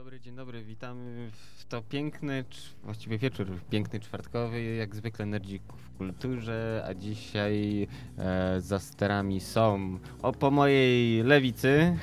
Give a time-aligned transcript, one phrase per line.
[0.00, 0.64] dobry, dzień dobry.
[0.64, 2.44] Witamy w to piękny,
[2.84, 7.86] właściwie wieczór piękny czwartkowy, jak zwykle Nerdzik w kulturze, a dzisiaj
[8.18, 11.96] e, za sterami są o po mojej lewicy,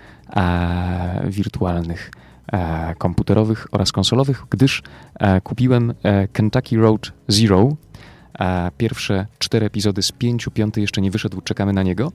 [1.24, 2.12] wirtualnych,
[2.52, 4.84] e, komputerowych oraz konsolowych, gdyż
[5.20, 7.70] e, kupiłem e, Kentucky Road Zero.
[8.40, 12.12] E, pierwsze cztery epizody z pięciu, piąty jeszcze nie wyszedł, czekamy na niego.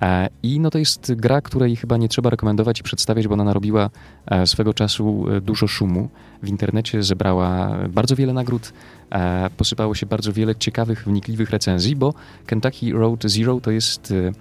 [0.00, 3.44] E, I no to jest gra, której chyba nie trzeba rekomendować i przedstawiać, bo ona
[3.44, 3.90] narobiła
[4.26, 6.08] e, swego czasu e, dużo szumu.
[6.42, 8.72] W internecie zebrała bardzo wiele nagród,
[9.10, 12.14] e, posypało się bardzo wiele ciekawych, wnikliwych recenzji, bo
[12.46, 14.32] Kentucky Road Zero to jest e, e,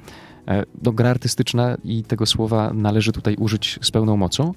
[0.83, 4.53] no, gra artystyczna i tego słowa należy tutaj użyć z pełną mocą.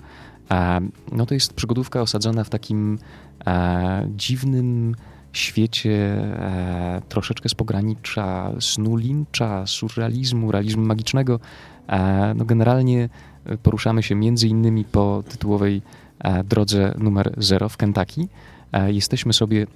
[0.50, 0.81] E,
[1.12, 2.99] No to jest przygodówka osadzona w takim
[3.47, 4.94] e, dziwnym
[5.32, 11.41] świecie e, troszeczkę z pogranicza snu lincza, surrealizmu, realizmu magicznego.
[11.88, 13.09] E, no generalnie
[13.44, 15.82] e, poruszamy się między innymi po tytułowej
[16.19, 18.28] e, drodze numer 0 w Kentucky.
[18.72, 19.66] E, jesteśmy sobie,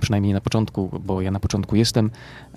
[0.00, 2.10] przynajmniej na początku, bo ja na początku jestem,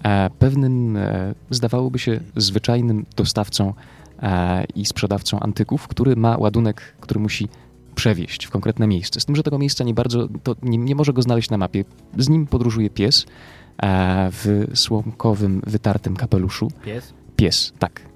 [0.04, 3.74] e, pewnym, e, zdawałoby się, zwyczajnym dostawcą
[4.22, 7.48] e, i sprzedawcą antyków, który ma ładunek, który musi
[7.96, 9.20] przewieźć w konkretne miejsce.
[9.20, 11.86] Z tym, że tego miejsca nie bardzo, to nie, nie może go znaleźć na mapie.
[12.18, 13.26] Z nim podróżuje pies
[14.32, 16.68] w słomkowym, wytartym kapeluszu.
[16.86, 17.14] Pies?
[17.36, 18.09] Pies, tak.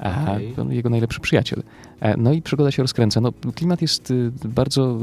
[0.00, 0.52] A Okej.
[0.56, 1.62] to jego najlepszy przyjaciel.
[2.00, 3.20] E, No i przygoda się rozkręca.
[3.20, 4.98] No, klimat jest y, bardzo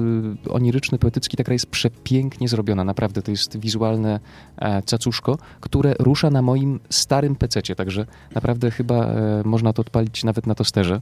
[0.46, 3.22] y, oniryczny, poetycki, ta gra jest przepięknie zrobiona, naprawdę.
[3.22, 4.20] To jest wizualne
[4.58, 8.06] e, cacuszko, które rusza na moim starym pececie, także
[8.36, 11.02] naprawdę chyba e, można to odpalić nawet na tosterze.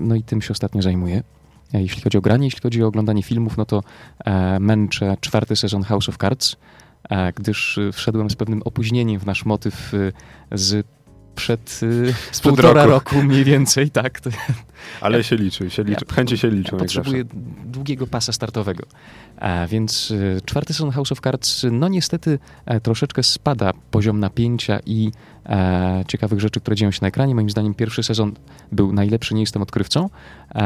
[0.00, 1.22] No i tym się ostatnio zajmuję.
[1.72, 3.82] Jeśli chodzi o granie, jeśli chodzi o oglądanie filmów, no to
[4.60, 6.56] męczę czwarty sezon House of Cards,
[7.36, 9.92] gdyż y, wszedłem z pewnym opóźnieniem w nasz motyw
[10.52, 10.86] z
[11.36, 13.14] przed y, Sprzed półtora roku.
[13.14, 14.20] roku mniej więcej, tak.
[14.20, 14.30] To
[15.00, 16.04] Ale się liczy, się liczy.
[16.10, 17.12] Ja- Chęci się liczą, ja zawsze.
[17.64, 18.86] długiego pasa startowego.
[19.36, 24.78] A więc y, czwarty sezon House of Cards, no niestety e, troszeczkę spada poziom napięcia
[24.86, 25.12] i
[25.48, 27.34] e, ciekawych rzeczy, które dzieją się na ekranie.
[27.34, 28.32] Moim zdaniem pierwszy sezon
[28.72, 30.10] był najlepszy, nie jestem odkrywcą,
[30.54, 30.58] e,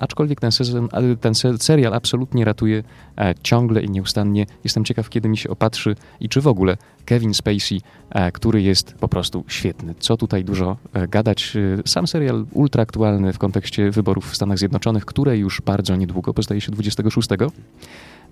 [0.00, 2.82] aczkolwiek ten, sezon, ale ten se, serial absolutnie ratuje
[3.18, 4.46] e, ciągle i nieustannie.
[4.64, 8.94] Jestem ciekaw, kiedy mi się opatrzy i czy w ogóle Kevin Spacey, e, który jest
[8.94, 9.94] po prostu świetny.
[9.98, 11.56] Co tutaj dużo e, gadać.
[11.56, 16.32] E, Sam serial ultra aktualny w kontekście wyborów w Stanach Zjednoczonych, które już bardzo niedługo,
[16.32, 17.28] bo zdaje się 26.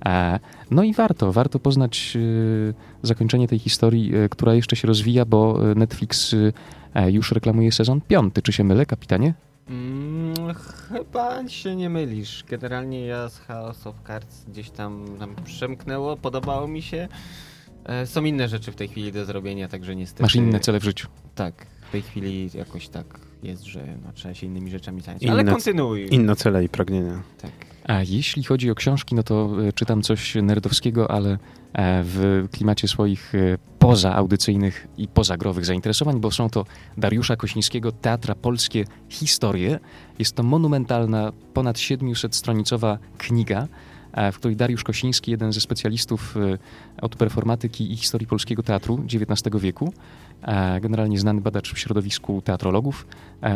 [0.05, 0.39] E,
[0.71, 5.59] No i warto, warto poznać e, zakończenie tej historii, e, która jeszcze się rozwija, bo
[5.77, 6.35] Netflix
[7.07, 8.43] już reklamuje sezon piąty.
[8.43, 9.35] Czy się mylę, kapitanie?
[9.69, 10.35] Mm,
[10.89, 12.45] chyba się nie mylisz.
[12.49, 17.09] Generalnie ja z House of Cards gdzieś tam nam przemknęło, podobało mi się.
[18.05, 20.23] Są inne rzeczy w tej chwili do zrobienia, także niestety...
[20.23, 21.09] Masz inne cele w życiu.
[21.35, 25.27] Tak, w tej chwili jakoś tak jest, że no, trzeba się innymi rzeczami zająć.
[25.27, 26.09] Ale kontynuuj.
[26.11, 27.23] Inne cele i pragnienia.
[27.43, 27.51] Tak.
[27.87, 31.39] A jeśli chodzi o książki, no to e, czytam coś nerdowskiego, ale e,
[32.05, 33.39] w klimacie swoich e,
[33.79, 36.65] pozaaudycyjnych i pozagrowych zainteresowań, bo są to
[36.97, 39.79] Dariusza Kośnickiego Teatra Polskie Historie.
[40.19, 43.69] Jest to monumentalna, ponad 700-stronicowa kniga,
[44.33, 46.35] w której Dariusz Kosiński, jeden ze specjalistów
[47.03, 49.93] od performatyki i historii polskiego teatru XIX wieku,
[50.81, 53.07] generalnie znany badacz w środowisku teatrologów,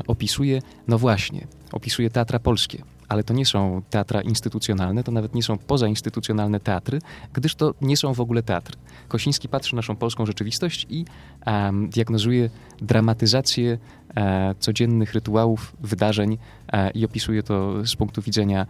[0.06, 2.82] opisuje, no właśnie, opisuje teatra polskie.
[3.10, 6.98] Ale to nie są teatra instytucjonalne, to nawet nie są pozainstytucjonalne teatry,
[7.32, 8.76] gdyż to nie są w ogóle teatry.
[9.08, 11.04] Kosiński patrzy na naszą polską rzeczywistość i
[11.44, 12.50] em, diagnozuje
[12.82, 13.78] dramatyzację
[14.16, 16.38] e, codziennych rytuałów, wydarzeń
[16.72, 18.66] e, i opisuje to z punktu widzenia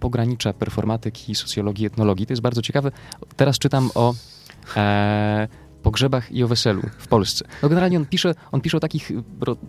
[0.00, 2.26] pogranicza performatyki, socjologii, etnologii.
[2.26, 2.92] To jest bardzo ciekawe.
[3.36, 4.14] Teraz czytam o
[4.76, 5.48] e,
[5.82, 7.44] pogrzebach i o weselu w Polsce.
[7.62, 9.10] No generalnie on pisze, on pisze o takich,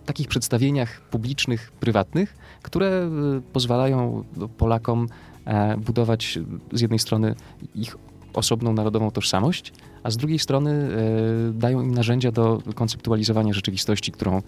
[0.06, 3.10] takich przedstawieniach publicznych, prywatnych, które e,
[3.52, 4.24] pozwalają
[4.58, 5.08] Polakom
[5.44, 6.38] e, budować
[6.72, 7.34] z jednej strony
[7.74, 7.96] ich
[8.34, 9.72] osobną narodową tożsamość,
[10.02, 14.42] a z drugiej strony e, dają im narzędzia do konceptualizowania rzeczywistości, którą,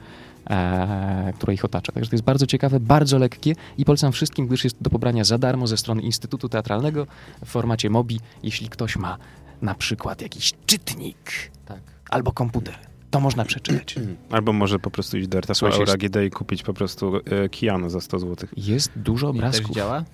[0.50, 1.92] e, która ich otacza.
[1.92, 5.38] Także to jest bardzo ciekawe, bardzo lekkie i polecam wszystkim, gdyż jest do pobrania za
[5.38, 7.06] darmo ze strony Instytutu Teatralnego
[7.44, 9.18] w formacie MOBI, jeśli ktoś ma
[9.62, 11.18] na przykład jakiś czytnik
[11.66, 11.80] Tak.
[12.10, 12.74] albo komputer.
[13.10, 13.94] To można przeczytać.
[14.30, 17.48] Albo może po prostu iść do Słuchajcie, Aura jest- GD i kupić po prostu e,
[17.48, 18.48] Kiano za 100 zł.
[18.56, 19.76] Jest dużo I też obrazków.
[19.76, 20.04] działa?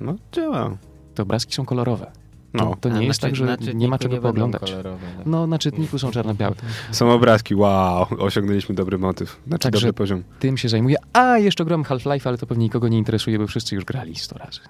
[0.00, 0.76] No działa.
[1.14, 2.10] Te obrazki są kolorowe.
[2.54, 4.60] No, To, to nie jest tak, że nie ma czego będą pooglądać.
[4.70, 5.26] kolorowe, tak.
[5.26, 6.54] No, na czytniku są czarno-białe.
[6.92, 10.22] są obrazki, wow, osiągnęliśmy dobry motyw, znaczy Także- dobry poziom.
[10.38, 10.96] Tym się zajmuję.
[11.12, 14.38] A, jeszcze gram Half-Life, ale to pewnie nikogo nie interesuje, bo wszyscy już grali 100
[14.38, 14.60] razy.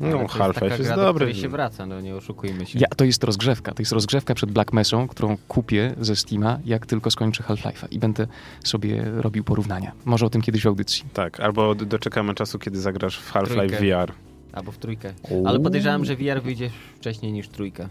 [0.00, 1.26] No, Half-Life jest gra, do dobry.
[1.26, 2.78] której się wraca, no nie oszukujmy się.
[2.78, 3.74] Ja, to jest rozgrzewka.
[3.74, 7.98] To jest rozgrzewka przed Black Messą, którą kupię ze Steama, jak tylko skończę Half-Life'a i
[7.98, 8.26] będę
[8.64, 9.92] sobie robił porównania.
[10.04, 11.04] Może o tym kiedyś w audycji.
[11.14, 14.06] Tak, albo doczekamy czasu, kiedy zagrasz w Half-Life Trójkę.
[14.06, 14.12] VR.
[14.52, 15.12] Albo w trójkę.
[15.46, 17.88] Ale podejrzewam, że VR wyjdzie wcześniej niż trójka.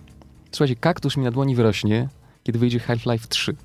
[0.52, 2.10] Słuchajcie, kaktus mi na dłoni wyrośnie,
[2.44, 3.56] kiedy wyjdzie Half-Life 3.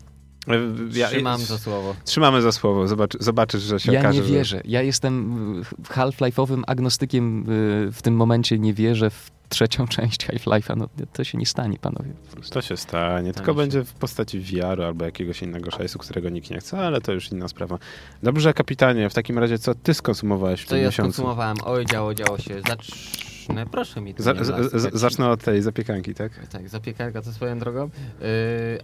[0.93, 1.95] Ja, Trzymam za słowo.
[2.05, 4.61] Trzymamy za słowo, Zobacz, zobaczysz, że się Ja okaże, nie że- wierzę.
[4.65, 5.35] Ja jestem
[5.83, 7.45] Half-Life'owym agnostykiem
[7.93, 8.59] w tym momencie.
[8.59, 10.77] Nie wierzę w trzecią część Half-Life'a.
[10.77, 12.11] No, to się nie stanie, panowie.
[12.51, 16.59] To się stanie, tylko będzie w postaci VR-u albo jakiegoś innego szajsu, którego nikt nie
[16.59, 17.79] chce, ale to już inna sprawa.
[18.23, 21.13] Dobrze, kapitanie, w takim razie co ty skonsumowałeś w Co tym ja miesiącu?
[21.13, 21.57] skonsumowałem?
[21.65, 22.55] Oj, działo, działo się.
[23.47, 24.35] Zacznę, proszę mi tu Za,
[24.93, 26.47] zacznę od tej zapiekanki, tak?
[26.47, 27.85] Tak, zapiekanka to swoją drogą.
[28.21, 28.27] Yy,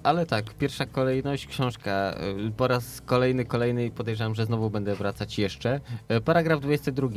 [0.02, 2.14] ale tak, pierwsza kolejność, książka.
[2.44, 5.80] Yy, po raz kolejny, kolejny i podejrzewam, że znowu będę wracać jeszcze.
[6.08, 7.08] Yy, paragraf 22.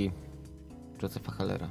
[1.03, 1.67] Josepha Hallera.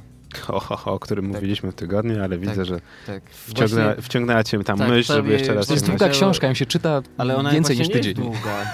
[0.49, 1.35] O, ho, o którym Tak.
[1.35, 3.23] mówiliśmy w tygodniu, ale widzę, że Tak.
[3.31, 6.67] wciągnęła, wciągnęła cię tam Tak, myśl, żeby jeszcze raz To jest długa książka, ją się
[6.67, 8.25] czyta Ale ona więcej niż właśnie nie tydzień.
[8.27, 8.65] jest długa.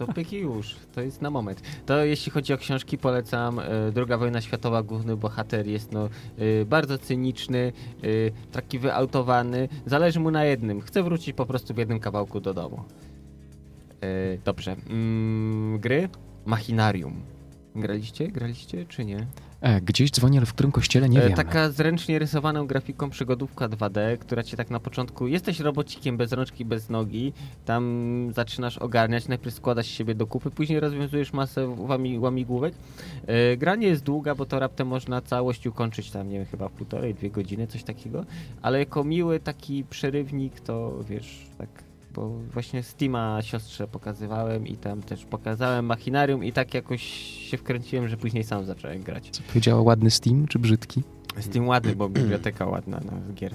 [0.00, 1.62] To pyki już, to jest na moment.
[1.86, 3.58] To jeśli chodzi o książki, polecam.
[3.58, 6.08] E, Druga wojna światowa, główny bohater jest no,
[6.38, 8.06] e, bardzo cyniczny, e,
[8.52, 9.68] taki wyautowany.
[9.86, 10.80] Zależy mu na jednym.
[10.80, 12.84] Chce wrócić po prostu w jednym kawałku do domu.
[14.44, 14.76] Dobrze.
[14.90, 16.08] Mm, Gry?
[16.46, 17.20] Machinarium.
[17.76, 18.28] Graliście?
[18.28, 19.26] Graliście czy nie?
[19.60, 21.36] E, gdzieś dzwoni, ale w którym kościele nie E, wiem.
[21.36, 25.26] Taka zręcznie rysowaną grafiką przygodówka 2D, która cię tak na początku.
[25.26, 27.32] Jesteś robocikiem bez rączki, bez nogi.
[27.64, 32.74] Tam zaczynasz ogarniać, najpierw składasz siebie do kupy, później rozwiązujesz masę łami, łamigłówek.
[33.26, 36.68] E, gra nie jest długa, bo to raptem można całość ukończyć tam, nie wiem, chyba
[36.68, 38.24] w półtorej, dwie godziny, coś takiego.
[38.62, 41.89] Ale jako miły taki przerywnik, to wiesz, tak.
[42.20, 47.02] Bo właśnie Steama siostrze pokazywałem i tam też pokazałem machinarium i tak jakoś
[47.50, 49.30] się wkręciłem, że później sam zacząłem grać.
[49.30, 51.02] Co powiedziała ładny Steam czy brzydki?
[51.52, 53.54] Tym ładny, bo biblioteka ładna no, z gier.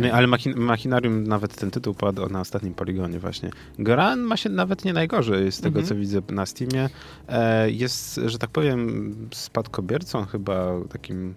[0.00, 3.50] Nie, ale machin Machinarium, nawet ten tytuł padł na ostatnim poligonie właśnie.
[3.78, 5.86] Gra ma się nawet nie najgorzej z tego, Mhm.
[5.86, 6.88] co widzę na Steamie.
[7.28, 11.34] E, jest, że tak powiem, spadkobiercą chyba takim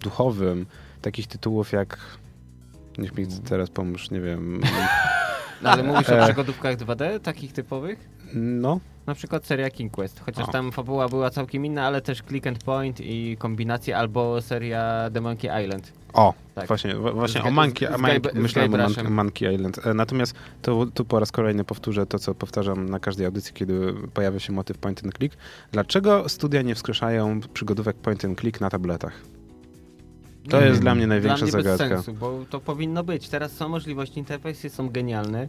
[0.00, 0.66] duchowym
[1.02, 1.98] takich tytułów jak
[2.98, 4.60] niech mi teraz pomóż, nie wiem.
[5.62, 6.24] No, ale mówisz o E.
[6.24, 8.08] przygodówkach 2D, takich typowych?
[8.34, 10.52] No, Na przykład seria King Quest, chociaż O.
[10.52, 15.20] tam fabuła była całkiem inna, ale też click and point i kombinacje, albo seria The
[15.20, 15.92] Monkey Island.
[16.12, 16.66] o, Tak.
[16.68, 18.74] właśnie, właśnie Z o Monkey, z- z Monkey Guy- z myślałem
[19.06, 19.86] o Monkey Island.
[19.86, 23.94] E, Natomiast to, tu po raz kolejny powtórzę to, co powtarzam na każdej audycji, kiedy
[24.14, 25.36] pojawia się motyw point and click.
[25.72, 29.12] Dlaczego studia nie wskrzeszają przygodówek point and click na tabletach?
[30.50, 31.88] To jest dla mnie Dla największa mnie bez zagadka.
[31.88, 33.28] sensu, bo to powinno być.
[33.28, 35.48] Teraz są możliwości, interfejsy są genialne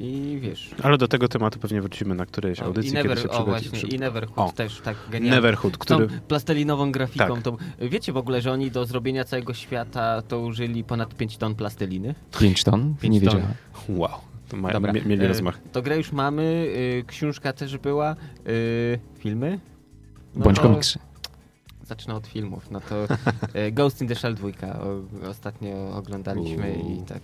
[0.00, 0.70] i wiesz...
[0.82, 3.44] Ale do tego tematu pewnie wrócimy na którejś o, audycji, I kiedy Never, się o
[3.44, 4.52] właśnie, przy- i Neverhood O.
[4.52, 5.30] też tak genialnie.
[5.36, 6.08] Neverhood, który...
[6.08, 7.34] Tą plastelinową grafiką.
[7.34, 7.42] Tak.
[7.42, 11.54] To, wiecie w ogóle, że oni do zrobienia całego świata to użyli ponad 5 ton
[11.54, 12.14] plasteliny?
[12.40, 12.94] 5 ton?
[13.00, 13.28] Pięć nie ton.
[13.38, 13.54] wiedziałem.
[13.88, 14.10] Wow,
[14.48, 14.92] to ma, Dobra.
[14.92, 15.58] mie- mieli E, rozmach.
[15.72, 18.16] To grę już mamy, y, książka też była,
[18.48, 19.58] y, filmy?
[20.36, 20.98] No Bądź to komiksy.
[21.84, 22.70] Zacznę od filmów.
[22.70, 23.04] No to
[23.58, 27.02] y, Ghost in the Shell 2 o, ostatnio oglądaliśmy Uuu.
[27.02, 27.22] i tak,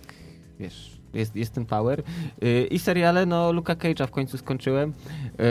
[0.59, 2.03] wiesz, jest, jest ten power.
[2.41, 4.93] Yy, I seriale, no Luka Cage'a w końcu skończyłem.
[5.23, 5.45] Yy,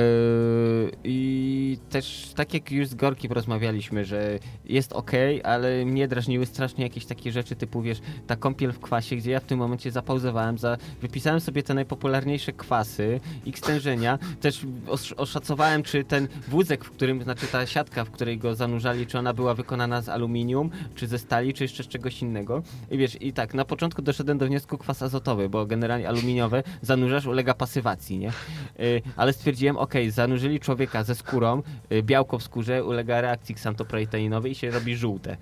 [1.05, 5.11] I też tak jak już z Gorki porozmawialiśmy, że jest ok,
[5.45, 9.41] ale mnie drażniły strasznie jakieś takie rzeczy typu, wiesz, ta kąpiel w kwasie, gdzie ja
[9.41, 14.19] w tym momencie zapauzowałem, za, wypisałem sobie te najpopularniejsze kwasy i stężenia.
[14.41, 19.07] Też osz- oszacowałem, czy ten wózek, w którym, znaczy ta siatka, w której go zanurzali,
[19.07, 22.63] czy ona była wykonana z aluminium, czy ze stali, czy jeszcze z czegoś innego.
[22.91, 27.27] I wiesz, i tak, na początku doszedłem do wniosku kwas azotowy, bo generalnie aluminiowe zanurzasz,
[27.27, 28.33] ulega pasywacji, nie?
[28.81, 34.53] Y, ale stwierdziłem, ok, zanurzyli człowieka ze skórą, y, białko w skórze ulega reakcji ksantoproteinowej
[34.53, 35.37] i się robi żółte.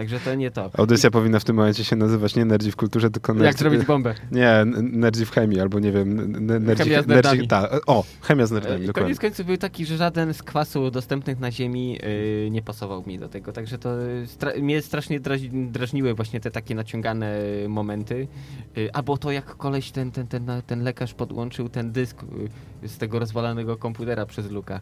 [0.00, 0.70] Także to nie to.
[0.78, 3.84] Audycja powinna w tym momencie się nazywać nie Nerdzi w kulturze, tylko Jak Nerdzi, zrobić
[3.84, 4.14] bombę?
[4.32, 7.48] Nie, Nerdzi w chemii, albo nie wiem, Nerdzi, Chemia z nerdzi, nerdami.
[7.48, 9.02] ta, o, chemia z nerdami, E, dokładnie.
[9.02, 11.98] Koniec końców był taki, że żaden z kwasów dostępnych na ziemi
[12.46, 16.40] y, nie pasował mi do tego, także to y, stra mnie strasznie draż drażniły właśnie
[16.40, 17.38] te takie naciągane
[17.68, 18.28] momenty.
[18.78, 22.26] Y, albo to jak koleś ten, ten, ten, ten lekarz podłączył ten dysk y,
[22.82, 24.80] z tego rozwalonego komputera przez Luka.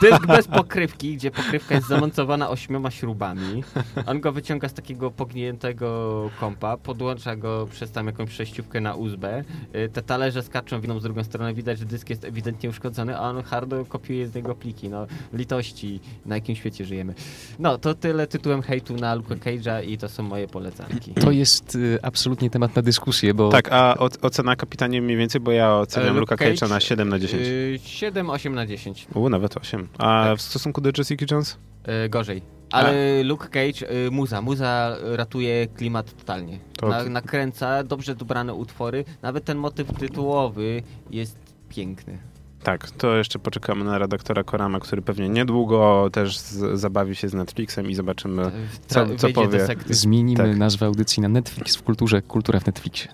[0.00, 3.64] Dysk bez pokrywki, gdzie pokrywka jest zamontowana ośmioma śrubami.
[4.06, 9.44] On go wyciąga z takiego pogniętego kompa, podłącza go przez tam jakąś przejściówkę na USB.
[9.74, 13.16] Y, Te talerze skaczą w jedną z drugą stronę, widać, że dysk jest ewidentnie uszkodzony,
[13.16, 14.88] a on hardo kopiuje z niego pliki.
[14.88, 17.14] No, litości, na jakim świecie żyjemy.
[17.58, 21.14] No, to tyle tytułem hejtu na Luka Cage'a i to są moje polecanki.
[21.14, 25.40] To jest y, absolutnie temat na dyskusję, bo Tak, a o, ocena kapitanie mniej więcej,
[25.40, 27.42] bo ja oceniam Luka Cage'a Cage, na 7 na 10.
[27.46, 29.06] Y, 7, 8 na 10.
[29.14, 29.88] U, nawet 8.
[29.98, 30.38] A tak.
[30.38, 31.58] w stosunku do Jessica Jones?
[32.06, 32.42] Y, gorzej.
[32.72, 34.42] Ale Luke Cage, y, muza.
[34.42, 36.58] Muza ratuje klimat totalnie.
[36.76, 39.04] To- Na, nakręca dobrze dobrane utwory.
[39.22, 41.36] Nawet ten motyw tytułowy jest
[41.68, 42.18] piękny.
[42.62, 47.34] Tak, to jeszcze poczekamy na redaktora Korama, który pewnie niedługo też z, zabawi się z
[47.34, 48.50] Netflixem i zobaczymy.
[48.50, 49.66] W Co- co powie?
[49.90, 50.56] zmienimy Tak.
[50.56, 53.08] nazwę audycji na Netflix w kulturze, kultura w Netflixie.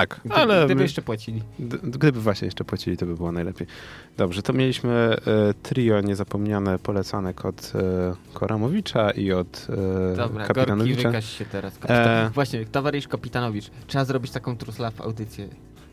[0.00, 1.42] Tak, Gdy- ale Gdyby jeszcze płacili.
[1.82, 3.66] gdyby właśnie jeszcze płacili, to by było najlepiej.
[4.16, 5.16] Dobrze, to mieliśmy e,
[5.62, 9.66] trio niezapomniane polecanek od e, Koramowicza i od
[10.12, 11.08] e, Dobra, Kapitanowicza.
[11.08, 11.78] wykaż się teraz.
[11.88, 12.30] E.
[12.34, 13.70] Właśnie, towarzysz Kapitanowicz.
[13.86, 15.48] Trzeba zrobić taką truslaw audycję.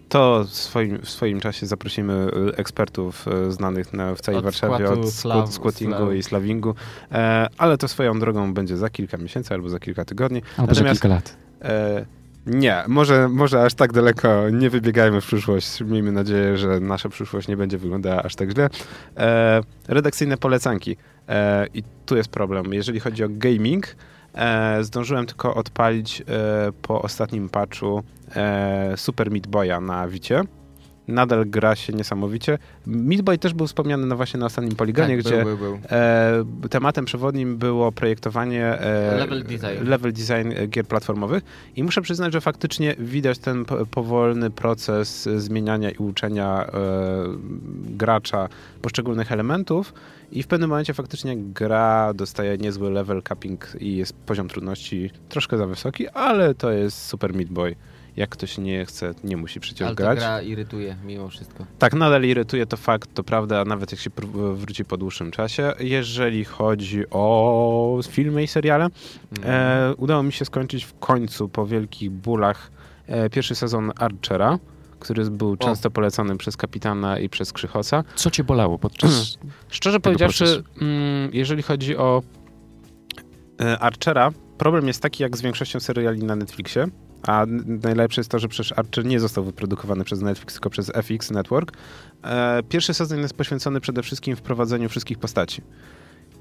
[0.09, 2.13] To w swoim, w swoim czasie zaprosimy
[2.53, 5.11] e, ekspertów e, znanych na, w całej Od Warszawie składu od slaw-
[5.47, 6.13] squat, squattingu slaw.
[6.15, 6.75] i slavingu,
[7.11, 10.41] e, ale to swoją drogą będzie za kilka miesięcy albo za kilka tygodni.
[10.57, 11.35] Albo za Natomiast- kilka lat.
[11.61, 12.05] E,
[12.45, 15.81] nie, może, może aż tak daleko nie wybiegajmy w przyszłość.
[15.81, 18.69] Miejmy nadzieję, że nasza przyszłość nie będzie wyglądała aż tak źle.
[19.17, 20.97] E, redakcyjne polecanki.
[21.29, 22.73] E, I tu jest problem.
[22.73, 23.95] Jeżeli chodzi o gaming,
[24.33, 26.23] e, zdążyłem tylko odpalić e,
[26.81, 28.03] po ostatnim patchu
[28.35, 30.43] e, Super Meat Boya na Wicie.
[31.07, 32.57] Nadal gra się niesamowicie.
[32.85, 35.79] Meat Boy też był wspomniany na właśnie na ostatnim poligonie, tak, gdzie był, był, był.
[35.91, 39.89] E, tematem przewodnim było projektowanie e, Level design.
[39.89, 41.43] level design e, gier platformowych
[41.75, 46.71] i muszę przyznać, że faktycznie widać ten po- powolny proces zmieniania i uczenia e,
[47.97, 48.49] gracza
[48.81, 49.93] poszczególnych elementów
[50.31, 55.57] i w pewnym momencie faktycznie gra dostaje niezły level capping i jest poziom trudności troszkę
[55.57, 57.75] za wysoki, ale to jest Super Meat Boy.
[58.17, 60.17] Jak ktoś nie chce, nie musi przecież Ale ta grać.
[60.19, 61.65] gra irytuje mimo wszystko.
[61.79, 64.09] Tak, nadal irytuje to fakt, to prawda, nawet jak się
[64.53, 65.73] wróci po dłuższym czasie.
[65.79, 69.49] Jeżeli chodzi o filmy i seriale, Mm.
[69.49, 72.71] e, udało mi się skończyć w końcu po wielkich bólach
[73.07, 74.59] e, pierwszy sezon Archera,
[74.99, 78.03] który był często polecany przez kapitana i przez Krzychosa.
[78.15, 79.37] Co cię bolało podczas...
[79.69, 80.63] Szczerze Tego powiedziawszy, procesu.
[80.85, 82.21] mm, jeżeli chodzi o
[83.61, 86.87] e, Archera, problem jest taki jak z większością seriali na Netflixie.
[87.27, 87.45] A
[87.83, 91.77] najlepsze jest to, że przecież Archer nie został wyprodukowany przez Netflix, tylko przez FX Network.
[92.23, 95.61] E, pierwszy sezon jest poświęcony przede wszystkim wprowadzeniu wszystkich postaci.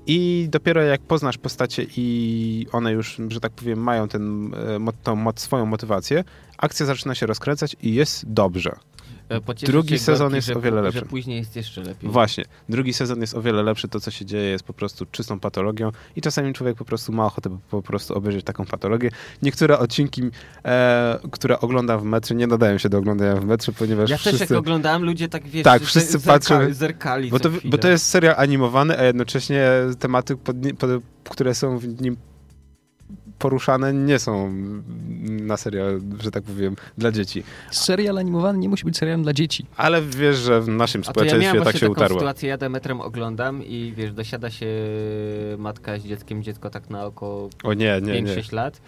[0.07, 5.17] I dopiero jak poznasz postacie i one już, że tak powiem, mają ten, e, tą
[5.17, 6.25] mo- swoją motywację,
[6.59, 8.77] akcja zaczyna się rozkręcać i jest dobrze.
[9.37, 11.03] E, drugi sezon jest że, o wiele Że lepszy.
[11.07, 12.11] później jest jeszcze lepiej.
[12.11, 12.45] Właśnie.
[12.69, 13.89] Drugi sezon jest o wiele lepszy.
[13.89, 17.27] To, co się dzieje, jest po prostu czystą patologią i czasami człowiek po prostu ma
[17.27, 19.11] ochotę po prostu obejrzeć taką patologię.
[19.43, 20.23] Niektóre odcinki,
[20.65, 24.39] e, które oglądam w metrze, nie nadają się do oglądania w metrze, ponieważ Ja wszyscy...
[24.39, 27.89] też jak oglądałem, ludzie tak wiesz, Tak, wszyscy zerka- patrzą- zerkali Bo to, bo to
[27.89, 30.91] jest serial animowany, a jednocześnie tematy, pod, pod,
[31.31, 32.17] które są w nim
[33.43, 34.53] poruszane, nie są
[35.25, 37.43] na serial, że tak powiem, dla dzieci.
[37.71, 39.67] Serial animowany nie musi być serialem dla dzieci.
[39.77, 42.19] Ale wiesz, że w naszym ja społeczeństwie miałem tak się taką utarło.
[42.19, 44.67] sytuację, jadę metrem, oglądam i wiesz, dosiada się
[45.59, 48.37] matka z dzieckiem, dziecko tak na około O nie, nie, nie.
[48.37, 48.81] 5-6 lat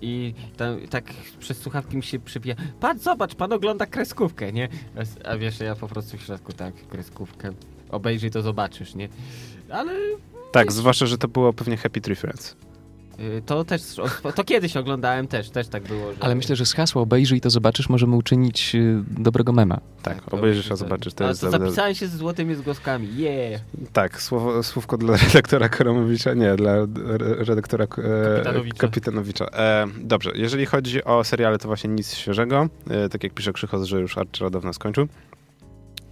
[0.00, 1.04] i tam, tak
[1.38, 4.68] przez słuchawki mi się przybija, patrz, zobacz, pan ogląda kreskówkę, nie?
[5.24, 7.50] A- A wiesz, ja po prostu w środku, tak, kreskówkę,
[7.90, 9.08] obejrzyj to zobaczysz, nie?
[9.70, 9.92] Ale
[10.52, 12.56] Tak, zwłaszcza, że to było pewnie Happy Tree Friends.
[13.20, 13.82] Y, To też,
[14.34, 16.12] to kiedyś oglądałem też, też tak było.
[16.12, 16.22] Że...
[16.22, 19.80] Ale myślę, że z hasła obejrzyj to zobaczysz, możemy uczynić y, dobrego mema.
[20.02, 21.12] Tak, to obejrzysz, a zobaczysz.
[21.12, 23.60] A To jest to dobre- zapisałem się z złotymi zgłoskami, yeah!
[23.92, 26.86] Tak, słowo, słówko dla redaktora Koromowicza, nie, dla re-
[27.44, 28.78] redaktora e, Kapitanowicza.
[28.78, 29.44] Kapitanowicza.
[29.46, 32.68] E, dobrze, jeżeli chodzi o seriale, to właśnie nic świeżego.
[32.90, 35.08] E, tak jak pisze Krzychos, że już Archera dawno skończył.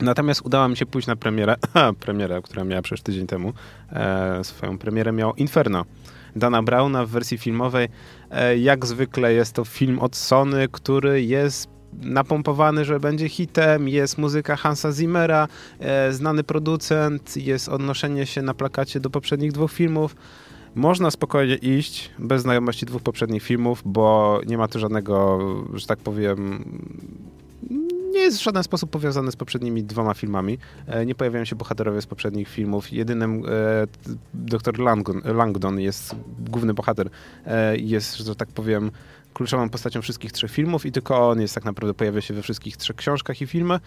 [0.00, 3.52] Natomiast udało mi się pójść na premierę, a, premierę, która miała przecież tydzień temu,
[3.92, 5.84] e, swoją premierę miał Inferno.
[6.36, 7.88] Dana Browna w wersji filmowej.
[8.30, 14.18] E, jak zwykle jest to film od Sony, który jest napompowany, że będzie hitem, jest
[14.18, 15.48] muzyka Hansa Zimmera,
[15.80, 20.16] e, znany producent, jest odnoszenie się na plakacie do poprzednich dwóch filmów.
[20.74, 25.38] Można spokojnie iść bez znajomości dwóch poprzednich filmów, bo nie ma tu żadnego,
[25.74, 26.64] że tak powiem,
[28.12, 30.58] nie jest w żaden sposób powiązany z poprzednimi dwoma filmami.
[30.86, 32.92] E, Nie pojawiają się bohaterowie z poprzednich filmów.
[32.92, 33.86] Jedynym e,
[34.34, 37.10] dr Langdon, Langdon jest główny bohater,
[37.46, 38.90] e, jest, że tak powiem,
[39.34, 42.76] kluczową postacią wszystkich trzech filmów i tylko on jest tak naprawdę pojawia się we wszystkich
[42.76, 43.80] trzech książkach i filmach.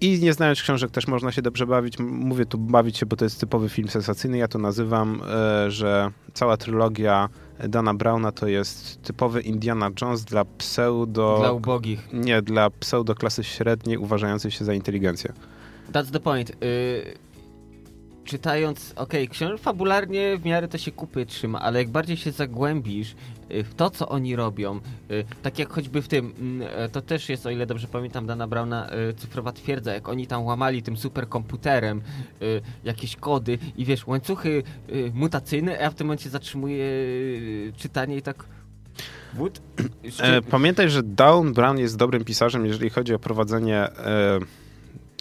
[0.00, 1.98] I nie znając książek też można się dobrze bawić.
[1.98, 4.38] Mówię tu bawić się, bo to jest typowy film sensacyjny.
[4.38, 5.22] Ja to nazywam,
[5.68, 7.28] że cała trylogia
[7.68, 11.36] Dana Browna to jest typowy Indiana Jones dla pseudo...
[11.38, 12.12] Dla ubogich.
[12.12, 15.32] Nie, dla pseudoklasy średniej uważającej się za inteligencję.
[15.92, 16.50] That's the point.
[16.50, 17.18] Y,
[18.28, 23.14] czytając, okej, książek fabularnie w miarę to się kupy trzyma, ale jak bardziej się zagłębisz
[23.50, 24.80] y, w to, co oni robią,
[25.10, 28.26] y, tak jak choćby w tym, mm, e, to też jest, o ile dobrze pamiętam,
[28.26, 32.02] Dana Brauna y, cyfrowa twierdza, jak oni tam łamali tym superkomputerem
[32.84, 34.62] jakieś kody i wiesz, łańcuchy
[35.14, 38.44] mutacyjne, a w tym momencie zatrzymuję y, czytanie i tak...
[39.34, 39.60] Wód?
[40.20, 44.38] E, pamiętaj, że Down Brown jest dobrym pisarzem, jeżeli chodzi o prowadzenie e,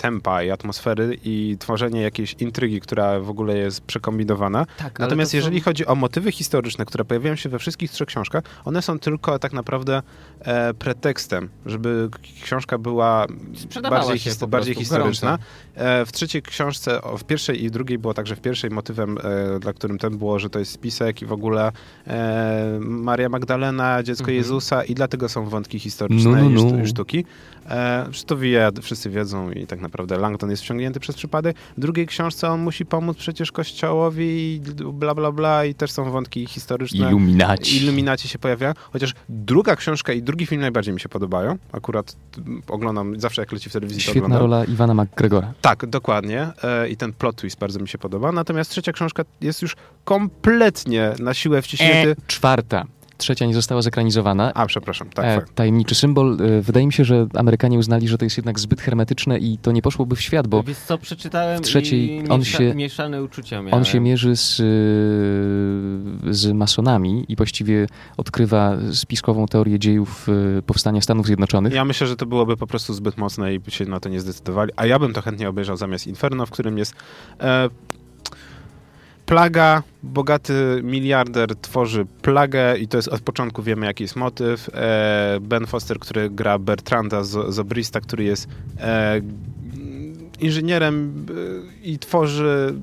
[0.02, 4.66] tempa i atmosfery i tworzenie jakiejś intrygi, która w ogóle jest przekombinowana.
[4.78, 8.08] tak, Natomiast to są- jeżeli chodzi o motywy historyczne, które pojawiają się we wszystkich trzech
[8.08, 10.02] książkach, one są tylko tak naprawdę
[10.40, 12.10] e, pretekstem, żeby
[12.44, 15.28] książka była Sprzedawała bardziej, his- bardziej historyczna.
[15.30, 15.44] gorąco.
[15.78, 19.60] E, w trzeciej książce, w pierwszej i drugiej było tak, że w pierwszej motywem, e,
[19.60, 21.72] dla którym ten było, że to jest spisek i w ogóle
[22.08, 24.38] e, Maria Magdalena, dziecko Mhm.
[24.38, 26.84] Jezusa i dlatego są wątki historyczne No, no, no.
[26.84, 27.26] i sztuki.
[28.26, 31.58] To wie, wszyscy wiedzą i tak naprawdę Langton jest wciągnięty przez przypadek.
[31.78, 34.62] W drugiej książce on musi pomóc przecież kościołowi i
[34.94, 37.08] bla bla bla i też są wątki historyczne.
[37.08, 37.78] Iluminaci.
[37.84, 41.58] Iluminaci się pojawia, chociaż druga książka i drugi film najbardziej mi się podobają.
[41.72, 44.04] Akurat mm, oglądam zawsze jak leci w telewizji.
[44.04, 45.54] to Świetna rola Iwana McGregora.
[45.68, 46.48] Tak, dokładnie.
[46.64, 48.32] E, I ten plot twist bardzo mi się podoba.
[48.32, 52.12] Natomiast trzecia książka jest już kompletnie na siłę wciśnięty.
[52.12, 52.86] E, czwarta.
[53.18, 54.54] Trzecia nie została zekranizowana.
[54.54, 55.56] A, przepraszam, tak, E, fakt.
[55.56, 56.38] tajemniczy symbol.
[56.42, 59.72] E, wydaje mi się, że Amerykanie uznali, że to jest jednak zbyt hermetyczne i to
[59.72, 63.24] nie poszłoby w świat, bo Wiesz co, przeczytałem w trzeciej i on miesza, się- mieszane
[63.24, 63.74] uczucia miałem.
[63.74, 64.64] on się mierzy z, e,
[66.34, 70.28] z masonami i właściwie odkrywa spiskową teorię dziejów
[70.58, 71.74] e, powstania Stanów Zjednoczonych.
[71.74, 74.20] Ja myślę, że to byłoby po prostu zbyt mocne i by się na to nie
[74.22, 74.72] zdecydowali.
[74.76, 76.94] A ja bym to chętnie obejrzał zamiast Inferno, w którym jest
[77.40, 77.70] e,
[79.28, 84.70] plaga, bogaty miliarder tworzy plagę i to jest od początku wiemy jaki jest motyw.
[84.74, 88.48] E, ben Foster, który gra Bertranda z, z Obrista, który jest
[88.80, 89.22] e,
[90.40, 91.26] inżynierem
[91.84, 92.76] e, i tworzy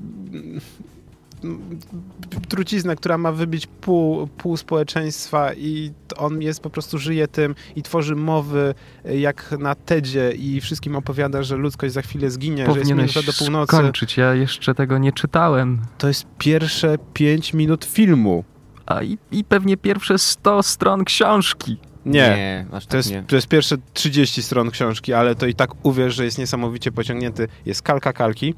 [2.49, 7.81] truciznę, która ma wybić pół, pół społeczeństwa i on jest po prostu żyje tym i
[7.81, 8.73] tworzy mowy
[9.05, 13.21] e, jak na TEDzie i wszystkim opowiada, że ludzkość za chwilę zginie, że jest minuta
[13.21, 13.77] do północy.
[13.77, 15.81] skończyć, ja jeszcze tego nie czytałem.
[15.97, 18.43] To jest pierwsze 5 minut filmu.
[18.85, 21.77] A i, i pewnie pierwsze 100 stron książki.
[22.05, 22.11] Nie.
[22.13, 23.23] Nie, aż To tak jest, nie.
[23.23, 27.47] to jest pierwsze 30 stron książki, ale to i tak uwierz, że jest niesamowicie pociągnięty.
[27.65, 28.53] Jest kalka kalki.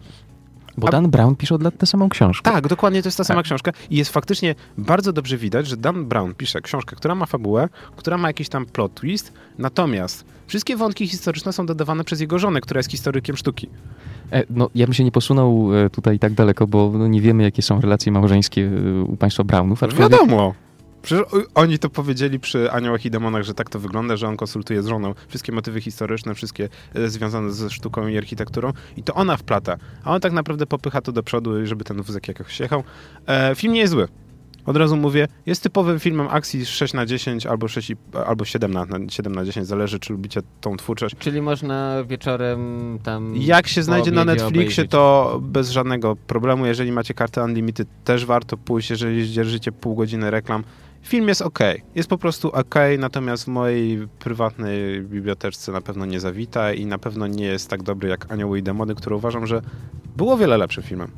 [0.78, 2.52] Bo A- Dan Brown pisze od lat tę samą książkę.
[2.52, 3.46] Tak, dokładnie to jest ta sama Tak.
[3.46, 7.70] książka i jest faktycznie bardzo dobrze widać, że Dan Brown pisze książkę, która ma fabułę,
[7.96, 12.62] która ma jakiś tam plot twist, natomiast wszystkie wątki historyczne są dodawane przez jego żonę,
[12.62, 13.70] która jest historykiem sztuki.
[14.32, 17.44] E, no, ja bym się nie posunął e, tutaj tak daleko, bo no, nie wiemy,
[17.44, 19.84] jakie są relacje małżeńskie e, u państwa Brownów.
[19.84, 20.54] aczkolwiek- Wiadomo!
[21.08, 24.84] Przecież oni to powiedzieli przy Aniołach i Demonach, że tak to wygląda, że on konsultuje
[24.84, 29.38] z żoną wszystkie motywy historyczne, wszystkie e, związane ze sztuką i architekturą i to ona
[29.38, 32.84] wplata, a on tak naprawdę popycha to do przodu, żeby ten wózek jakoś jechał.
[33.28, 34.08] E, film nie jest zły.
[34.66, 37.96] Od razu mówię, jest typowym filmem akcji 6 na 10 albo 6 i,
[38.28, 41.16] albo 7 na, na 7 na 10, zależy czy lubicie tą twórczość.
[41.20, 43.36] Czyli można wieczorem tam...
[43.36, 44.92] Jak się znajdzie na Netflixie, obejrzeć.
[44.92, 46.66] to bez żadnego problemu.
[46.66, 50.64] Jeżeli macie kartę Unlimited, też warto pójść, jeżeli dzierżycie pół godziny reklam.
[51.02, 51.60] Film jest ok,
[51.96, 56.98] jest po prostu ok, natomiast w mojej prywatnej biblioteczce na pewno nie zawita i na
[56.98, 59.62] pewno nie jest tak dobry jak Anioły i Demony, które uważam, że
[60.18, 61.12] było wiele lepszym filmem.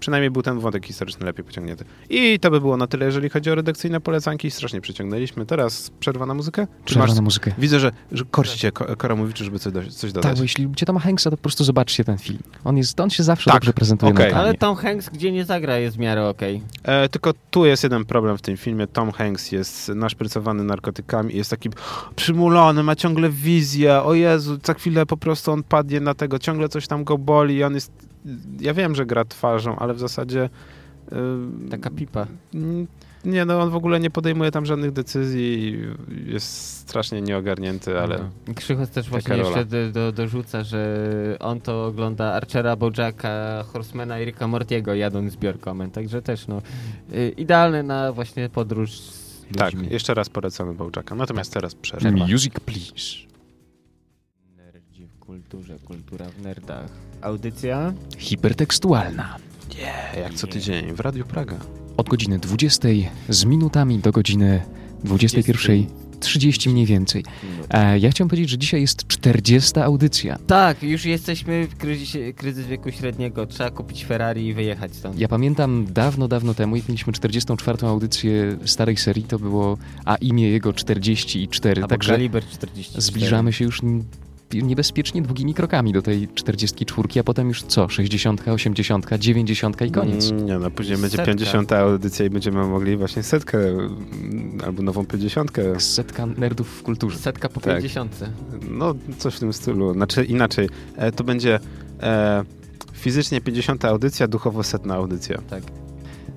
[0.00, 1.84] Przynajmniej był ten wątek historyczny lepiej pociągnięty.
[2.10, 4.50] I to by było na tyle, jeżeli chodzi o redakcyjne polecanki.
[4.50, 5.46] Strasznie przyciągnęliśmy.
[5.46, 6.66] Teraz przerwa na muzykę?
[6.66, 7.16] Czy Przerwa masz...
[7.16, 7.52] na muzykę.
[7.58, 10.30] Widzę, że, że korci cię Ko- Koramowicz, żeby coś, do, coś dodać.
[10.30, 12.38] Tak, bo jeśli lubicie Toma Hanksa, to po prostu zobaczcie ten film.
[12.64, 14.32] On, jest, on się zawsze Tak, dobrze prezentuje okej.
[14.32, 14.38] na.
[14.38, 16.62] Ale Tom Hanks, gdzie nie zagra, jest w miarę okej.
[16.82, 18.86] E, tylko tu jest jeden problem w tym filmie.
[18.86, 21.70] Tom Hanks jest naszprycowany narkotykami, jest taki
[22.16, 24.02] przymulony, ma ciągle wizję.
[24.02, 27.54] O Jezu, za chwilę po prostu on padnie na tego, ciągle coś tam go boli
[27.54, 28.07] i on jest...
[28.60, 30.50] Ja wiem, że gra twarzą, ale w zasadzie...
[31.12, 31.16] e,
[31.70, 32.26] Taka pipa.
[33.24, 35.78] Nie, no on w ogóle nie podejmuje tam żadnych decyzji,
[36.26, 36.46] jest
[36.78, 38.54] strasznie nieogarnięty, ale No.
[38.54, 39.48] Krzychos też właśnie rola.
[39.48, 45.32] jeszcze do, do, dorzuca, że on to ogląda Archera, Bojacka, Horsemana i Ricka Mortiego jadąc
[45.32, 46.62] zbiorkomem, także też no
[47.14, 49.88] y, idealne na właśnie podróż z tak, ludźmi.
[49.90, 51.14] jeszcze raz polecamy Bołczaka.
[51.14, 52.10] Natomiast teraz przerwa.
[52.10, 53.28] Music Please.
[55.28, 56.90] Kulturze, kultura w nerdach.
[57.22, 57.92] Audycja?
[58.18, 59.36] Hipertekstualna.
[60.16, 61.56] Jak co tydzień w Radiu Praga.
[61.96, 62.88] Od godziny 20
[63.28, 64.62] z minutami do godziny
[65.04, 67.24] 21.30 mniej więcej.
[67.70, 70.38] E, ja chciałem powiedzieć, że dzisiaj jest 40 audycja.
[70.46, 73.46] Tak, już jesteśmy w kryzysie, kryzys wieku średniego.
[73.46, 75.18] Trzeba kupić Ferrari i wyjechać stąd.
[75.18, 77.86] Ja pamiętam dawno, dawno temu, jak mieliśmy 44.
[77.86, 83.02] audycję starej serii, to było, a imię jego 44, Albo także kaliber 44.
[83.02, 83.82] zbliżamy się już
[84.54, 87.88] niebezpiecznie długimi krokami do tej 44, a potem już co?
[87.88, 90.30] 60, 80, 90 i koniec.
[90.30, 91.32] Mm, Nie no, później będzie Setka.
[91.32, 95.52] 50 audycja i będziemy mogli właśnie setkę mm, albo nową 50.
[95.78, 97.18] Setka nerdów w kulturze.
[97.18, 97.76] Setka po Tak.
[97.76, 98.20] 50.
[98.70, 99.92] No, coś w tym stylu.
[99.92, 101.60] Znaczy inaczej, e, to będzie
[102.02, 102.44] e,
[102.92, 105.38] fizycznie 50 audycja, duchowo setna audycja.
[105.50, 105.62] Tak.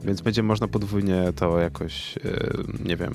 [0.04, 2.22] Więc będzie można podwójnie to jakoś, e,
[2.86, 3.14] nie wiem,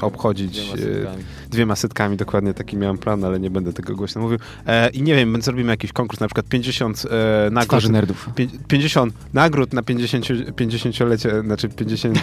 [0.00, 1.24] obchodzić Dwiema e, setkami.
[1.50, 2.16] dwiema setkami.
[2.16, 4.38] Dokładnie taki miałem plan, ale nie będę tego głośno mówił.
[4.66, 7.68] E, I nie wiem, zrobimy jakiś konkurs, na przykład 50 e, nagród.
[7.68, 8.28] Twarzy nerdów.
[8.34, 10.24] Pię- 50 nagród na 50,
[10.56, 12.18] 50-lecie, znaczy 50,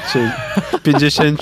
[0.84, 1.39] 50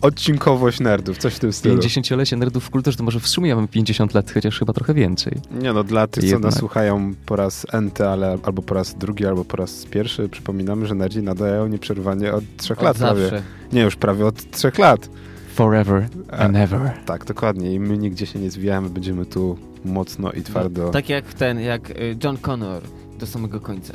[0.00, 1.80] odcinkowość nerdów, coś w tym stylu.
[1.80, 4.94] 50-lecie nerdów w kulturze, to może w sumie ja mam 50 lat, chociaż chyba trochę
[4.94, 5.40] więcej.
[5.60, 6.42] Nie no, dla tych, co Jednak.
[6.42, 10.86] nas słuchają po raz enty, ale albo po raz drugi, albo po raz pierwszy, przypominamy,
[10.86, 13.20] że nerdzi nadają nieprzerwanie od trzech Od lat prawie.
[13.22, 13.42] zawsze.
[13.72, 15.08] Nie, już prawie od trzech lat.
[15.54, 16.92] Forever and ever.
[17.06, 17.74] Tak, dokładnie.
[17.74, 20.90] I my nigdzie się nie zwijamy, będziemy tu mocno i twardo.
[20.90, 22.82] Tak jak ten, jak y, John Connor
[23.18, 23.94] do samego końca.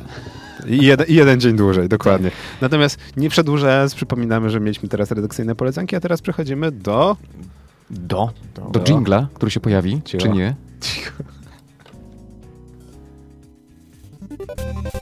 [0.66, 2.30] I, jeden, I jeden dzień dłużej, dokładnie.
[2.60, 7.16] Natomiast nie przedłużając, przypominamy, że mieliśmy teraz redakcyjne polecanki, a teraz przechodzimy do...
[7.90, 8.30] Do?
[8.54, 10.22] Do, Do jingla, który się pojawi, Cicho.
[10.22, 10.54] czy nie?
[14.38, 14.97] jest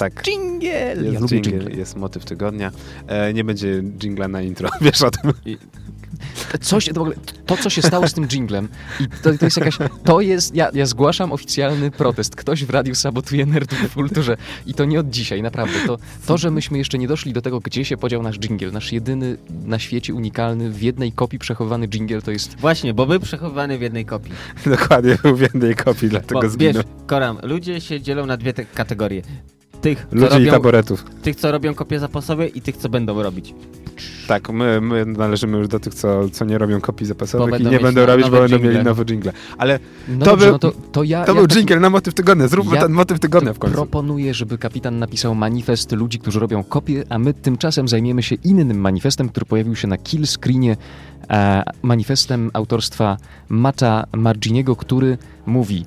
[0.00, 0.22] tak.
[0.22, 0.68] jingle!
[0.68, 1.76] Jest Ja lubię jingle, jingle.
[1.78, 2.70] jest motyw tygodnia.
[3.06, 5.32] E, nie będzie jingla na intro, wiesz o tym.
[6.60, 8.68] Coś, to, w ogóle, to, co się stało z tym jinglem,
[9.00, 9.78] i to, to jest jakaś.
[10.04, 10.54] To jest.
[10.54, 12.36] Ja, ja zgłaszam oficjalny protest.
[12.36, 14.36] Ktoś w radiu sabotuje nerdów w kulturze.
[14.66, 15.74] I to nie od dzisiaj, naprawdę.
[15.86, 18.92] To, to, że myśmy jeszcze nie doszli do tego, gdzie się podział nasz jingle, nasz
[18.92, 22.56] jedyny na świecie unikalny, w jednej kopii przechowywany jingle, to jest.
[22.58, 24.32] Właśnie, bo był przechowywany w jednej kopii.
[24.66, 26.72] Dokładnie, był w jednej kopii, dlatego Bo zginął.
[26.74, 29.22] wiesz, Koram, ludzie się dzielą na dwie te kategorie.
[29.80, 31.04] Tych Ludzi i robią, taboretów.
[31.22, 33.54] tych, co robią kopie zapasowe i tych, co będą robić.
[34.28, 37.80] Tak, my, my należymy już do tych, co, co nie robią kopii zapasowych i nie
[37.80, 38.72] będą robić, bo będą jingle.
[38.72, 39.32] mieli nowe jingle.
[39.58, 41.24] Ale No To dobrze, był- no to, to ja.
[41.24, 42.48] to ja był jingle na motyw tygodnia.
[42.48, 43.76] Zróbmy Ja ten motyw tygodnia w końcu.
[43.76, 48.80] Proponuję, żeby kapitan napisał manifest ludzi, którzy robią kopie, a my tymczasem zajmiemy się innym
[48.80, 50.76] manifestem, który pojawił się na kill screenie,
[51.30, 53.16] e, manifestem autorstwa
[53.48, 55.86] Mata Marginiego, który mówi,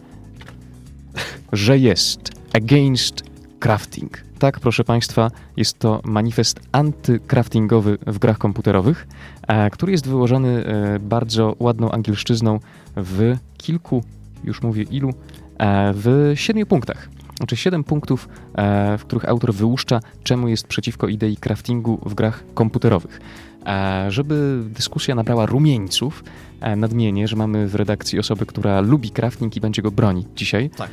[1.54, 2.20] że jest
[2.54, 3.24] against
[3.63, 4.23] crafting.
[4.39, 9.08] Tak, proszę Państwa, jest to manifest antycraftingowy w grach komputerowych,
[9.47, 12.60] e, który jest wyłożony e, bardzo ładną angielszczyzną
[12.95, 14.04] w kilku,
[14.43, 15.10] już mówię ilu,
[15.58, 17.10] e, w siedmiu punktach.
[17.38, 22.43] Znaczy siedem punktów, e, w których autor wyłuszcza, czemu jest przeciwko idei craftingu w grach
[22.54, 23.21] komputerowych.
[23.65, 26.23] E, Żeby dyskusja nabrała rumieńców,
[26.62, 30.69] e, nadmienię, że mamy w redakcji osobę, która lubi crafting i będzie go bronić dzisiaj.
[30.69, 30.89] Tak.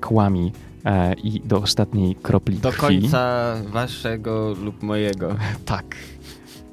[0.00, 0.52] Kłami
[0.84, 2.80] e, i do ostatniej kropli Do krwi.
[2.80, 5.36] końca waszego lub mojego.
[5.64, 5.96] Tak.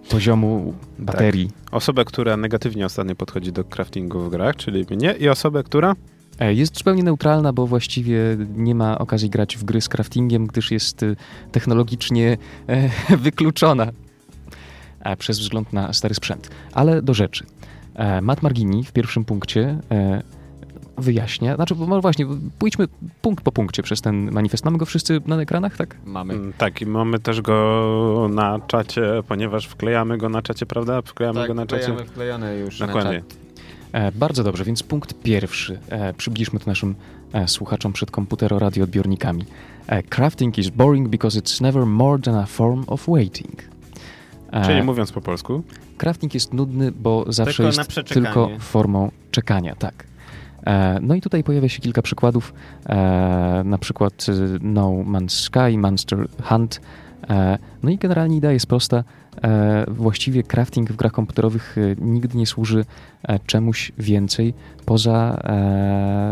[0.09, 1.49] Poziomu baterii.
[1.71, 5.95] Osobę, która negatywnie ostatnio podchodzi do craftingu w grach, czyli mnie i osobę, która...
[6.39, 8.19] E, Jest zupełnie neutralna, bo właściwie
[8.55, 11.15] nie ma okazji grać w gry z craftingiem, gdyż jest y,
[11.51, 13.87] technologicznie e, wykluczona
[14.99, 16.49] e, przez wzgląd na stary sprzęt.
[16.73, 17.45] Ale do rzeczy.
[17.95, 20.21] E, Matt Margini w pierwszym punkcie e,
[20.99, 22.25] wyjaśnia, znaczy no właśnie,
[22.59, 22.87] pójdźmy
[23.21, 24.65] punkt po punkcie przez ten manifest.
[24.65, 25.95] Mamy go wszyscy na ekranach, tak?
[26.05, 26.33] Mamy.
[26.33, 31.01] Mm, Tak, i mamy też go na czacie, ponieważ wklejamy go na czacie, prawda?
[31.01, 31.81] Wklejamy Tak, go na czacie.
[31.83, 33.19] wklejamy wklejone już na Dokładnie.
[33.19, 33.37] czat.
[33.91, 35.79] E, bardzo dobrze, więc punkt pierwszy.
[35.89, 36.95] E, przybliżmy to naszym
[37.33, 39.43] e, słuchaczom przed komputero-radioodbiornikami.
[39.87, 43.63] E, crafting is boring because it's never more than a form of waiting.
[44.51, 45.63] E, Czyli mówiąc po polsku?
[45.97, 50.03] Crafting jest nudny, bo zawsze tylko jest tylko formą czekania, tak.
[50.67, 52.53] E, no i tutaj pojawia się kilka przykładów,
[52.85, 52.95] e,
[53.65, 54.25] na przykład
[54.61, 56.81] No Man's Sky, Monster Hunt.
[57.83, 59.03] No i generalnie idea jest prosta.
[59.87, 62.85] Właściwie crafting w grach komputerowych nigdy nie służy
[63.45, 64.53] czemuś więcej
[64.85, 65.41] poza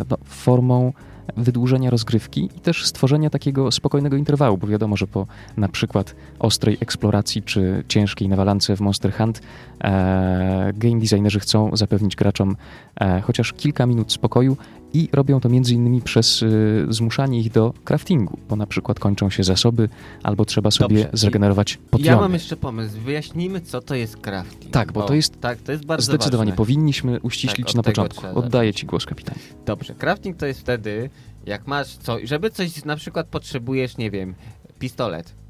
[0.09, 0.93] no, formą
[1.37, 6.77] wydłużenia rozgrywki i też stworzenia takiego spokojnego interwału, bo wiadomo, że po na przykład ostrej
[6.81, 9.41] eksploracji czy ciężkiej nawalance w Monster Hunt
[9.81, 12.55] e, game designerzy chcą zapewnić graczom
[13.01, 14.57] e, chociaż kilka minut spokoju
[14.93, 19.29] i robią to między innymi przez y, zmuszanie ich do craftingu, bo na przykład kończą
[19.29, 19.89] się zasoby
[20.23, 21.17] albo trzeba sobie Dobrze.
[21.17, 22.11] zregenerować potiony.
[22.11, 22.99] Ja mam jeszcze pomysł.
[22.99, 24.73] Wyjaśnijmy, co to jest crafting.
[24.73, 26.57] Tak, bo, to jest, tak, to jest bardzo zdecydowanie ważne.
[26.57, 28.25] powinniśmy uściślić tak, na początku.
[28.35, 29.39] Oddaję ci głos, kapitanie.
[29.65, 29.95] Dobrze.
[29.95, 31.09] Crafting to jest wtedy,
[31.45, 34.35] jak masz coś, żeby coś na przykład potrzebujesz, nie wiem,
[34.79, 35.46] pistolet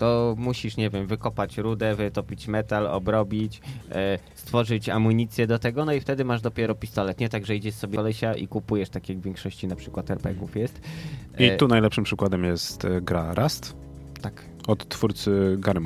[0.00, 3.60] to musisz, nie wiem, wykopać rudę, wytopić metal, obrobić,
[3.90, 7.20] e, stworzyć amunicję do tego, no i wtedy masz dopiero pistolet.
[7.20, 10.56] Nie tak, że idziesz sobie kolesia i kupujesz, tak jak w większości na przykład RPGów
[10.56, 10.80] jest.
[11.38, 13.76] E, I tu najlepszym przykładem jest e, gra Rust.
[14.22, 14.44] Tak.
[14.66, 15.80] Od twórcy Gary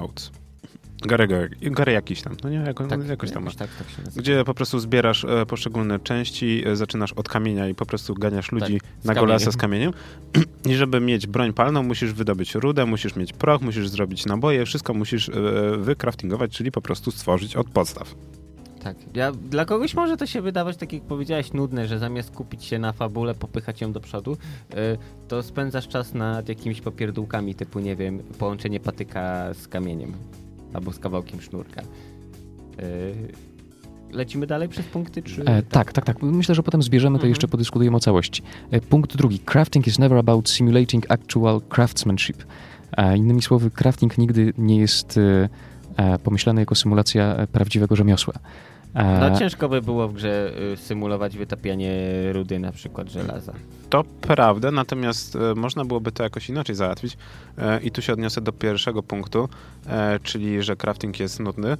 [1.03, 1.73] Modes.
[1.73, 3.57] Gary, jakiś tam, no nie, jako, tak, jakoś tam masz.
[3.57, 7.87] Tak, tak gdzie po prostu zbierasz e, poszczególne części, e, zaczynasz od kamienia i po
[7.87, 9.93] prostu ganiasz ludzi tak, na golasa z kamieniem.
[10.71, 14.95] I żeby mieć broń palną, musisz wydobyć rudę, musisz mieć proch, musisz zrobić naboje, wszystko
[14.95, 15.33] musisz e,
[15.79, 18.15] wykraftingować, czyli po prostu stworzyć od podstaw.
[18.83, 18.97] Tak.
[19.15, 22.79] Ja, dla kogoś może to się wydawać, tak jak powiedziałeś, nudne, że zamiast kupić się
[22.79, 24.77] na fabule, popychać ją do przodu, y,
[25.29, 30.13] to spędzasz czas nad jakimiś popierdółkami, typu, nie wiem, połączenie patyka z kamieniem
[30.75, 31.83] albo z kawałkiem sznurka.
[31.83, 33.29] Yy,
[34.15, 35.45] lecimy dalej przez punkty, czy...
[35.45, 36.23] E, tak, tak, tak.
[36.23, 37.29] Myślę, że potem zbierzemy to mhm.
[37.29, 38.43] jeszcze podyskutujemy o całości.
[38.71, 39.39] E, punkt drugi.
[39.39, 42.45] Crafting is never about simulating actual craftsmanship.
[42.97, 45.19] E, innymi słowy, crafting nigdy nie jest
[45.97, 48.35] e, pomyślany jako symulacja prawdziwego rzemiosła.
[48.95, 51.93] No ciężko by było w grze y, symulować wytapianie
[52.33, 53.53] rudy na przykład żelaza.
[53.91, 57.17] To prawda, natomiast e, można byłoby to jakoś inaczej załatwić
[57.59, 59.49] e, i tu się odniosę do pierwszego punktu,
[59.87, 61.77] e, czyli że crafting jest nudny.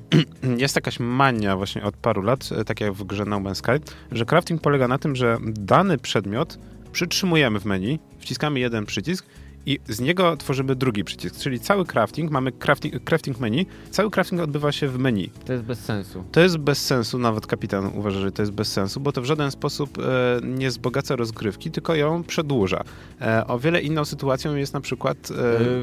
[0.56, 4.24] Jest jakaś mania właśnie od paru lat, tak jak w grze No Man's Sky, że
[4.24, 6.58] crafting polega na tym, że dany przedmiot
[6.92, 9.26] przytrzymujemy w menu, wciskamy jeden przycisk
[9.66, 14.40] i z niego tworzymy drugi przycisk, czyli cały crafting, mamy crafting, crafting menu, cały crafting
[14.42, 15.30] odbywa się w menu.
[15.44, 16.24] To jest bez sensu.
[16.32, 19.24] To jest bez sensu, nawet kapitan uważa, że to jest bez sensu, bo to w
[19.24, 20.02] żaden sposób e,
[20.46, 22.84] nie wzbogaca rozgrywki, tylko ją przedłuża.
[23.20, 25.16] E, o wiele inną sytuacją jest na przykład...
[25.16, 25.34] E,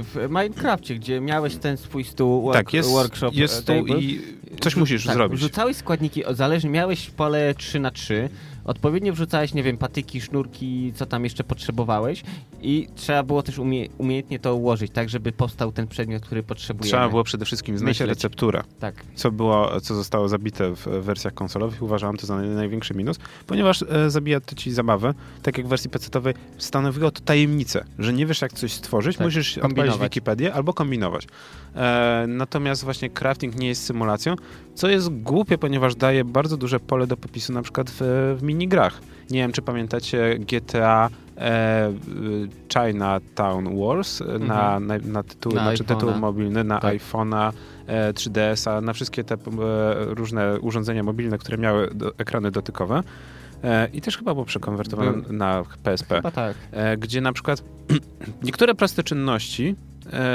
[0.04, 4.22] w Minecrafcie, gdzie miałeś ten swój stół, work, tak, jest, workshop jest stół i
[4.60, 5.40] coś musisz tak, zrobić.
[5.40, 8.30] Rzucałeś składniki, zależnie, miałeś pole 3 na 3
[8.66, 12.24] odpowiednio wrzucałeś, nie wiem, patyki, sznurki, co tam jeszcze potrzebowałeś
[12.62, 16.90] i trzeba było też umie umiejętnie to ułożyć, tak, żeby powstał ten przedmiot, który potrzebujemy.
[16.90, 18.64] Trzeba było przede wszystkim znaleźć recepturę.
[18.80, 18.96] Tak.
[19.16, 21.82] Co, było, co zostało zabite w wersjach konsolowych.
[21.82, 25.14] Uważałem to za największy minus, ponieważ e, zabija to ci zabawę.
[25.44, 29.28] Tak jak w wersji PC-owej stanowiło to tajemnicę, że nie wiesz jak coś stworzyć, tak.
[29.28, 31.28] musisz odpalić Wikipedię albo kombinować.
[31.76, 34.36] E, natomiast właśnie crafting nie jest symulacją,
[34.76, 38.02] co jest głupie, ponieważ daje bardzo duże pole do popisu na przykład w,
[38.40, 39.00] w minigrach.
[39.32, 41.94] Nie wiem, czy pamiętacie GTA e,
[42.74, 44.48] Chinatown Wars mhm.
[44.48, 46.96] na, na, na, tytuł, na znaczy tytuł mobilny, na tak.
[46.96, 47.52] iPhone'a,
[47.88, 49.38] e, 3DS-a, na wszystkie te e,
[50.06, 53.04] różne urządzenia mobilne, które miały do, ekrany dotykowe.
[53.64, 56.16] E, I też chyba było przekonwertowane na PSP.
[56.16, 56.58] Chyba tak.
[56.72, 57.64] E, gdzie na przykład
[58.44, 59.76] niektóre proste czynności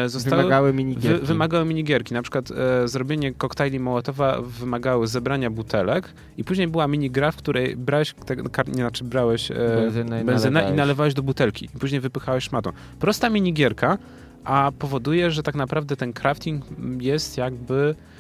[0.07, 1.21] zostały, wymagały minigierki.
[1.21, 2.15] Wy, wymagały minigierki.
[2.15, 7.77] Na przykład e, zrobienie koktajli Mołotowa wymagało zebrania butelek i później była minigra, w której
[7.77, 11.69] brałeś, te, nie, znaczy brałeś e, benzynę, i, benzynę i nalewałeś do butelki.
[11.75, 12.71] I później wypychałeś szmatą.
[12.99, 13.99] Prosta minigierka,
[14.45, 16.65] a powoduje, że tak naprawdę ten crafting
[17.01, 18.18] jest jakby E,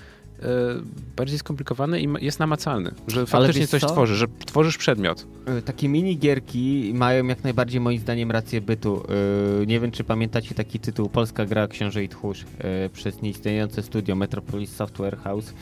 [1.16, 3.86] bardziej skomplikowany i jest namacalny, że faktycznie coś co?
[3.86, 5.26] tworzysz, że tworzysz przedmiot.
[5.46, 9.02] E, takie minigierki mają jak najbardziej moim zdaniem rację bytu.
[9.62, 12.44] E, nie wiem, czy pamiętacie taki tytuł Polska gra Książę i Tchórz
[12.92, 15.54] przez nieistniejące studio Metropolis Software House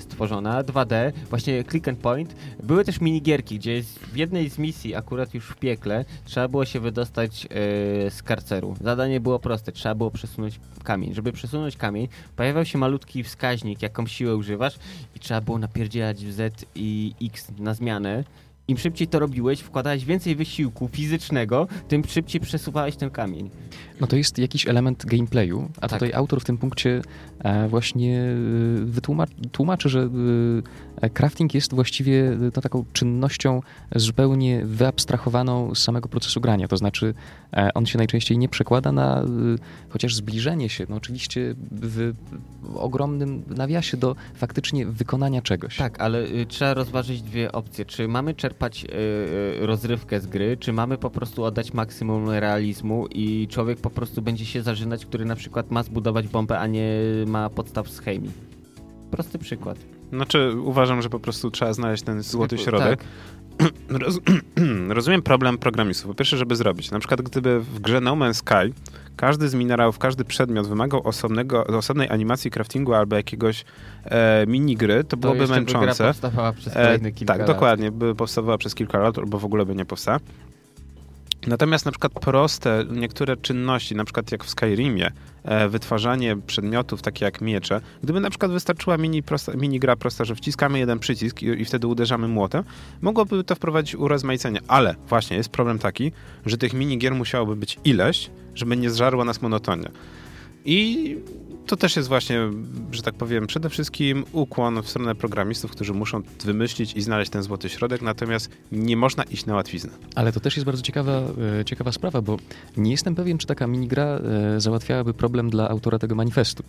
[0.00, 2.36] stworzona 2D, właśnie click and point.
[2.62, 6.80] Były też minigierki, gdzie w jednej z misji, akurat już w piekle, trzeba było się
[6.80, 7.46] wydostać
[8.10, 8.76] z karceru.
[8.80, 11.14] Zadanie było proste, trzeba było przesunąć kamień.
[11.14, 14.78] Żeby przesunąć kamień, pojawiał się malutki wskaźnik, jaką siłę używasz
[15.16, 18.24] i trzeba było napierdzielać Z i X na zmianę
[18.68, 23.50] im szybciej to robiłeś, wkładałeś więcej wysiłku fizycznego, tym szybciej przesuwałeś ten kamień.
[24.00, 25.92] No to jest jakiś element gameplayu, a Tak.
[25.92, 27.02] tutaj autor w tym punkcie
[27.38, 28.34] e, właśnie e,
[28.84, 30.08] wytłumaczy, tłumaczy, że
[31.00, 33.60] e, crafting jest właściwie no, taką czynnością
[33.96, 36.68] zupełnie wyabstrahowaną z samego procesu grania.
[36.68, 37.14] To znaczy
[37.74, 39.24] on się najczęściej nie przekłada na
[39.88, 42.12] chociaż zbliżenie się, no oczywiście w
[42.74, 45.76] ogromnym nawiasie do faktycznie wykonania czegoś.
[45.76, 47.84] Tak, ale y, trzeba rozważyć dwie opcje.
[47.84, 48.88] Czy mamy czerpać y,
[49.62, 54.22] y, rozrywkę z gry, czy mamy po prostu oddać maksimum realizmu i człowiek po prostu
[54.22, 56.90] będzie się zażynać, który na przykład ma zbudować bombę, a nie
[57.26, 58.30] ma podstaw z chemii.
[59.10, 59.78] Prosty przykład.
[60.12, 63.04] Znaczy, uważam, że po prostu trzeba znaleźć ten złoty Tak, środek.
[63.88, 64.18] Roz,
[64.88, 66.08] rozumiem problem programistów.
[66.08, 66.90] Po pierwsze, żeby zrobić.
[66.90, 68.72] Na przykład, gdyby w grze No Man's Sky
[69.16, 73.64] każdy z minerałów, każdy przedmiot wymagał osobnego, osobnej animacji craftingu albo jakiegoś
[74.04, 76.04] e, minigry, to To byłoby jeszcze by gra męczące.
[76.06, 77.46] powstawała przez E, kolejne kilka tak, lat.
[77.48, 80.18] dokładnie, by powstawała przez kilka lat, albo w ogóle by nie powstała.
[81.46, 85.12] Natomiast na przykład proste niektóre czynności, na przykład jak w Skyrimie,
[85.44, 90.24] e, wytwarzanie przedmiotów takie jak miecze, gdyby na przykład wystarczyła mini, prosta, mini gra prosta,
[90.24, 92.64] że wciskamy jeden przycisk i, i wtedy uderzamy młotem,
[93.00, 94.60] mogłoby to wprowadzić urozmaicenie.
[94.68, 96.12] Ale właśnie jest problem taki,
[96.46, 99.90] że tych minigier musiałoby być ileś, żeby nie zżarła nas monotonia.
[100.64, 101.16] I
[101.66, 102.40] to też jest właśnie,
[102.92, 107.42] że tak powiem, przede wszystkim ukłon w stronę programistów, którzy muszą wymyślić i znaleźć ten
[107.42, 109.90] złoty środek, natomiast nie można iść na łatwiznę.
[110.14, 111.22] Ale to też jest bardzo ciekawa,
[111.60, 112.36] e, ciekawa sprawa, bo
[112.76, 116.62] nie jestem pewien, czy taka minigra e, załatwiałaby problem dla autora tego manifestu,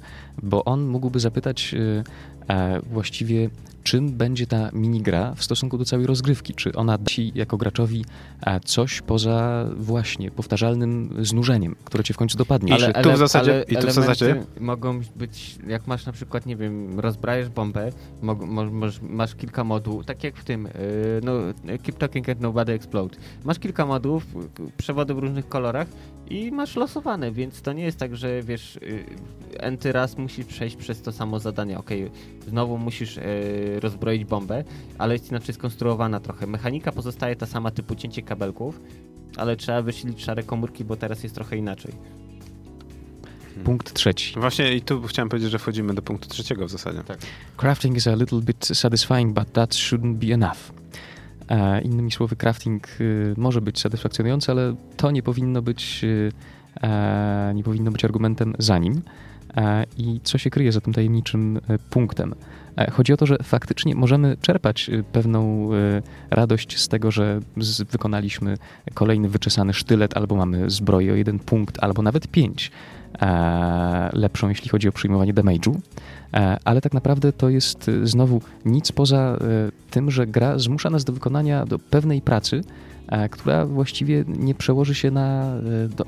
[0.43, 2.03] bo on mógłby zapytać e,
[2.91, 3.49] właściwie,
[3.83, 6.53] czym będzie ta minigra w stosunku do całej rozgrywki.
[6.53, 8.05] Czy ona da ci jako graczowi
[8.41, 12.73] e, coś poza właśnie powtarzalnym znużeniem, które cię w końcu dopadnie.
[12.73, 16.12] Ale- Czy- tu w zasadzie- ale i tu w zasadzie- mogą być, jak masz na
[16.12, 18.36] przykład, nie wiem, rozbrajesz bombę, mo,
[19.01, 20.71] masz kilka modułów, tak jak w tym, yy,
[21.23, 21.31] no,
[21.83, 23.17] Keep Talking and Nobody Explode.
[23.45, 24.25] Masz kilka modułów,
[24.77, 25.88] przewody w różnych kolorach
[26.29, 29.05] i masz losowane, więc to nie jest tak, że wiesz, yy,
[29.59, 32.11] enty raz musisz przejść przez to samo zadanie, okej,
[32.47, 34.63] znowu musisz yy, rozbroić bombę,
[34.97, 36.47] ale jest inaczej skonstruowana trochę.
[36.47, 38.81] Mechanika pozostaje ta sama, typu cięcie kabelków,
[39.37, 41.93] ale trzeba wysilić szare komórki, bo teraz jest trochę inaczej.
[43.63, 44.39] Punkt trzeci.
[44.39, 47.03] Właśnie i tu chciałem powiedzieć, że wchodzimy do punktu trzeciego w zasadzie.
[47.03, 47.17] Tak.
[47.57, 50.76] Crafting is a little bit satisfying, but that shouldn't be enough.
[51.49, 56.31] E, innymi słowy, crafting y, może być satysfakcjonujący, ale to nie powinno być, y,
[56.81, 59.01] e, nie powinno być argumentem za nim.
[59.57, 62.36] E, I co się kryje za tym tajemniczym punktem?
[62.91, 65.69] Chodzi o to, że faktycznie możemy czerpać y, pewną
[66.29, 67.39] radość z tego, że
[67.91, 68.57] wykonaliśmy
[68.93, 72.71] kolejny wyczesany sztylet, albo mamy zbroję o jeden punkt, albo nawet pięć
[74.13, 75.75] lepszą, jeśli chodzi o przyjmowanie damage'u.
[76.34, 79.38] E, ale tak naprawdę to jest y, znowu nic poza e,
[79.91, 82.62] tym, że gra zmusza nas do wykonania do pewnej pracy,
[83.08, 85.60] e, która właściwie nie przełoży się na e,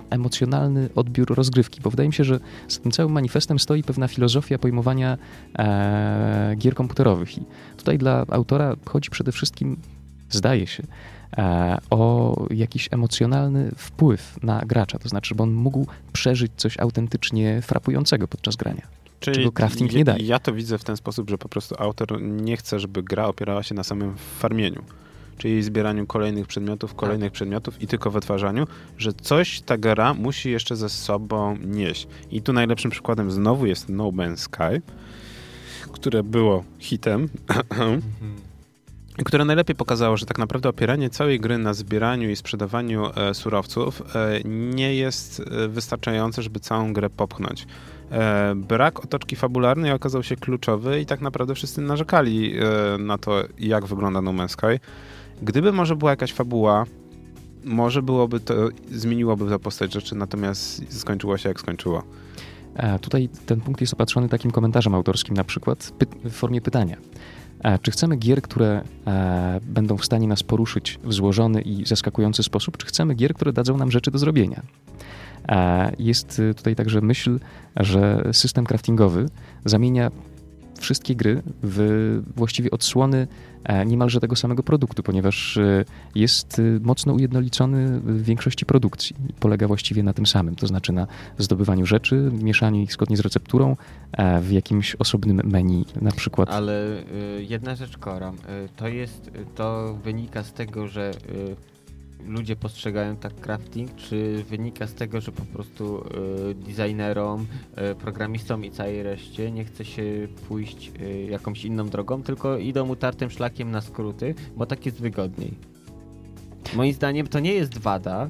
[0.09, 4.57] emocjonalny odbiór rozgrywki, bo wydaje mi się, że z tym całym manifestem stoi pewna filozofia
[4.57, 5.17] pojmowania
[5.59, 7.41] e, gier komputerowych i
[7.77, 9.77] tutaj dla autora chodzi przede wszystkim,
[10.29, 10.87] zdaje się, e,
[11.89, 18.27] o jakiś emocjonalny wpływ na gracza, to znaczy, żeby on mógł przeżyć coś autentycznie frapującego
[18.27, 18.87] podczas grania.
[19.19, 20.25] Czego crafting nie daje.
[20.25, 23.63] Ja to widzę w ten sposób, że po prostu autor nie chce, żeby gra opierała
[23.63, 24.83] się na samym farmieniu.
[25.37, 30.75] Czyli zbieraniu kolejnych przedmiotów, kolejnych przedmiotów i tylko wytwarzaniu, że coś ta gra musi jeszcze
[30.75, 32.07] ze sobą nieść.
[32.31, 34.81] I tu najlepszym przykładem znowu jest No Man's Sky,
[35.91, 37.29] które było hitem,
[39.25, 44.01] które najlepiej pokazało, że tak naprawdę opieranie całej gry na zbieraniu i sprzedawaniu e, surowców
[44.15, 47.67] e, nie jest e, wystarczające, żeby całą grę popchnąć.
[48.55, 52.53] Brak otoczki fabularnej okazał się kluczowy i tak naprawdę wszyscy narzekali
[52.99, 54.79] na to, jak wygląda No Man's Sky.
[55.41, 56.85] Gdyby może była jakaś fabuła,
[57.63, 58.53] może byłoby to,
[58.91, 62.03] zmieniłoby to postać rzeczy, natomiast skończyło się jak skończyło.
[62.75, 66.97] E, Tutaj ten punkt jest opatrzony takim komentarzem autorskim, na przykład w formie pytania.
[67.63, 72.43] E, Czy chcemy gier, które e, będą w stanie nas poruszyć w złożony i zaskakujący
[72.43, 74.61] sposób, czy chcemy gier, które dadzą nam rzeczy do zrobienia?
[75.49, 77.39] E, Jest y, tutaj także myśl,
[77.75, 79.25] że system craftingowy
[79.65, 80.11] zamienia
[80.79, 83.27] wszystkie gry w właściwie odsłony
[83.63, 89.15] e, niemalże tego samego produktu, ponieważ e, jest y, mocno ujednolicony w większości produkcji.
[89.39, 93.75] Polega właściwie na tym samym, to znaczy na zdobywaniu rzeczy, mieszaniu ich zgodnie z recepturą
[94.11, 96.49] e, w jakimś osobnym menu, na przykład.
[96.49, 96.99] Ale
[97.37, 98.35] y, jedna rzecz koram.
[98.35, 98.39] Y,
[98.75, 101.55] to jest, to wynika z tego, że y,
[102.27, 106.03] ludzie postrzegają tak crafting, czy wynika z tego, że po prostu
[106.51, 107.47] y, designerom,
[107.91, 110.03] y, programistom i całej reszcie nie chce się
[110.47, 115.53] pójść y, jakąś inną drogą, tylko idą utartym szlakiem na skróty, bo tak jest wygodniej.
[116.75, 118.29] Moim zdaniem to nie jest wada.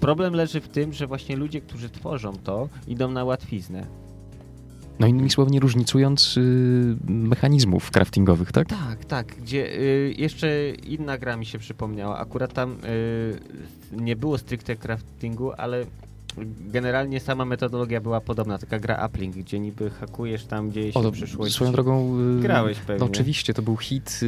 [0.00, 4.03] Problem leży w tym, że właśnie ludzie, którzy tworzą to, idą na łatwiznę.
[4.98, 8.68] No innymi słowy, nie różnicując y, mechanizmów craftingowych, tak?
[8.68, 9.26] Tak, tak.
[9.26, 12.18] Gdzie y, jeszcze inna gra mi się przypomniała.
[12.18, 13.38] Akurat tam y,
[13.92, 15.86] nie było stricte craftingu, ale
[16.60, 21.12] generalnie sama metodologia była podobna, taka gra Uplink, gdzie niby hakujesz tam gdzieś O, w
[21.12, 21.54] przyszłości.
[21.54, 22.18] swoją drogą...
[22.38, 23.00] y, Grałeś pewnie.
[23.00, 24.26] No oczywiście, to był hit y,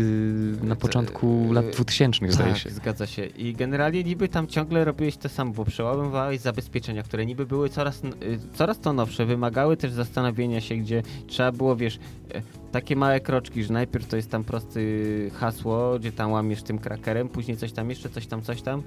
[0.62, 2.70] na To, początku y, lat 2000, zdaje tak, się.
[2.70, 3.26] zgadza się.
[3.26, 8.04] I generalnie niby tam ciągle robiłeś to samo, bo przełamywałeś zabezpieczenia, które niby były coraz,
[8.04, 11.98] n- y, coraz to nowsze, wymagały też zastanowienia się, gdzie trzeba było, wiesz,
[12.34, 12.42] e,
[12.72, 17.28] takie małe kroczki, że najpierw to jest tam prosty hasło, gdzie tam łamiesz tym krakerem,
[17.28, 18.82] później coś tam jeszcze, coś tam, coś tam.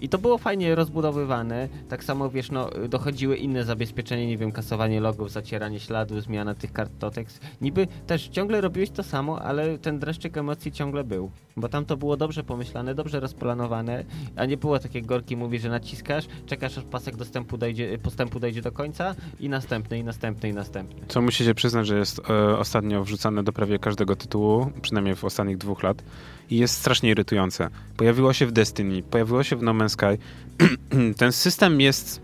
[0.00, 1.68] I to było fajnie rozbudowywane.
[1.88, 6.72] Tak samo, wiesz, no, dochodziły inne zabezpieczenia, nie wiem, kasowanie logów, zacieranie śladów, zmiana tych
[6.72, 7.40] kart Totex.
[7.60, 11.30] Niby też ciągle robiłeś to samo, ale ten dreszczyk emocji ciągle był.
[11.56, 14.04] Bo tam to było dobrze pomyślane, dobrze rozplanowane,
[14.36, 18.62] a nie było takie gorki, mówi, że naciskasz, czekasz aż pasek dostępu dojdzie, postępu dojdzie
[18.62, 21.06] do końca i następny, i następny, i następny.
[21.08, 25.56] Co musicie przyznać, że jest e, ostatnio wrzucane do prawie każdego tytułu, przynajmniej w ostatnich
[25.58, 26.02] dwóch lat
[26.50, 27.68] i jest strasznie irytujące.
[27.96, 30.18] Pojawiło się w Destiny, pojawiło się w No Man's Sky.
[31.18, 32.20] Ten system jest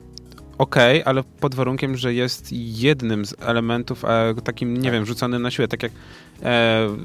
[0.58, 4.92] ok, ale pod warunkiem, że jest jednym z elementów e, takim, nie Tak.
[4.92, 5.68] wiem, rzuconym na siłę.
[5.68, 5.92] Tak jak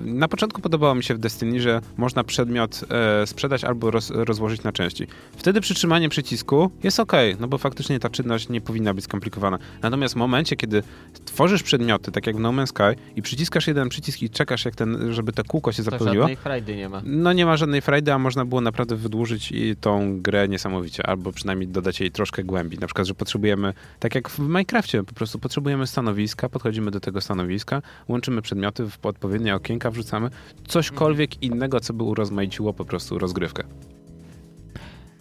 [0.06, 2.82] na początku podobało mi się w Destiny, że można przedmiot
[3.22, 5.08] e, sprzedać albo roz, rozłożyć na części.
[5.38, 9.60] Wtedy przytrzymanie przycisku jest ok, no bo faktycznie ta czynność nie powinna być skomplikowana.
[9.82, 10.84] Natomiast w momencie, kiedy
[11.26, 14.76] tworzysz przedmioty, tak jak w No Man's Sky i przyciskasz jeden przycisk i czekasz, jak
[14.76, 17.02] ten, żeby to kółko się To zapełniło, żadnej frajdy nie ma.
[17.06, 21.68] no nie ma żadnej frajdy, a można było naprawdę wydłużyć tą grę niesamowicie, albo przynajmniej
[21.68, 22.78] dodać jej troszkę głębi.
[22.80, 27.22] Na przykład, że potrzebujemy, tak jak w Minecrafcie, po prostu potrzebujemy stanowiska, podchodzimy do tego
[27.22, 30.30] stanowiska, łączymy przedmioty w odpowiednie okienka, wrzucamy.
[30.68, 33.64] Cośkolwiek innego, co by urozmaiciło po prostu rozgrywkę.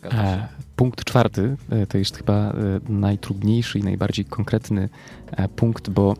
[0.04, 2.54] E, punkt czwarty e, to jest chyba e,
[2.88, 4.88] najtrudniejszy i najbardziej konkretny
[5.30, 6.14] e, punkt, bo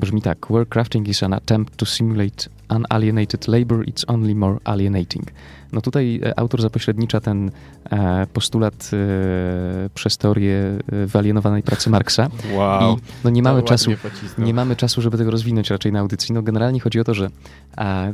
[0.00, 5.32] brzmi tak: Where crafting is an attempt to simulate unalienated labor, it's only more alienating.
[5.72, 7.50] No tutaj e, autor zapośrednicza ten
[7.90, 12.28] e, postulat e, przez teorię wyalienowanej pracy Marksa.
[12.54, 12.96] Wow.
[12.96, 13.90] I no nie mamy To czasu.
[14.38, 16.34] Nie mamy czasu, żeby tego rozwinąć raczej na audycji.
[16.34, 17.28] No generalnie chodzi o to, że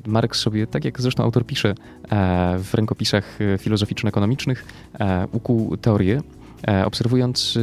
[0.07, 1.75] Marx sobie, tak jak zresztą autor pisze
[2.59, 4.65] w rękopisach filozoficzno-ekonomicznych,
[5.33, 6.21] ukuł teorię,
[6.85, 7.61] obserwując e,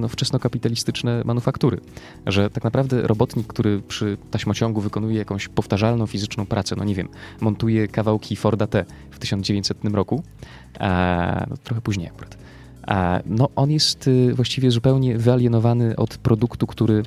[0.00, 1.80] no, wczesnokapitalistyczne manufaktury,
[2.26, 7.08] że tak naprawdę robotnik, który przy taśmociągu wykonuje jakąś powtarzalną fizyczną pracę, no nie wiem,
[7.40, 10.22] montuje kawałki Forda T w 1900 roku,
[10.80, 12.51] e, no, trochę później akurat, e,
[13.26, 17.02] no on jest e, właściwie zupełnie wyalienowany od produktu, który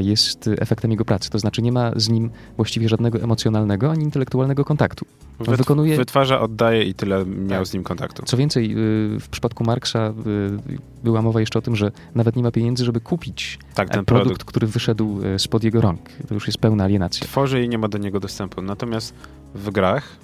[0.00, 1.30] jest efektem jego pracy.
[1.30, 5.06] To znaczy nie ma z nim właściwie żadnego emocjonalnego ani intelektualnego kontaktu.
[5.40, 7.66] Wykonuje- Wytwarza, oddaje i tyle miał Tak.
[7.66, 8.22] z nim kontaktu.
[8.26, 8.72] Co więcej,
[9.16, 12.84] y, w przypadku Marksa y, była mowa jeszcze o tym, że nawet nie ma pieniędzy,
[12.84, 14.44] żeby kupić Tak, e, ten produkt, produkt.
[14.44, 16.00] który wyszedł e, spod jego rąk.
[16.28, 17.26] To już jest pełna alienacja.
[17.26, 18.62] Tworzy i nie ma do niego dostępu.
[18.62, 19.14] Natomiast
[19.54, 20.16] w grach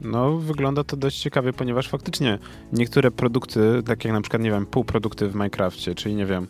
[0.00, 2.38] no, wygląda to dość ciekawie, ponieważ faktycznie
[2.72, 6.46] niektóre produkty, tak jak na przykład, nie wiem, półprodukty w Minecrafcie, czyli nie wiem,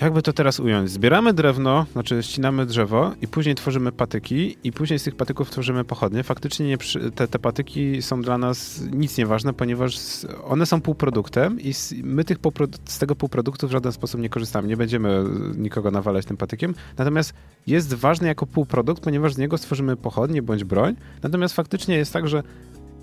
[0.00, 0.90] jakby to teraz ująć?
[0.90, 5.84] Zbieramy drewno, znaczy ścinamy drzewo i później tworzymy patyki i później z tych patyków tworzymy
[5.84, 6.22] pochodnie.
[6.22, 9.98] Faktycznie nie przy, te, te patyki są dla nas nic nieważne, ponieważ
[10.44, 12.38] one są półproduktem i s- my tych
[12.84, 14.68] z tego półproduktu w żaden sposób nie korzystamy.
[14.68, 15.24] Nie będziemy
[15.56, 16.74] nikogo nawalać tym patykiem.
[16.98, 17.32] Natomiast
[17.66, 20.94] jest ważny jako półprodukt, ponieważ z niego stworzymy pochodnie bądź broń.
[21.22, 22.42] Natomiast faktycznie jest tak, że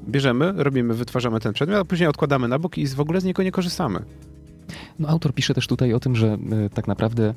[0.07, 3.23] bierzemy, robimy, wytwarzamy ten przedmiot, a później odkładamy na bok i z- w ogóle z
[3.23, 3.99] niego nie korzystamy.
[4.99, 7.33] No, autor pisze też tutaj o tym, że e, tak naprawdę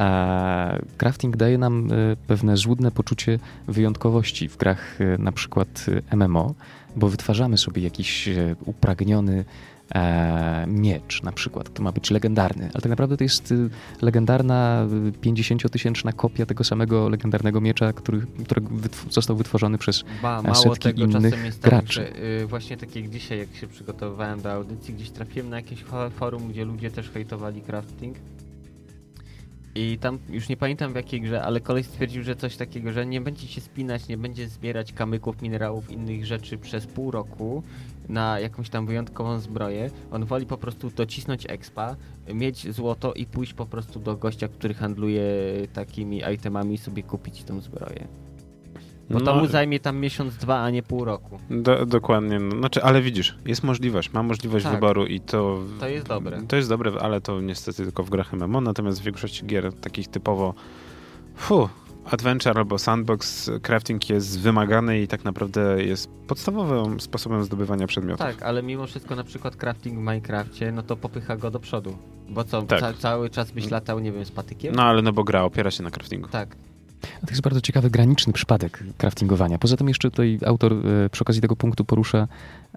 [0.00, 6.54] e, crafting daje nam e, pewne złudne poczucie wyjątkowości w grach na przykład MMO,
[6.96, 8.28] bo wytwarzamy sobie jakiś
[8.64, 9.44] upragniony
[10.66, 13.54] miecz na przykład, który ma być legendarny, ale tak naprawdę to jest e,
[14.04, 18.62] legendarna e, 50-tysięczna kopia tego samego legendarnego miecza, który, który
[19.10, 21.94] został wytworzony przez Ba, mało setki tego innych czasem jest tak, graczy.
[21.94, 25.84] że y, właśnie tak jak dzisiaj, jak się przygotowywałem do audycji, gdzieś trafiłem na jakieś
[25.84, 28.16] fo- forum, gdzie ludzie też hejtowali crafting.
[29.74, 33.06] I tam już nie pamiętam w jakiej grze, ale koleś stwierdził, że coś takiego, że
[33.06, 37.62] nie będzie się spinać, nie będzie zbierać kamyków, minerałów, innych rzeczy przez pół roku
[38.08, 39.90] na jakąś tam wyjątkową zbroję.
[40.10, 41.96] On woli po prostu docisnąć expa,
[42.34, 45.24] mieć złoto i pójść po prostu do gościa, który handluje
[45.72, 48.08] takimi itemami i sobie kupić tą zbroję.
[49.12, 51.38] Bo to No, mu zajmie tam miesiąc, dwa, a nie pół roku.
[51.50, 52.38] Do, dokładnie.
[52.38, 54.74] No, znaczy, ale widzisz, jest możliwość, ma możliwość Tak.
[54.74, 55.58] wyboru i to...
[55.80, 56.42] To jest dobre.
[56.48, 60.08] To jest dobre, ale to niestety tylko w grach MMO, natomiast w większości gier takich
[60.08, 60.54] typowo
[61.36, 61.68] fu,
[62.04, 68.26] Adventure albo Sandbox crafting jest wymagany i tak naprawdę jest podstawowym sposobem zdobywania przedmiotów.
[68.26, 71.96] Tak, ale mimo wszystko na przykład crafting w Minecrafcie, no to popycha go do przodu.
[72.28, 72.80] Bo co, Tak.
[72.80, 74.74] ca cały czas byś latał, nie wiem, z patykiem?
[74.74, 76.28] No ale no bo gra opiera się na craftingu.
[76.28, 76.56] Tak.
[77.02, 79.58] To jest bardzo ciekawy, graniczny przypadek craftingowania.
[79.58, 82.28] Poza tym jeszcze tutaj autor e, przy okazji tego punktu porusza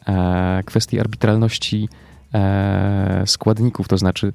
[0.07, 1.89] e, kwestię arbitralności
[2.33, 4.33] e, składników, to znaczy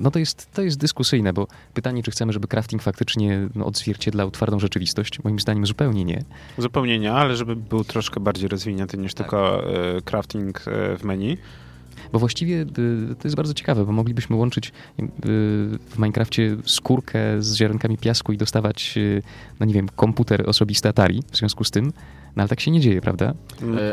[0.00, 4.30] no to jest, to jest dyskusyjne, bo pytanie, czy chcemy, żeby crafting faktycznie no, odzwierciedlał
[4.30, 6.24] twardą rzeczywistość, moim zdaniem zupełnie nie.
[6.58, 9.26] Zupełnie nie, ale żeby był troszkę bardziej rozwinięty niż Tak.
[9.26, 9.62] tylko
[10.04, 10.60] crafting
[10.98, 11.38] w menu.
[12.12, 12.66] Bo właściwie y,
[13.18, 14.72] to jest bardzo ciekawe, bo moglibyśmy łączyć y,
[15.88, 19.22] w Minecrafcie skórkę z ziarenkami piasku i dostawać, y,
[19.60, 21.92] no nie wiem, komputer osobisty Atari w związku z tym,
[22.36, 23.34] no ale tak się nie dzieje, prawda?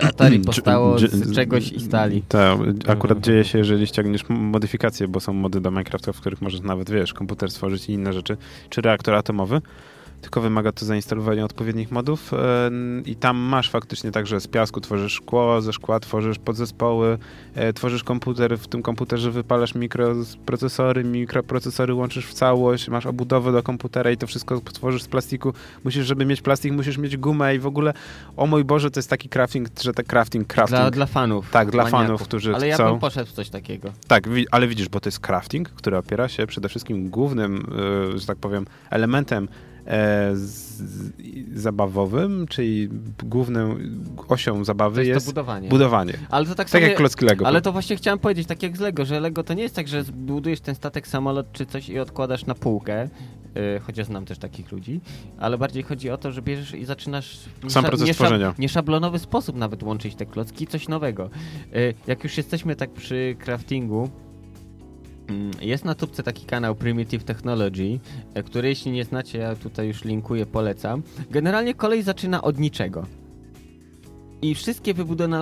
[0.01, 2.22] Atari Dż- powstało z czegoś i stali.
[2.22, 6.62] Tak, akurat dzieje się, jeżeli ściągniesz modyfikacje, bo są mody do Minecrafta, w których możesz
[6.62, 8.38] nawet, wiesz, komputer stworzyć i inne rzeczy,
[8.70, 9.62] czy reaktor atomowy.
[10.24, 12.71] Tylko wymaga to zainstalowania odpowiednich modów e,
[13.05, 17.17] i tam masz faktycznie tak, że z piasku tworzysz szkło, ze szkła tworzysz podzespoły,
[17.55, 23.63] e, tworzysz komputer, w tym komputerze wypalasz mikroprocesory, mikroprocesory łączysz w całość, masz obudowę do
[23.63, 25.53] komputera i to wszystko tworzysz z plastiku.
[25.84, 27.93] Musisz, żeby mieć plastik, musisz mieć gumę i w ogóle,
[28.38, 30.80] o mój Boże, to jest taki crafting, że te crafting, crafting.
[30.80, 31.51] Dla, dla fanów.
[31.51, 32.07] Tak, dla maniaków.
[32.07, 32.89] fanów, którzy Ale ja chcą.
[32.91, 33.91] bym poszedł w coś takiego.
[34.07, 37.65] Tak, ale widzisz, bo to jest crafting, który opiera się przede wszystkim głównym,
[38.15, 39.72] y, że tak powiem, elementem e,
[40.34, 41.11] z, z,
[41.61, 42.89] zabawowym, czyli
[43.23, 43.75] główną
[44.27, 45.69] osią To zabawy jest, jest, to budowanie.
[45.69, 46.13] budowanie.
[46.29, 47.47] Ale to tak, Tak jak klocki Lego.
[47.47, 49.88] Ale to właśnie chciałem powiedzieć, tak jak z Lego, że Lego to nie jest tak,
[49.88, 53.09] że budujesz ten statek, samolot czy coś i odkładasz na półkę,
[53.55, 55.01] yy, chociaż znam też takich ludzi,
[55.38, 58.53] ale bardziej chodzi o to, że bierzesz i zaczynasz Sam proces niesza- tworzenia.
[58.59, 61.29] nieszablonowy sposób nawet łączyć te klocki, coś nowego.
[61.73, 64.09] Yy, jak już jesteśmy tak przy craftingu,
[65.61, 67.99] jest na tubce taki kanał Primitive Technology,
[68.34, 71.03] e, który jeśli nie znacie, ja tutaj już linkuję, polecam.
[71.32, 73.05] Generalnie kolej zaczyna od niczego.
[74.43, 74.93] I wszystkie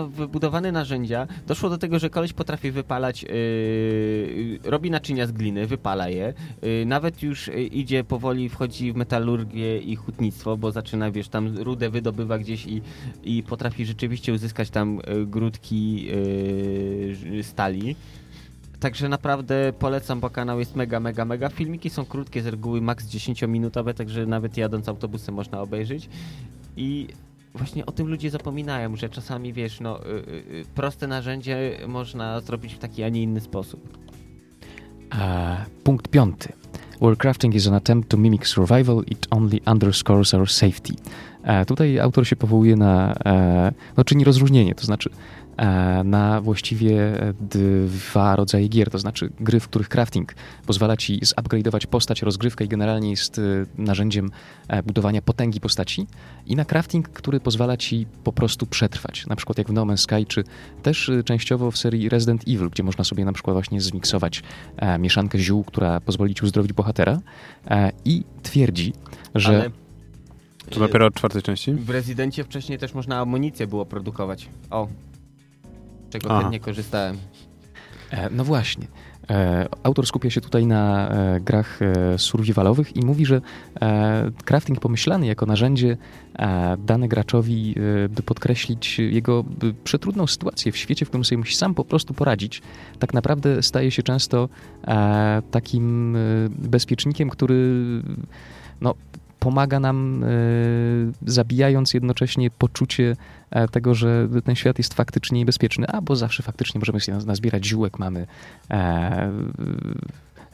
[0.10, 6.10] wybudowane narzędzia doszło do tego, że koleś potrafi wypalać, yy, robi naczynia z gliny, wypala
[6.10, 6.34] je.
[6.62, 11.58] Yy, nawet już yy, idzie powoli, wchodzi w metalurgię i hutnictwo, bo zaczyna, wiesz, tam
[11.58, 12.82] rudę wydobywa gdzieś i,
[13.24, 16.04] i potrafi rzeczywiście uzyskać tam yy, grudki
[17.34, 17.96] yy, stali.
[18.82, 21.50] Także naprawdę polecam, bo kanał jest mega, mega, mega.
[21.50, 26.10] Filmiki są krótkie, z reguły maks 10-minutowe, także nawet jadąc autobusem można obejrzeć.
[26.78, 27.08] I
[27.56, 32.40] właśnie o tym ludzie zapominają, że czasami, wiesz, no, y, y, y, proste narzędzie można
[32.40, 33.98] zrobić w taki, a nie inny sposób.
[35.84, 36.54] Punkt piąty.
[37.02, 40.94] Where crafting is an attempt to mimic survival, it only underscores our safety.
[41.44, 45.10] E, tutaj autor się powołuje na, e, no czyni rozróżnienie, to znaczy
[46.04, 50.34] na właściwie dwa rodzaje gier, to znaczy gry, w których crafting
[50.66, 53.42] pozwala ci zupgrade'ować postać, rozgrywkę i generalnie jest e,
[53.78, 54.32] narzędziem
[54.68, 56.08] e, budowania potęgi postaci
[56.46, 59.98] i na crafting, który pozwala ci po prostu przetrwać, na przykład jak w No Man's
[59.98, 60.44] Sky, czy
[60.84, 64.44] też e, częściowo w serii Resident Evil, gdzie można sobie na przykład właśnie zmiksować
[64.78, 67.20] e, mieszankę ziół, która pozwoli ci uzdrowić bohatera
[67.68, 68.94] e, i twierdzi,
[69.36, 69.50] że...
[69.50, 69.70] Ale
[70.70, 71.74] To dopiero od czwartej części?
[71.74, 74.50] w Rezydencie wcześniej też można amunicję było produkować.
[74.70, 74.88] O,
[76.12, 76.42] czego Aha.
[76.42, 77.18] chętnie korzystałem.
[78.12, 78.88] E, No właśnie.
[79.30, 81.80] E, Autor skupia się tutaj na e, grach
[82.18, 83.42] survivalowych i mówi, że
[84.46, 85.98] crafting pomyślany jako narzędzie
[86.80, 87.76] dane graczowi,
[88.10, 89.44] by podkreślić jego
[89.84, 92.62] przetrudną sytuację w świecie, w którym sobie musi sam po prostu poradzić,
[93.00, 94.50] tak naprawdę staje się często
[95.52, 96.18] takim
[96.50, 97.84] bezpiecznikiem, który
[98.82, 98.96] no,
[99.42, 100.28] pomaga nam, e,
[101.26, 103.16] zabijając jednocześnie poczucie
[103.52, 107.66] e, tego, że ten świat jest faktycznie niebezpieczny, a bo zawsze faktycznie możemy naz- nazbierać
[107.66, 108.28] ziółek, mamy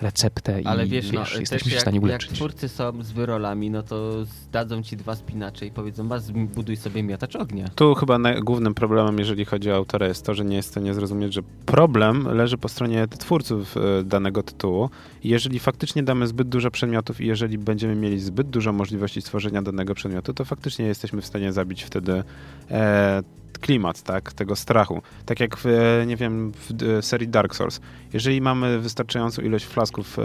[0.01, 2.31] receptę i Ale wiesz, no, jesteśmy się w jak, stanie jak uleczyć.
[2.31, 7.03] twórcy są z wyrolami, no to zdadzą ci dwa spinacze i powiedzą, was buduj sobie
[7.03, 7.67] miotacz ognia.
[7.75, 10.93] Tu chyba głównym problemem, jeżeli chodzi o autora, jest to, że nie jest w stanie
[10.93, 14.89] zrozumieć, że problem leży po stronie twórców e, danego tytułu.
[15.23, 19.61] I jeżeli faktycznie damy zbyt dużo przedmiotów i jeżeli będziemy mieli zbyt dużo możliwości stworzenia
[19.61, 22.23] danego przedmiotu, to faktycznie jesteśmy w stanie zabić wtedy
[22.71, 23.23] e,
[23.59, 25.01] klimat, tak, tego strachu.
[25.25, 27.79] Tak jak w, e, nie wiem, w serii Dark Souls.
[28.13, 30.23] Jeżeli mamy wystarczającą ilość flasków, e,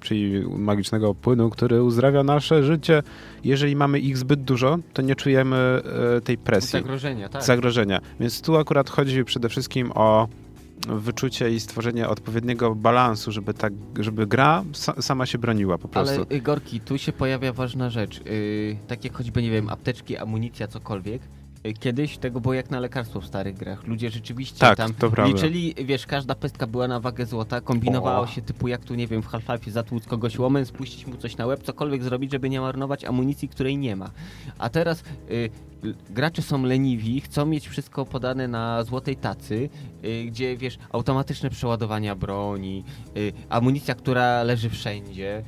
[0.00, 3.02] czyli magicznego płynu, który uzdrawia nasze życie,
[3.44, 5.82] jeżeli mamy ich zbyt dużo, to nie czujemy
[6.16, 7.42] e, tej presji, Zagrożenia, tak.
[7.42, 8.00] zagrożenia.
[8.20, 10.28] Więc tu akurat chodzi przede wszystkim o
[10.88, 13.68] wyczucie i stworzenie odpowiedniego balansu, żeby ta,
[14.00, 16.14] żeby gra sa, sama się broniła po prostu.
[16.14, 18.20] Ale y, Gorki, tu się pojawia ważna rzecz.
[18.24, 21.22] Yy, tak jak choćby, nie wiem, apteczki, amunicja, cokolwiek.
[21.66, 23.86] Y, Kiedyś tego było jak na lekarstwo w starych grach.
[23.86, 24.92] Ludzie rzeczywiście Tak, tam
[25.26, 28.26] liczyli, wiesz, każda pestka była na wagę złota, kombinowało O.
[28.26, 31.46] się typu jak tu, nie wiem, w Half-Life zatłuc kogoś łomem, spuścić mu coś na
[31.46, 34.10] łeb, cokolwiek zrobić, żeby nie marnować amunicji, której nie ma.
[34.58, 35.50] A teraz y,
[36.10, 39.68] gracze są leniwi, chcą mieć wszystko podane na złotej tacy,
[40.04, 42.84] y, gdzie, wiesz, automatyczne przeładowania broni,
[43.16, 45.42] y, amunicja, która leży wszędzie,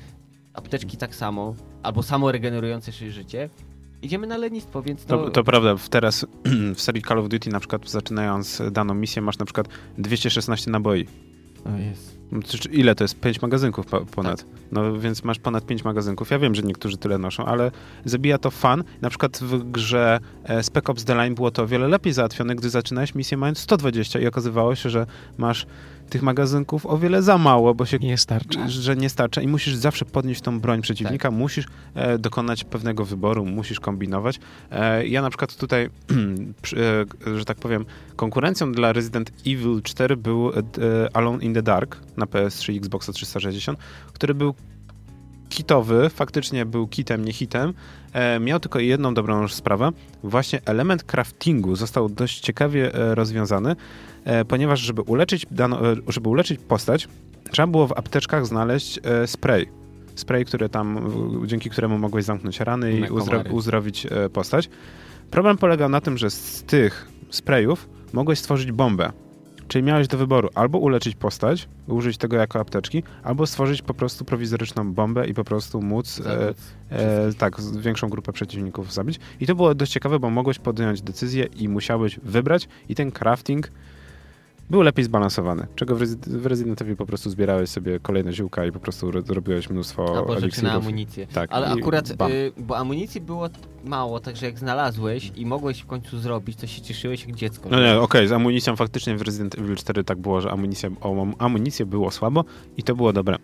[0.55, 3.49] apteczki tak samo, albo samo regenerujące się życie.
[4.03, 5.25] Idziemy na lenistwo, więc to...
[5.25, 6.27] To, to prawda, teraz
[6.77, 9.69] w serii Call of Duty na przykład zaczynając daną misję masz na przykład
[9.99, 11.07] 216 naboi.
[11.65, 12.15] O, jest.
[12.33, 12.41] No
[12.71, 13.21] Ile to jest?
[13.21, 14.47] 5 magazynków po- ponad.
[14.73, 16.31] No więc masz ponad 5 magazynków.
[16.31, 17.71] Ja wiem, że niektórzy tyle noszą, ale
[18.05, 18.85] zabija to fan.
[19.03, 22.57] Na przykład w grze e, Spec Ops The Line było to o wiele lepiej załatwione,
[22.57, 25.07] gdy zaczynałeś misję mając 120 i okazywało się, że
[25.39, 25.67] masz
[26.11, 28.59] tych magazynków o wiele za mało, bo się Nie starczy.
[28.69, 31.39] że nie starcza i musisz zawsze podnieść tą broń przeciwnika, Tak.
[31.39, 34.41] musisz e, dokonać pewnego wyboru, musisz kombinować.
[34.71, 35.85] E, ja na przykład tutaj,
[37.27, 37.85] e, że tak powiem,
[38.17, 40.63] konkurencją dla Resident Evil 4 był e, e,
[41.17, 43.79] Alone in the Dark na PS3 i Xboxa 360,
[44.13, 44.55] który był
[45.49, 47.75] kitowy, faktycznie był kitem, nie hitem.
[48.13, 49.91] E, miał tylko jedną dobrą sprawę.
[50.23, 53.77] Właśnie element craftingu został dość ciekawie e, rozwiązany,
[54.49, 57.09] ponieważ żeby uleczyć, dano, e, żeby uleczyć postać,
[57.51, 59.69] trzeba było w apteczkach znaleźć e, spray.
[60.15, 61.13] Spray, który tam,
[61.47, 64.69] dzięki któremu mogłeś zamknąć rany i uzdro, uzdrowić e, postać.
[65.31, 69.13] Problem polegał na tym, że z tych sprayów mogłeś stworzyć bombę.
[69.69, 74.25] Czyli miałeś do wyboru albo uleczyć postać, użyć tego jako apteczki, albo stworzyć po prostu
[74.25, 76.55] prowizoryczną bombę i po prostu móc e,
[76.91, 79.21] e, tak, większą grupę przeciwników zabić.
[79.41, 83.71] I to było dość ciekawe, bo mogłeś podjąć decyzję i musiałeś wybrać i ten crafting
[84.71, 85.67] był lepiej zbalansowany.
[85.77, 89.11] Czego w, Resi- w Resident Evil po prostu zbierałeś sobie kolejne ziółka i po prostu
[89.11, 91.27] ro- robiłeś mnóstwo Albo rzeczy na amunicję.
[91.27, 92.17] Tak, Ale akurat, y,
[92.59, 93.49] bo amunicji było
[93.85, 97.69] mało, także jak znalazłeś i mogłeś w końcu zrobić, to się cieszyłeś jak dziecko.
[97.71, 101.27] No nie, okej, z amunicją faktycznie w Resident Evil 4 tak było, że amunicja, o,
[101.39, 102.45] amunicję było słabo
[102.77, 103.37] i to było dobre.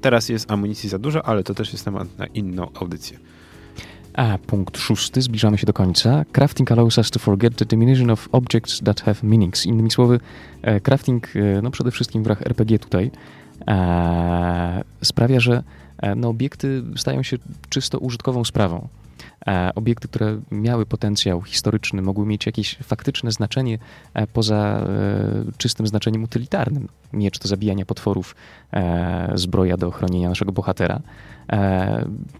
[0.00, 3.18] Teraz jest amunicji za dużo, ale to też jest temat na inną audycję.
[4.14, 6.24] A punkt szósty, zbliżamy się do końca.
[6.32, 9.66] Crafting allows us to forget the diminution of objects that have meanings.
[9.66, 10.20] Innymi słowy,
[10.62, 13.10] e, crafting, e, no przede wszystkim w grach RPG tutaj,
[13.68, 15.62] e, sprawia, że
[16.16, 17.36] no, obiekty stają się
[17.68, 18.88] czysto użytkową sprawą.
[19.74, 23.78] Obiekty, które miały potencjał historyczny, mogły mieć jakieś faktyczne znaczenie
[24.32, 24.86] poza
[25.58, 26.88] czystym znaczeniem utylitarnym.
[27.12, 28.36] Miecz do zabijania potworów,
[29.34, 31.00] zbroja do chronienia naszego bohatera.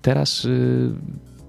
[0.02, 0.90] Teraz y,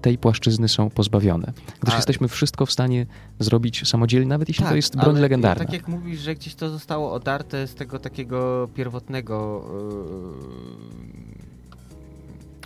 [0.02, 1.52] tej płaszczyzny są pozbawione.
[1.80, 3.06] Gdyż A- jesteśmy wszystko w stanie
[3.38, 5.64] zrobić samodzielnie, nawet jeśli to jest broń ale legendarna.
[5.64, 9.64] Tak jak mówisz, że gdzieś to zostało odarte z tego takiego pierwotnego.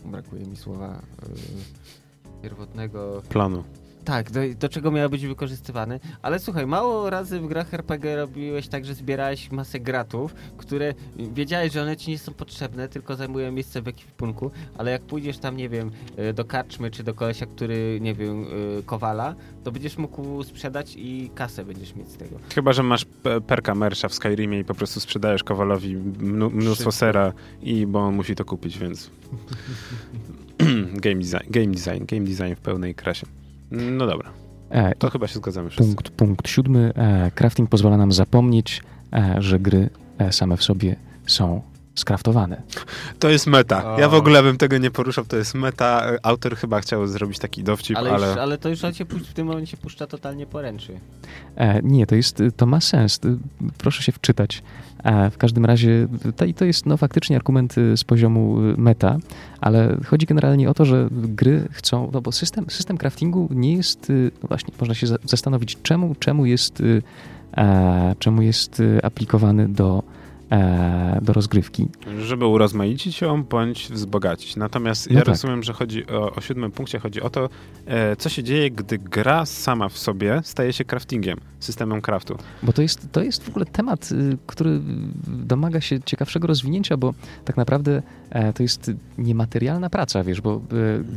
[0.05, 1.03] Yy, brakuje mi słowa.
[1.23, 3.23] Yy, pierwotnego.
[3.29, 3.65] Planu.
[4.07, 6.01] Tak, do, do czego miało być wykorzystywane.
[6.23, 11.73] Ale słuchaj, mało razy w grach RPG robiłeś tak, że zbierałeś masę gratów, które wiedziałeś,
[11.73, 15.57] że one ci nie są potrzebne, tylko zajmują miejsce w ekwipunku, ale jak pójdziesz tam,
[15.57, 18.45] nie wiem, y, do karczmy czy do kolesia, który, nie wiem,
[18.79, 19.35] y, kowala,
[19.65, 22.37] to będziesz mógł sprzedać i kasę będziesz mieć z tego.
[22.55, 27.33] Chyba, że masz pe- perka mersza w Skyrimie i po prostu sprzedajesz Kowalowi mnóstwo sera
[27.63, 29.11] i bo on musi to kupić, więc
[31.05, 33.27] game design, game design, game design w pełnej krasie.
[33.71, 34.31] No dobra,
[34.71, 35.95] E, to chyba się zgadzamy wszyscy.
[35.95, 36.93] punkt, punkt siódmy.
[36.97, 40.97] E, crafting pozwala nam zapomnieć, e, że gry e, same w sobie
[41.27, 41.63] są
[41.95, 42.63] skraftowane.
[43.19, 43.97] To jest meta.
[43.99, 46.07] Ja w ogóle bym tego nie poruszał, to jest meta.
[46.23, 48.29] Autor chyba chciał zrobić taki dowcip, Ale, ale...
[48.29, 51.01] Już, ale to już on się w tym momencie puszcza totalnie poręczy.
[51.57, 53.21] E, nie, to jest, to ma sens.
[53.79, 54.63] Proszę się wczytać.
[55.31, 59.17] W każdym razie to, to jest no, faktycznie argument y, z poziomu y, meta,
[59.61, 64.11] ale chodzi generalnie o to, że gry chcą, no bo system, system craftingu nie jest,
[64.11, 66.83] y, no właśnie, można się za- zastanowić, czemu, czemu jest,
[68.19, 70.03] czemu jest aplikowany do,
[70.51, 71.89] e, do rozgrywki.
[72.23, 74.57] żeby urozmaicić ją bądź wzbogacić.
[74.57, 75.29] Natomiast No ja tak.
[75.29, 77.49] rozumiem, że chodzi o, o siódmym punkcie, chodzi o to,
[77.87, 82.37] e, co się dzieje, gdy gra sama w sobie staje się craftingiem, systemem craftu.
[82.63, 84.81] Bo to jest, to jest w ogóle temat, y, który
[85.27, 88.03] domaga się ciekawszego rozwinięcia, bo tak naprawdę
[88.55, 90.61] to jest niematerialna praca, wiesz, bo e,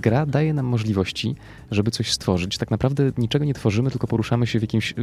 [0.01, 1.35] gra daje nam możliwości,
[1.71, 2.57] żeby coś stworzyć.
[2.57, 4.95] Tak naprawdę niczego nie tworzymy, tylko poruszamy się w jakimś e,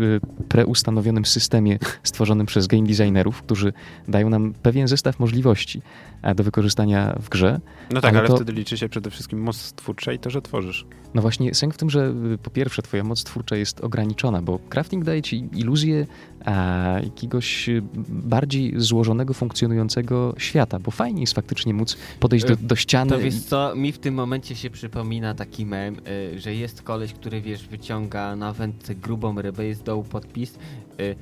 [0.49, 3.73] preustanowionym systemie stworzonym przez game designerów, którzy
[4.09, 5.83] dają nam pewien zestaw możliwości
[6.23, 7.61] e, do wykorzystania w grze.
[7.91, 10.43] No tak, Ale ale, to- wtedy liczy się przede wszystkim moc twórcza i to, że
[10.43, 10.87] tworzysz.
[11.15, 14.59] No właśnie, sęk w tym, że y, po pierwsze twoja moc twórcza jest ograniczona, bo
[14.69, 16.07] crafting daje ci iluzję
[16.47, 22.77] a, jakiegoś y, bardziej złożonego, funkcjonującego świata, bo fajnie jest faktycznie móc podejść do, do
[22.77, 23.11] ściany.
[23.11, 25.97] To wiesz co, mi w tym momencie się przypomina taki mem,
[26.35, 30.59] y, że jest koleś, który wiesz, wyciąga na wędce grubą rybę, jest dołu podpis,
[31.01, 31.17] y,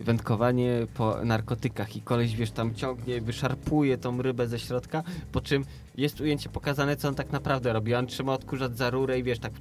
[0.00, 5.02] wędkowanie po narkotykach i koleś wiesz, tam ciągnie, wyszarpuje tą rybę ze środka,
[5.32, 5.64] po czym
[5.96, 7.94] jest ujęcie pokazane, co on tak naprawdę robi.
[7.94, 9.52] On trzyma odkurzacz za rurę i wiesz, tak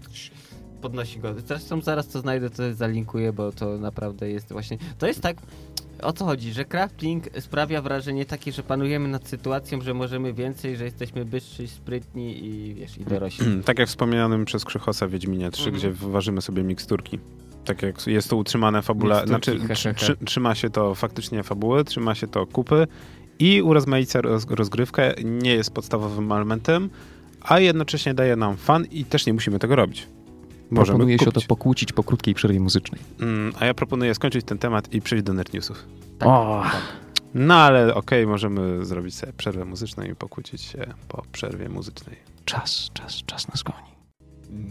[0.84, 1.34] podnosi go.
[1.48, 5.38] Zresztą zaraz to znajdę, to zalinkuję, bo to naprawdę jest właśnie, to jest tak,
[6.02, 10.78] o co chodzi, że crafting sprawia wrażenie takie, że panujemy nad sytuacją, że możemy więcej,
[10.78, 13.46] że jesteśmy bystrzy, sprytni i wiesz, i dorośli.
[13.66, 15.76] tak jak wspomnianym przez Krzychosa w Wiedźminie 3, Mhm.
[15.78, 17.20] gdzie ważymy sobie miksturki.
[17.66, 19.96] Tak jak jest to utrzymane fabula, Miksturki, znaczy he, he, trzy, he.
[19.96, 22.88] trzy, trzyma się to faktycznie fabuły, trzyma się to kupy
[23.40, 26.90] i urozmaica roz, rozgrywkę nie jest podstawowym elementem,
[27.42, 30.08] a jednocześnie daje nam fan i też nie musimy tego robić.
[30.74, 31.48] Możemy Proponuje się o to kupić.
[31.48, 33.02] pokłócić po krótkiej przerwie muzycznej.
[33.22, 35.86] Mm, a ja proponuję skończyć ten temat i przejść do nerd newsów.
[36.20, 36.64] Tak, O!
[37.34, 42.16] No ale okej, możemy zrobić sobie przerwę muzyczną i pokłócić się po przerwie muzycznej.
[42.46, 43.93] Czas, czas, czas nas goni.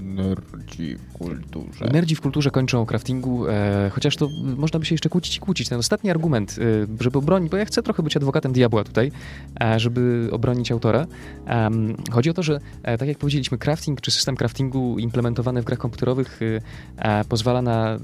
[0.03, 1.85] Nerdzi w kulturze.
[1.93, 5.41] Nerdzi w kulturze kończą o craftingu, e, chociaż to można by się jeszcze kłócić i
[5.41, 5.69] kłócić.
[5.69, 9.13] Ten ostatni argument, y, żeby obronić, bo ja chcę trochę być adwokatem diabła tutaj,
[9.61, 11.07] e, żeby obronić autora.
[12.11, 15.79] Chodzi o to, że e, tak jak powiedzieliśmy, crafting czy system craftingu implementowany w grach
[15.79, 16.61] komputerowych y,
[16.97, 17.99] e, pozwala na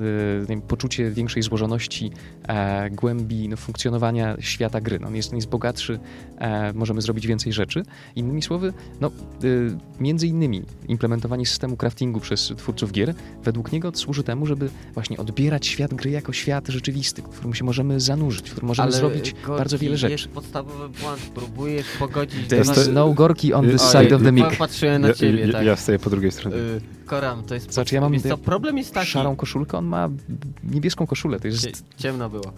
[0.51, 2.11] y, poczucie większej złożoności,
[2.49, 4.99] e, głębi no, funkcjonowania świata gry.
[4.99, 5.99] No, on, jest, on jest bogatszy,
[6.39, 7.83] e, możemy zrobić więcej rzeczy.
[8.17, 9.11] Innymi słowy, no,
[9.45, 15.17] y, między innymi implementowanie systemu craftingu przez twórców gier, według niego służy temu, żeby właśnie
[15.17, 19.33] odbierać świat gry jako świat rzeczywisty, w którym się możemy zanurzyć, w którym możemy zrobić
[19.33, 20.13] Gorki, bardzo wiele rzeczy.
[20.13, 24.33] Jest podstawowy błąd, próbujesz pogodzić There is no gorki on the Oj, side of the
[24.33, 24.57] mic.
[24.59, 25.67] Patrzyłem na ciebie, ja, tak.
[25.67, 26.57] ja stoję po drugiej stronie.
[26.57, 27.73] Y, Koram, to jest...
[27.73, 28.13] Znaczy, ja mam
[28.45, 29.07] problem jest taki...
[29.07, 30.09] Szarą koszulkę, on ma
[30.65, 31.85] niebieską koszulę, to jest...
[31.97, 32.53] Ciemno było.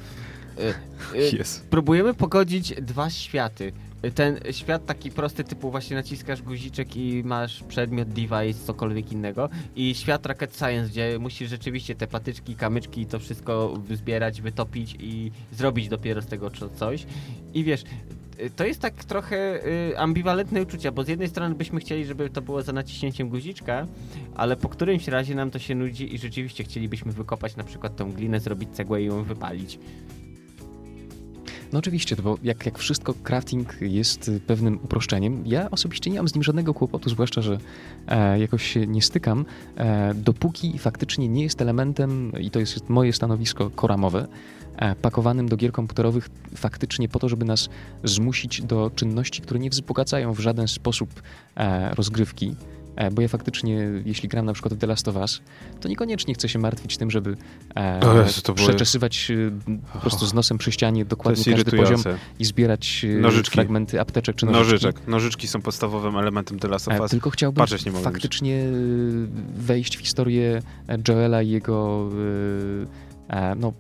[0.59, 1.69] Y, y, Jest.
[1.69, 3.73] Próbujemy pogodzić dwa światy.
[4.15, 9.49] Ten świat taki prosty, typu właśnie naciskasz guziczek i masz przedmiot, device, cokolwiek innego.
[9.77, 15.33] I świat rocket science, gdzie musisz rzeczywiście te patyczki, kamyczki, to wszystko zbierać, wytopić i
[15.53, 17.07] zrobić dopiero z tego coś.
[17.55, 17.85] I wiesz,
[18.41, 22.31] y, to jest tak trochę y, ambiwalentne uczucia, bo z jednej strony byśmy chcieli, żeby
[22.31, 23.87] to było za naciśnięciem guziczka,
[24.35, 28.13] ale po którymś razie nam to się nudzi i rzeczywiście chcielibyśmy wykopać na przykład tą
[28.13, 29.79] glinę, zrobić cegłę i ją wypalić.
[31.73, 35.43] No oczywiście, bo jak, jak wszystko, crafting jest y, pewnym uproszczeniem.
[35.47, 37.59] Ja osobiście nie mam z nim żadnego kłopotu, zwłaszcza, że
[38.09, 39.45] e, jakoś się nie stykam,
[39.77, 44.27] e, dopóki faktycznie nie jest elementem, i to jest moje stanowisko koramowe,
[44.77, 47.69] e, pakowanym do gier komputerowych faktycznie po to, żeby nas
[48.05, 51.23] zmusić do czynności, które nie wzbogacają w żaden sposób
[51.57, 52.55] e, rozgrywki.
[53.01, 55.41] E, Bo ja faktycznie, jeśli gram na przykład w The Last of Us,
[55.81, 57.37] to niekoniecznie chcę się martwić tym, żeby
[57.77, 61.51] e, Jezu, to było- przeczesywać e, po prostu z nosem przy ścianie To dokładnie jest
[61.51, 62.19] każdy poziom irytujące.
[62.39, 63.53] i zbierać e, Nożyczki.
[63.55, 64.73] fragmenty apteczek czy nożyczki.
[64.87, 65.09] Nożyczek.
[65.09, 67.11] Nożyczki są podstawowym elementem The Last of E, Us.
[67.11, 68.67] Tylko chciałbym Patrzeć nie mogę faktycznie e,
[69.57, 70.63] wejść w historię
[71.09, 72.09] Joela i jego
[72.85, 73.10] e,
[73.57, 73.73] no,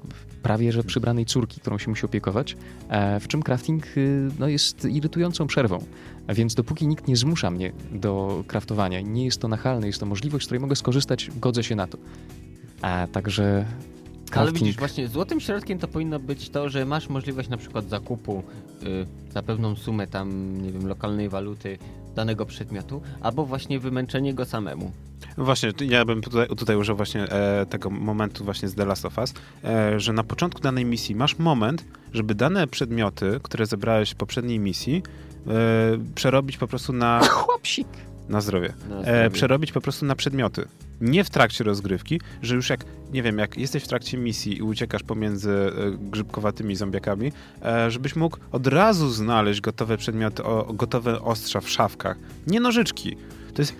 [0.42, 2.56] prawie że przybranej córki, którą się musi opiekować,
[2.88, 3.90] e, w czym crafting e,
[4.38, 5.78] no, jest irytującą przerwą.
[6.28, 10.06] Więc dopóki nikt nie zmusza mnie do craftowania, i nie jest to nachalne, jest to
[10.06, 11.98] możliwość, z której mogę skorzystać, godzę się na to.
[12.82, 14.58] A także Ale crafting...
[14.58, 18.42] widzisz, właśnie złotym środkiem to powinno być to, że masz możliwość na przykład zakupu
[18.82, 21.78] y, za pewną sumę tam, nie wiem, lokalnej waluty
[22.14, 24.92] danego przedmiotu, albo właśnie wymęczenie go samemu.
[25.38, 29.18] Właśnie, ja bym tutaj, tutaj użył właśnie e, tego momentu właśnie z The Last of
[29.18, 29.34] Us,
[29.64, 34.58] e, że na początku danej misji masz moment, żeby dane przedmioty, które zebrałeś w poprzedniej
[34.58, 35.02] misji,
[35.46, 35.50] e,
[36.14, 37.88] przerobić po prostu na, Chłopsik!
[38.28, 38.72] na zdrowie.
[38.88, 39.30] Na E, zdrowie.
[39.30, 40.68] przerobić po prostu na przedmioty.
[41.00, 44.62] Nie w trakcie rozgrywki, że już jak, nie wiem, jak jesteś w trakcie misji i
[44.62, 45.70] uciekasz pomiędzy e,
[46.10, 47.32] grzybkowatymi zombiakami,
[47.62, 50.42] e, żebyś mógł od razu znaleźć gotowe przedmioty,
[50.74, 52.16] gotowe ostrza w szafkach.
[52.46, 53.16] Nie nożyczki.
[53.54, 53.74] To jest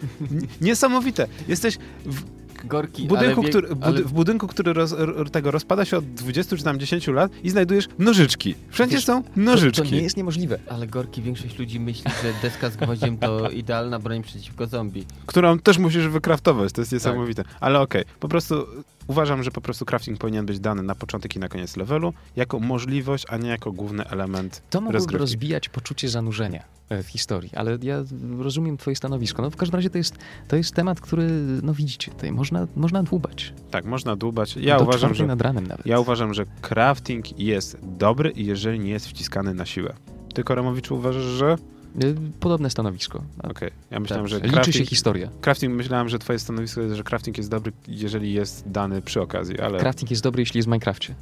[0.60, 1.26] niesamowite.
[1.48, 4.94] Jesteś w Gorki, budynku, ale który, bud- ale w budynku, który roz,
[5.32, 8.54] tego rozpada się od 20 czy tam 10 lat i znajdujesz nożyczki.
[8.70, 9.88] Wszędzie Wiesz, są To, nożyczki.
[9.88, 10.58] to nie jest niemożliwe.
[10.68, 15.04] Ale Gorki, większość ludzi myśli, że deska z gwoździem to idealna broń przeciwko zombie.
[15.26, 16.96] którą też musisz wykraftować, to jest Tak.
[16.96, 17.44] niesamowite.
[17.60, 18.66] Ale okej, po prostu
[19.10, 22.60] uważam, że po prostu crafting powinien być dany na początek i na koniec levelu, jako
[22.60, 25.20] możliwość, a nie jako główny element To mogłoby rozgrywki.
[25.20, 28.02] rozbijać poczucie zanurzenia e, w historii, ale ja
[28.38, 29.42] rozumiem twoje stanowisko.
[29.42, 31.28] No w każdym razie to jest, to jest temat, który,
[31.62, 33.52] no widzicie, tutaj można, można dłubać.
[33.70, 34.56] Tak, można dłubać.
[34.56, 35.86] Ja Do uważam, że nad ranem nawet.
[35.86, 39.94] Ja uważam, że crafting jest dobry, jeżeli nie jest wciskany na siłę.
[40.34, 41.56] Ty, Koremowiczu, uważasz, że...
[42.04, 43.22] Y, Podobne stanowisko.
[43.42, 44.30] A Okej, ja myślałem, Tak.
[44.30, 45.30] że Liczy crafting, się historia.
[45.40, 49.60] crafting, myślałem, że twoje stanowisko jest, że crafting jest dobry, jeżeli jest dany przy okazji,
[49.60, 49.78] ale...
[49.78, 51.14] Crafting jest dobry, jeśli jest w Minecrafcie.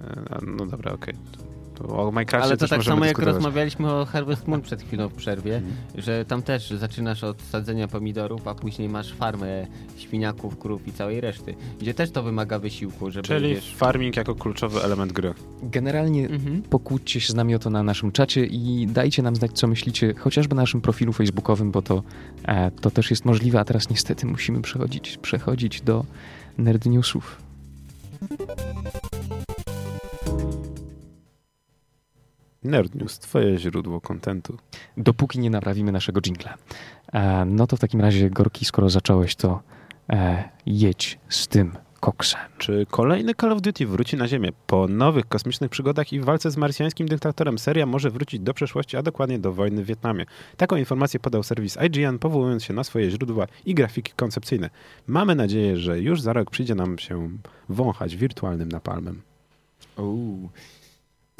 [0.00, 1.14] e, No dobra, okej.
[1.14, 1.42] To
[1.88, 3.34] O Minecrafcie Ale to tak samo jak dyskutować.
[3.34, 5.74] rozmawialiśmy o Harvest Moon przed chwilą w przerwie, Mhm.
[5.94, 9.66] że tam też zaczynasz od sadzenia pomidorów, a później masz farmę
[9.96, 13.74] świniaków, krów i całej reszty, gdzie też to wymaga wysiłku, żeby Czyli wiesz...
[13.76, 15.34] farming jako kluczowy element gry.
[15.62, 16.62] Generalnie Mhm.
[16.62, 20.14] pokłóćcie się z nami o to na naszym czacie i dajcie nam znać, co myślicie,
[20.14, 22.02] chociażby na naszym profilu facebookowym, bo to,
[22.44, 26.04] e, to też jest możliwe, a teraz niestety musimy przechodzić, przechodzić do
[26.58, 27.42] nerd newsów.
[32.64, 34.56] Nerd News, twoje źródło kontentu.
[34.96, 36.54] Dopóki nie naprawimy naszego jingla.
[37.12, 39.62] E, no to w takim razie, Gorki, skoro zacząłeś, to
[40.10, 42.40] e, jedź z tym koksem.
[42.58, 44.48] Czy kolejny Call of Duty wróci na Ziemię?
[44.66, 49.02] Po nowych kosmicznych przygodach i walce z marsjańskim dyktatorem seria może wrócić do przeszłości, a
[49.02, 50.26] dokładnie do wojny w Wietnamie.
[50.56, 54.70] Taką informację podał serwis IGN, powołując się na swoje źródła i grafiki koncepcyjne.
[55.06, 57.30] Mamy nadzieję, że już za rok przyjdzie nam się
[57.68, 59.22] wąchać wirtualnym napalmem.
[59.96, 60.50] Uuu.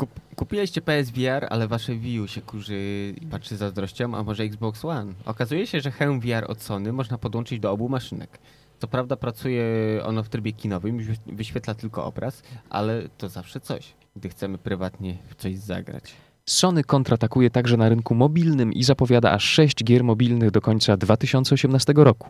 [0.03, 4.85] Kup, kupiliście PSVR, ale wasze Wii U się kurzy i patrzy zazdrością, a może Xbox
[4.85, 5.13] One?
[5.25, 8.39] Okazuje się, że hełm VR od Sony można podłączyć do obu maszynek.
[8.79, 9.65] Co prawda pracuje
[10.05, 15.19] ono w trybie kinowym, wyś- wyświetla tylko obraz, ale to zawsze coś, gdy chcemy prywatnie
[15.29, 16.15] w coś zagrać.
[16.47, 21.93] Sony kontratakuje także na rynku mobilnym i zapowiada aż 6 gier mobilnych do końca 2018
[21.97, 22.29] roku.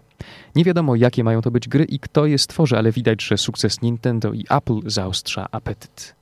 [0.55, 3.83] Nie wiadomo, jakie mają to być gry i kto je stworzy, ale widać, że sukces
[3.83, 6.22] Nintendo i Apple zaostrza apetyt.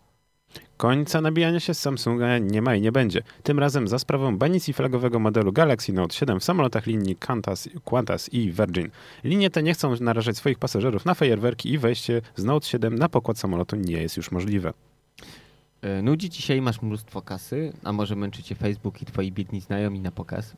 [0.81, 3.23] Końca nabijania się z Samsunga nie ma i nie będzie.
[3.43, 8.33] Tym razem za sprawą banicji flagowego modelu Galaxy Note 7 w samolotach linii Qantas, Qantas
[8.33, 8.91] i Virgin.
[9.25, 13.09] Linie te nie chcą narażać swoich pasażerów na fajerwerki i wejście z Note 7 na
[13.09, 14.73] pokład samolotu nie jest już możliwe.
[15.83, 19.33] E, Nudzi ci się i masz mnóstwo kasy, a może męczy cię Facebook i twoi
[19.33, 20.53] biedni znajomi na pokaz?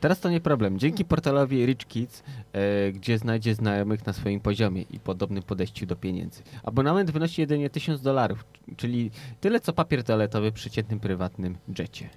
[0.00, 0.78] Teraz to nie problem.
[0.78, 5.96] Dzięki portalowi Rich Kids, e, gdzie znajdzie znajomych na swoim poziomie i podobnym podejściu do
[5.96, 6.42] pieniędzy.
[6.62, 8.44] Abonament wynosi jedynie 1000 dolarów,
[8.76, 9.10] czyli
[9.40, 12.08] tyle co papier toaletowy w przeciętnym prywatnym jecie.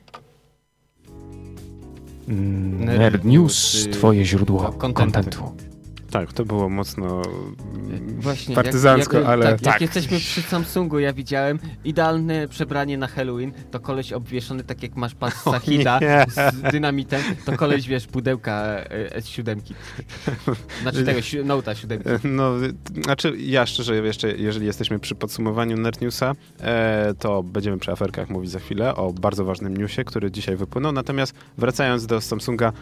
[2.28, 5.56] Mm, Nerd News, News, y, twoje źródło ko- kontentu.
[6.14, 7.22] Tak, to było mocno
[8.20, 13.07] Właśnie, partyzancko, jak, jak, ale tak, jak jesteśmy przy Samsungu, ja widziałem idealne przebranie na
[13.07, 18.53] Halloween, to koleś obwieszony tak jak masz pas Sahida z dynamitem, to koleś, wiesz, pudełka
[18.53, 19.57] e, S7.
[20.82, 22.01] Znaczy tego, Note'a 7.
[22.24, 27.78] No, y, znaczy ja szczerze jeszcze, jeżeli jesteśmy przy podsumowaniu Nerd Newsa, e, to będziemy
[27.78, 30.91] przy aferkach mówić za chwilę o bardzo ważnym newsie, który dzisiaj wypłynął.
[30.91, 32.74] Natomiast wracając do Samsunga,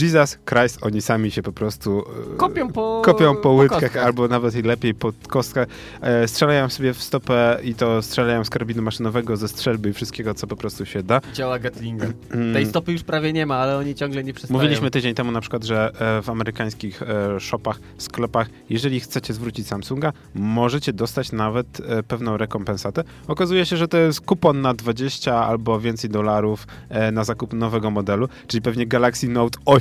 [0.00, 4.04] Jesus Christ, oni sami się po prostu e, Kopią po kopią po łydkach, kostkach.
[4.04, 5.68] albo nawet i lepiej pod kostkach.
[6.00, 10.34] E, strzelają sobie w stopę i to strzelają z karabinu maszynowego, ze strzelby i wszystkiego,
[10.34, 11.20] co po prostu się da.
[11.34, 12.06] Działa Gatlinga.
[12.30, 12.54] Mm.
[12.54, 14.58] Tej stopy już prawie nie ma, ale oni ciągle nie przestają.
[14.58, 19.66] Mówiliśmy tydzień temu na przykład, że e, w amerykańskich e, shopach, sklepach, jeżeli chcecie zwrócić
[19.66, 21.66] Samsunga, możecie dostać nawet
[22.08, 23.04] pewną rekompensatę.
[23.28, 26.66] Okazuje się, że to jest kupon na 20 albo więcej dolarów
[27.12, 29.77] na zakup nowego modelu, czyli pewnie Galaxy Note 8,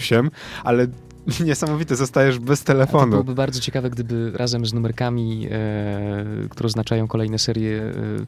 [0.63, 0.87] ale
[1.45, 3.11] niesamowite, zostajesz bez To telefonu.
[3.11, 7.81] byłoby bardzo ciekawe, gdyby razem z numerkami, e, które oznaczają kolejne serie,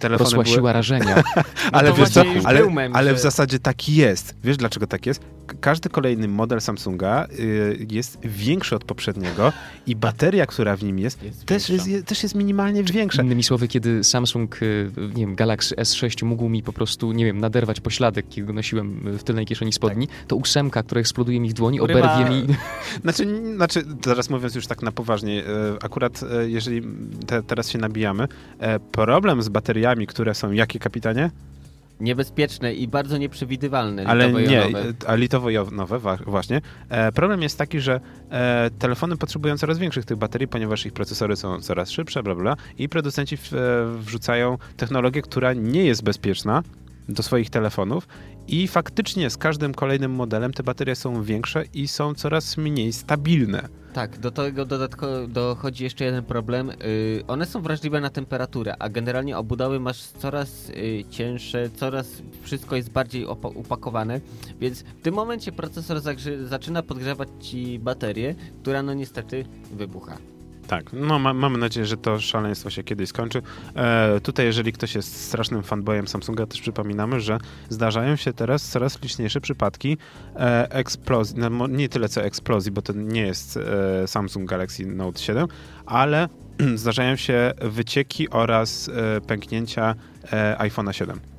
[0.04, 1.24] e, rosła były- siła rażenia.
[1.72, 4.36] Ale to wiesz co, ale, mem, ale że- w zasadzie tak jest.
[4.44, 5.22] Wiesz dlaczego tak jest?
[5.62, 9.54] Każdy kolejny model Samsunga y, jest większy od poprzedniego
[9.88, 11.90] i bateria, która w nim jest, Jest też większa.
[11.90, 13.24] jest, też jest minimalnie większa.
[13.24, 14.66] Innymi słowy, kiedy Samsung, e,
[15.16, 19.18] nie wiem, Galaxy S6 mógł mi po prostu, nie wiem, naderwać pośladek, kiedy go nosiłem
[19.18, 22.48] w tylnej kieszeni spodni, to ósemka, która eksploduje mi w dłoni, Urywa- oberwie mi...
[23.02, 26.82] Znaczy, znaczy, teraz mówiąc już tak na poważnie, e, akurat e, jeżeli
[27.28, 28.28] te, teraz się nabijamy,
[28.60, 31.32] e, problem z bateriami, które są jakie, kapitanie?
[32.00, 34.06] Niebezpieczne i bardzo nieprzewidywalne.
[34.06, 34.64] Ale nie,
[35.08, 36.62] a litowo-jonowe, właśnie.
[37.14, 38.00] Problem jest taki, że
[38.80, 42.90] telefony potrzebują coraz większych tych baterii, ponieważ ich procesory są coraz szybsze, bla, bla, i
[42.90, 43.38] producenci
[43.98, 46.64] wrzucają technologię, która nie jest bezpieczna
[47.10, 48.08] do swoich telefonów
[48.50, 53.70] i faktycznie z każdym kolejnym modelem te baterie są większe i są coraz mniej stabilne.
[53.94, 56.68] Tak, do tego dodatkowo dochodzi jeszcze jeden problem.
[56.68, 62.76] Yy, one są wrażliwe na temperaturę, a generalnie obudowy masz coraz yy, cięższe, coraz wszystko
[62.76, 63.26] jest bardziej
[63.56, 64.22] upakowane,
[64.60, 66.02] więc w tym momencie procesor
[66.44, 70.18] zaczyna podgrzewać ci baterię, która no niestety wybucha.
[70.70, 73.42] Tak, no ma, mamy nadzieję, że to szaleństwo się kiedyś skończy.
[73.76, 77.38] E, tutaj, jeżeli ktoś jest strasznym fanboyem Samsunga, też przypominamy, że
[77.70, 79.98] zdarzają się teraz coraz liczniejsze przypadki
[80.36, 85.20] e, eksplozji, no, nie tyle co eksplozji, bo to nie jest e, Samsung Galaxy Note
[85.20, 85.48] 7,
[85.86, 86.30] ale
[86.76, 89.96] zdarzają się wycieki oraz e, pęknięcia
[90.32, 91.39] e, iPhone'a 7.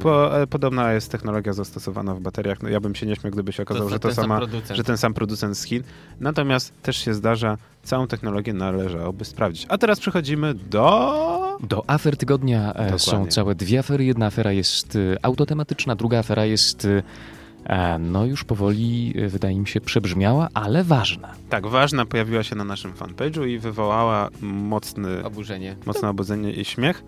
[0.00, 2.62] Po, e, podobna jest technologia zastosowana w bateriach.
[2.62, 4.36] No, ja bym się nie śmiał, gdyby się okazało, To że, to ten sam sama,
[4.38, 4.76] producent.
[4.76, 5.82] że ten sam producent z Chin.
[6.20, 9.66] Natomiast też się zdarza, całą technologię należałoby sprawdzić.
[9.68, 11.58] A teraz przechodzimy do...
[11.62, 13.32] Do afer tygodnia e, są Dokładnie.
[13.32, 14.04] całe dwie afery.
[14.04, 19.66] Jedna afera jest e, autotematyczna, druga afera jest e, no już powoli, e, wydaje mi
[19.68, 21.28] się, przebrzmiała, ale ważna.
[21.48, 25.76] Tak, ważna pojawiła się na naszym fanpage'u i wywołała mocny, Oburzenie.
[25.86, 27.02] mocne obudzenie i śmiech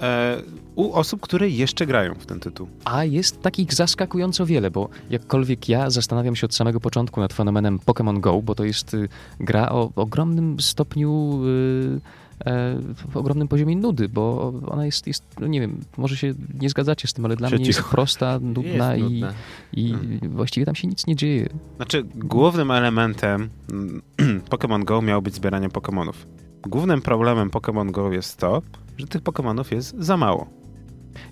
[0.00, 0.42] e,
[0.74, 2.68] u osób, które jeszcze grają w ten tytuł.
[2.84, 7.78] A jest takich zaskakująco wiele, bo jakkolwiek ja zastanawiam się od samego początku nad fenomenem
[7.78, 9.08] Pokémon Go, bo to jest y,
[9.40, 12.00] gra o ogromnym stopniu, y,
[12.46, 12.76] e,
[13.12, 17.08] w ogromnym poziomie nudy, bo ona jest, jest, no nie wiem, może się nie zgadzacie
[17.08, 17.90] z tym, ale dla mnie jest Przeciw.
[17.90, 19.24] prosta, nudna Jest i,
[19.72, 20.30] i Mhm.
[20.30, 21.48] właściwie tam się nic nie dzieje.
[21.76, 24.02] Znaczy, głównym elementem mm,
[24.50, 26.14] Pokémon Go miało być zbieranie Pokémonów.
[26.62, 28.62] Głównym problemem Pokémon Go jest to,
[28.98, 30.46] że tych Pokémonów jest za mało.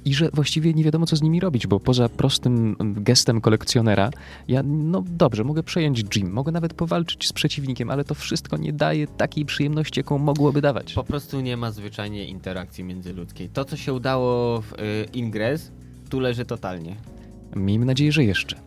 [0.05, 4.11] I że właściwie nie wiadomo, co z nimi robić, bo poza prostym gestem kolekcjonera,
[4.49, 8.73] ja, no dobrze, mogę przejąć gym, mogę nawet powalczyć z przeciwnikiem, ale to wszystko nie
[8.73, 10.93] daje takiej przyjemności, jaką mogłoby dawać.
[10.93, 13.49] Po prostu nie ma zwyczajnie interakcji międzyludzkiej.
[13.49, 14.77] To, co się udało w y,
[15.13, 15.73] Ingress,
[16.11, 16.97] tu leży totalnie.
[17.57, 18.64] Miejmy nadzieję, że jeszcze.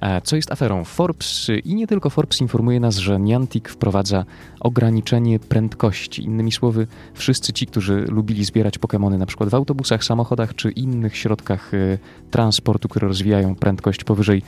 [0.00, 0.84] A Co jest aferą?
[0.84, 4.24] Forbes y, i nie tylko Forbes informuje nas, że Niantic wprowadza
[4.60, 6.24] ograniczenie prędkości.
[6.24, 11.16] Innymi słowy, wszyscy ci, którzy lubili zbierać Pokémony na przykład w autobusach, samochodach czy innych
[11.16, 11.98] środkach y,
[12.30, 14.42] transportu, które rozwijają prędkość powyżej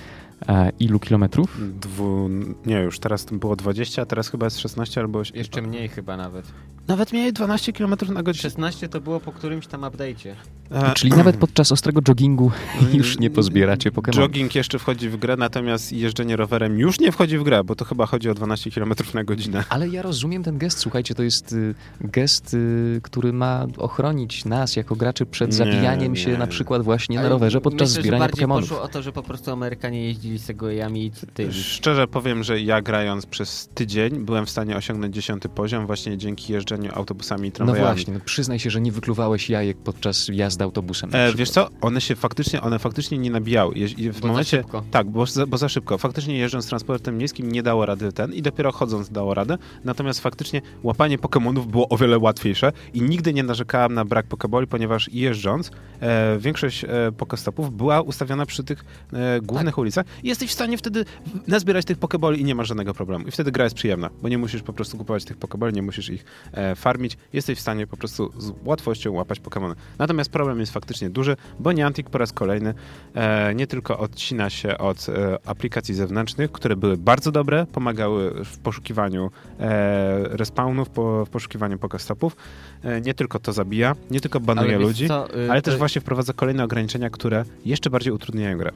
[0.48, 1.58] e, ilu kilometrów?
[1.80, 2.28] Dwu...
[2.66, 5.18] Nie, już teraz to było 20, a teraz chyba jest 16 albo...
[5.18, 6.44] oś- Jeszcze mniej chyba nawet.
[6.88, 8.42] Nawet mniej 12 km na godzinę.
[8.42, 10.34] 16 to było po którymś tam update'cie.
[10.70, 12.50] E, Czyli nawet podczas ostrego joggingu
[12.98, 14.16] już nie pozbieracie Pokémon.
[14.20, 17.84] Jogging jeszcze wchodzi w grę, natomiast jeżdżenie rowerem już nie wchodzi w grę, bo to
[17.84, 19.64] chyba chodzi o 12 km na godzinę.
[19.68, 24.76] Ale ja rozumiem ten gest, słuchajcie, to jest y, gest, y, który ma ochronić nas
[24.76, 26.18] jako graczy przed Nie, zabijaniem nie.
[26.18, 28.60] się na przykład właśnie na rowerze podczas myślę, zbierania że bardziej Pokémonów.
[28.60, 31.52] poszło o to, że po prostu Amerykanie jeździli Segwayami i tymi.
[31.52, 36.52] Szczerze powiem, że ja grając przez tydzień byłem w stanie osiągnąć 10 poziom właśnie dzięki
[36.52, 37.86] jeżdżeniu autobusami i No tramwajami.
[37.94, 41.10] właśnie, no przyznaj się, że nie wykluwałeś jajek podczas jazdy autobusem.
[41.12, 43.74] E, wiesz co, one się faktycznie, one faktycznie nie nabijały.
[43.78, 44.84] Je, je- w Bo za momencie, szybko.
[44.90, 45.98] Tak, bo za, bo za szybko.
[45.98, 49.58] Faktycznie jeżdżąc transportem miejskim nie dało rady ten i dopiero chodząc dało radę.
[49.84, 54.66] Natomiast faktycznie łapanie Pokemonów było o wiele łatwiejsze i nigdy nie narzekałem na brak Pokeboli,
[54.66, 55.70] ponieważ jeżdżąc
[56.00, 60.78] e, większość e, Pokestopów była ustawiona przy tych e, głównych ulicach i jesteś w stanie
[60.78, 61.04] wtedy
[61.46, 63.28] nazbierać tych Pokeboli i nie masz żadnego problemu.
[63.28, 66.08] I wtedy gra jest przyjemna, bo nie musisz po prostu kupować tych Pokeboli, nie musisz
[66.08, 67.16] ich e, farmić.
[67.32, 69.74] Jesteś w stanie po prostu z łatwością łapać Pokemony.
[69.98, 72.74] Natomiast problem jest faktycznie duży, bo Niantic po raz kolejny
[73.14, 78.58] e, nie tylko odcina się od e, aplikacji zewnętrznych, które były bardzo dobre, pomagały w
[78.58, 82.36] poszukiwaniu e, respawnów, po, w poszukiwaniu Pokestopów.
[82.82, 86.32] E, nie tylko to zabija, nie tylko banuje ludzi, co, y, ale też właśnie wprowadza
[86.32, 88.72] kolejne ograniczenia, które jeszcze bardziej utrudniają grę.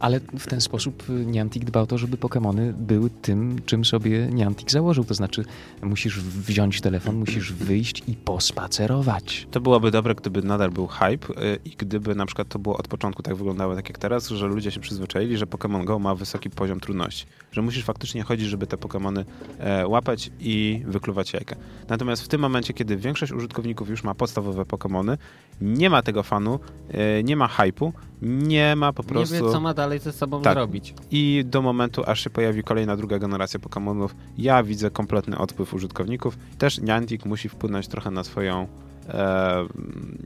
[0.00, 4.26] Ale w ten sposób y, Niantic dba o to, żeby Pokémony były tym, czym sobie
[4.26, 5.04] Niantic założył.
[5.04, 5.44] To znaczy,
[5.82, 9.46] musisz wziąć telefon, musisz wyjść i pospacerować.
[9.50, 12.88] To byłoby dobre, gdyby nadal był hype y, i gdyby na przykład to było od
[12.88, 16.50] początku tak wyglądało tak jak teraz, że ludzie się przyzwyczaili, że Pokémon Go ma wysoki
[16.50, 17.26] poziom trudności.
[17.52, 19.24] Że musisz faktycznie chodzić, żeby te Pokémony
[19.58, 21.56] e, łapać i wykluwać jajka.
[21.88, 25.16] Natomiast w tym momencie, kiedy większość użytkowników już ma podstawowe Pokémony,
[25.60, 27.92] nie ma tego fanu, e, nie ma hypu,
[28.22, 29.34] nie ma po nie prostu...
[29.34, 30.54] wie, co ma dalej ze sobą Tak.
[30.54, 30.94] zrobić.
[31.10, 34.08] I do momentu, aż się pojawi kolejna, druga generacja Pokémonów,
[34.38, 36.38] ja widzę kompletny odpływ użytkowników.
[36.58, 38.66] Też Niantic musi wpłynąć trochę na swoją,
[39.08, 39.66] e,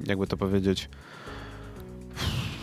[0.06, 0.88] jakby to powiedzieć,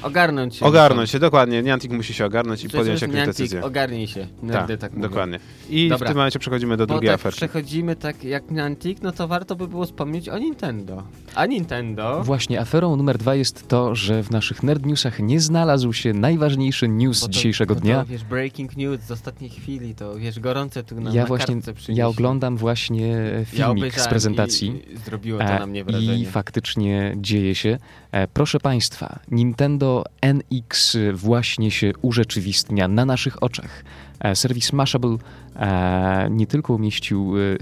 [0.04, 0.66] Ogarnąć się.
[0.66, 1.64] ogarnąć się, dokładnie.
[1.64, 3.64] Niantic musi się ogarnąć i Przecież podjąć jakieś Niantic, decyzje.
[3.64, 4.28] Ogarnij się.
[4.44, 5.10] Nerdy tak, mówią.
[5.10, 5.40] dokładnie.
[5.70, 6.06] I Dobra.
[6.06, 7.38] w tym momencie przechodzimy do Bo drugiej tak aferki.
[7.38, 11.04] przechodzimy tak jak Niantic, no to warto by było wspomnieć o Nintendo.
[11.36, 12.24] A Nintendo...
[12.24, 16.88] Właśnie aferą numer dwa jest to, że w naszych Nerd Newsach nie znalazł się najważniejszy
[16.88, 18.00] news to- dzisiejszego dnia.
[18.00, 21.56] To, wiesz, breaking news z ostatniej chwili, to wiesz, gorące tu na, Ja na właśnie,
[21.56, 22.00] kartce przynieśli.
[22.00, 24.68] ja oglądam właśnie Ja filmik obejrzałem z prezentacji.
[24.68, 26.16] I, i zrobiło to E, na mnie wrażenie.
[26.20, 27.78] I faktycznie dzieje się.
[28.12, 29.91] E, Proszę Państwa, Nintendo
[30.22, 33.84] NX właśnie się urzeczywistnia na naszych oczach.
[34.20, 35.18] E, Serwis Mashable
[35.56, 37.58] e, nie tylko umieścił e,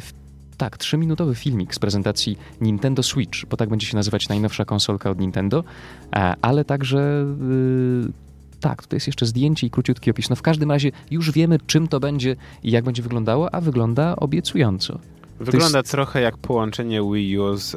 [0.57, 5.19] tak, trzyminutowy filmik z prezentacji Nintendo Switch, bo tak będzie się nazywać najnowsza konsolka od
[5.19, 5.63] Nintendo,
[6.41, 7.25] ale także
[8.59, 10.29] tak, tutaj jest jeszcze zdjęcie i króciutki opis.
[10.29, 14.15] No w każdym razie już wiemy, czym to będzie i jak będzie wyglądało, a wygląda
[14.15, 14.99] obiecująco.
[15.39, 17.75] Wygląda trochę jak połączenie Wii U z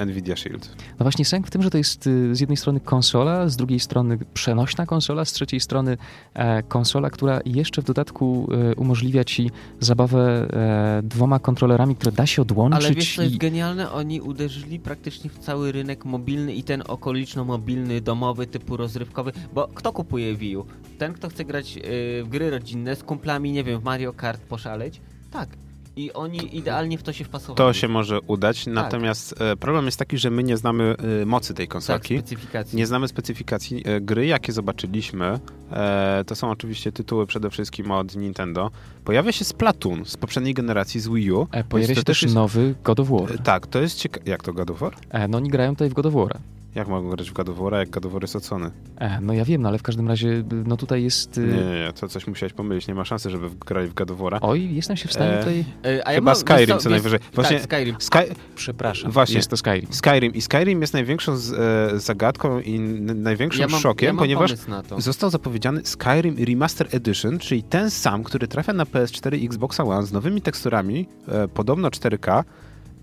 [0.00, 0.76] e, Nvidia Shield.
[0.98, 3.80] No właśnie sęk w tym, że to jest y, z jednej strony konsola, z drugiej
[3.80, 5.96] strony przenośna konsola, z trzeciej strony
[6.34, 9.50] e, konsola, która jeszcze w dodatku e, umożliwia ci
[9.80, 12.84] zabawę e, dwoma kontrolerami, które da się odłączyć.
[12.84, 13.38] Ale wiesz, co jest i...
[13.38, 13.92] genialne?
[13.92, 19.92] Oni uderzyli praktycznie w cały rynek mobilny i ten okoliczno-mobilny, domowy, typu rozrywkowy, bo kto
[19.92, 20.66] kupuje Wii U?
[20.98, 21.80] Ten, kto chce grać y,
[22.24, 25.00] w gry rodzinne z kumplami, nie wiem, w Mario Kart poszaleć?
[25.30, 25.48] Tak.
[25.96, 27.56] I oni idealnie w to się wpasowali.
[27.56, 31.54] To się może udać, natomiast e, problem jest taki, że my nie znamy e, mocy
[31.54, 32.18] tej tak, konsolki.
[32.18, 32.76] specyfikacji.
[32.76, 35.40] Nie znamy specyfikacji e, gry, jakie zobaczyliśmy.
[35.72, 38.70] E, to są oczywiście tytuły przede wszystkim od Nintendo.
[39.04, 41.46] Pojawia się Splatoon z poprzedniej generacji z Wii U.
[41.52, 43.32] E, pojawia się też jest- nowy God of War.
[43.32, 44.30] E, Tak, to jest ciekawe.
[44.30, 44.92] Jak to God of War?
[45.10, 46.38] E, no oni grają tutaj w God of War.
[46.74, 48.70] Jak mogą grać w War, jak War jest ocony?
[48.96, 51.38] E, no ja wiem, no ale w każdym razie, no tutaj jest...
[51.38, 52.88] y, Nie, nie, nie, to coś musiałeś pomylić.
[52.88, 54.38] Nie ma szansy, żeby grali w War.
[54.40, 55.64] Oj, jestem się w stanie E, tutaj...
[56.04, 57.18] A Chyba mam- Skyrim co najwyżej.
[57.34, 57.96] Właśnie- Tak, Skyrim.
[57.98, 58.18] Sky...
[58.54, 59.36] Przepraszam, Właśnie.
[59.36, 59.86] jest to Skyrim.
[59.92, 60.34] Skyrim.
[60.34, 61.52] I Skyrim jest największą z,
[61.94, 65.00] e, zagadką i n- największym Ja mam, szokiem, ja mam ponieważ pomysł na to.
[65.00, 70.06] został zapowiedziany Skyrim Remaster Edition, czyli ten sam, który trafia na PS4 i Xbox One
[70.06, 72.44] z nowymi teksturami, e, podobno 4K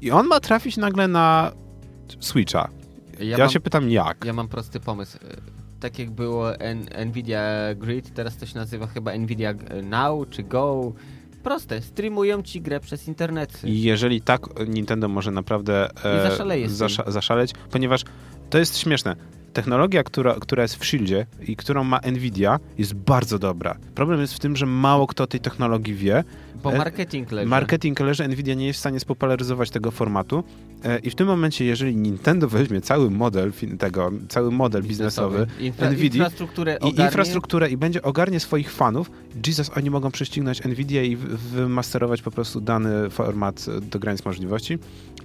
[0.01, 1.51] i on ma trafić nagle na
[2.19, 2.69] Switcha.
[3.19, 4.25] Ja, mam, się pytam jak.
[4.25, 5.17] ja mam prosty pomysł.
[5.79, 6.47] Tak jak było
[7.05, 7.41] Nvidia
[7.75, 9.53] Grid, teraz to się nazywa chyba Nvidia
[9.83, 10.93] Now czy Go.
[11.43, 13.63] Proste, streamują ci grę przez internet.
[13.63, 18.03] I jeżeli tak, Nintendo może naprawdę e, zasza- zaszaleć, ponieważ
[18.49, 19.15] to jest śmieszne.
[19.53, 23.77] Technologia, która, która jest w Shieldzie i którą ma Nvidia, jest bardzo dobra.
[23.95, 26.23] Problem jest w tym, że mało kto tej technologii wie.
[26.63, 27.49] Bo e, marketing leży.
[27.49, 30.43] Marketing leży, Nvidia nie jest w stanie spopularyzować tego formatu.
[30.83, 35.89] E, I w tym momencie, jeżeli Nintendo weźmie cały model tego, cały model biznesowy, Infra,
[35.91, 37.05] Nvidia infrastrukturę i ogarnie.
[37.05, 39.11] infrastrukturę i będzie ogarnie swoich fanów,
[39.47, 44.25] Jesus, oni mogą prześcignąć Nvidia i wy- wymasterować po prostu dany format e, do granic
[44.25, 44.77] możliwości.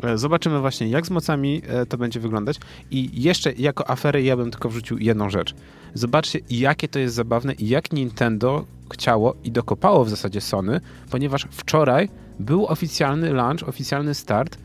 [0.02, 2.56] E, Zobaczymy właśnie, jak z mocami to będzie wyglądać.
[2.90, 5.54] I jeszcze jako aferę ja bym tylko wrzucił jedną rzecz.
[5.94, 10.80] Zobaczcie, jakie to jest zabawne i jak Nintendo chciało i dokopało w zasadzie Sony,
[11.10, 12.08] ponieważ wczoraj
[12.40, 14.58] był oficjalny launch, oficjalny start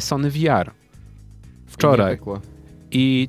[0.00, 0.70] Sony VR.
[1.66, 2.18] Wczoraj.
[2.26, 2.40] Nie.
[2.92, 3.28] I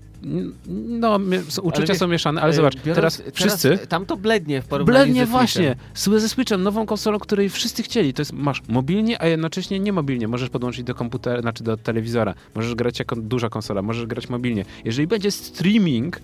[0.88, 1.20] no,
[1.62, 3.78] uczucia wiesz, są mieszane, ale E, zobacz, biorąc- teraz wszyscy...
[3.78, 8.14] Tam to blednie w porównaniu Blednie właśnie, ze Switchem, nową konsolą, której wszyscy chcieli.
[8.14, 10.28] To jest, masz mobilnie, a jednocześnie niemobilnie.
[10.28, 12.34] Możesz podłączyć do komputera, znaczy do telewizora.
[12.56, 14.66] Możesz grać jako duża konsola, możesz grać mobilnie.
[14.86, 16.22] Jeżeli będzie streaming,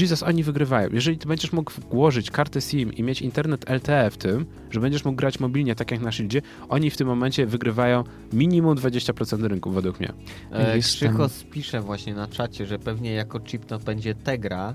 [0.00, 0.88] Jesus, oni wygrywają.
[0.92, 5.04] Jeżeli ty będziesz mógł włożyć kartę SIM i mieć internet LTE w tym, że będziesz
[5.04, 9.70] mógł grać mobilnie, tak jak na Shieldzie, oni w tym momencie wygrywają minimum 20% rynku,
[9.70, 10.12] według mnie.
[10.50, 14.74] E, Krzychos pisze właśnie na czacie, że pewnie jako chip to będzie Tegra,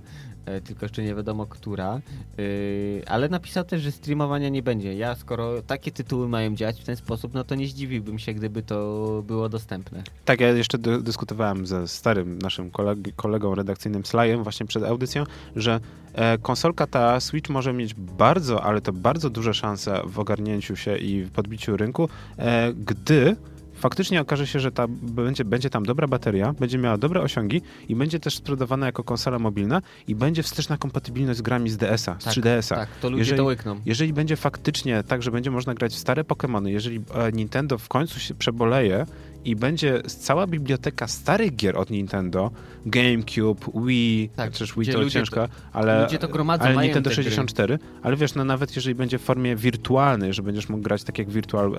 [0.65, 4.93] tylko jeszcze nie wiadomo która, e, ale napisał też, że streamowania nie będzie.
[4.93, 8.63] Ja skoro takie tytuły mają działać w ten sposób, no to nie zdziwiłbym się, gdyby
[8.63, 10.03] to było dostępne.
[10.25, 15.23] Tak, ja jeszcze dy- dyskutowałem ze starym naszym kolegi, kolegą redakcyjnym Slajem właśnie przed audycją,
[15.55, 15.79] że
[16.13, 20.97] e, konsolka ta Switch może mieć bardzo, ale to bardzo duże szanse w ogarnięciu się
[20.97, 23.35] i w podbiciu rynku, e, gdy
[23.83, 27.95] faktycznie okaże się, że ta, będzie, będzie tam dobra bateria, będzie miała dobre osiągi i
[27.95, 32.23] będzie też sprzedawana jako konsola mobilna i będzie wsteczna kompatybilność z grami z DS-a, z
[32.23, 32.75] Tak, 3DS-a.
[32.75, 33.81] Tak, to ludzie Jeżeli- to łykną.
[33.85, 37.87] Jeżeli będzie faktycznie tak, że będzie można grać w stare Pokémony, jeżeli e, Nintendo w
[37.87, 39.05] końcu się przeboleje
[39.45, 42.51] i będzie cała biblioteka starych gier od Nintendo,
[42.85, 47.23] GameCube, Wii, Tak, też Wii to ciężko, ale, ludzie to gromadzą, ale Nintendo te gry.
[47.23, 51.17] 64, ale wiesz, no nawet jeżeli będzie w formie wirtualnej, że będziesz mógł grać tak
[51.17, 51.75] jak Virtual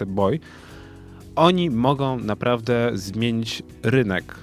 [0.00, 0.40] e, Boy,
[1.36, 4.34] oni mogą naprawdę zmienić rynek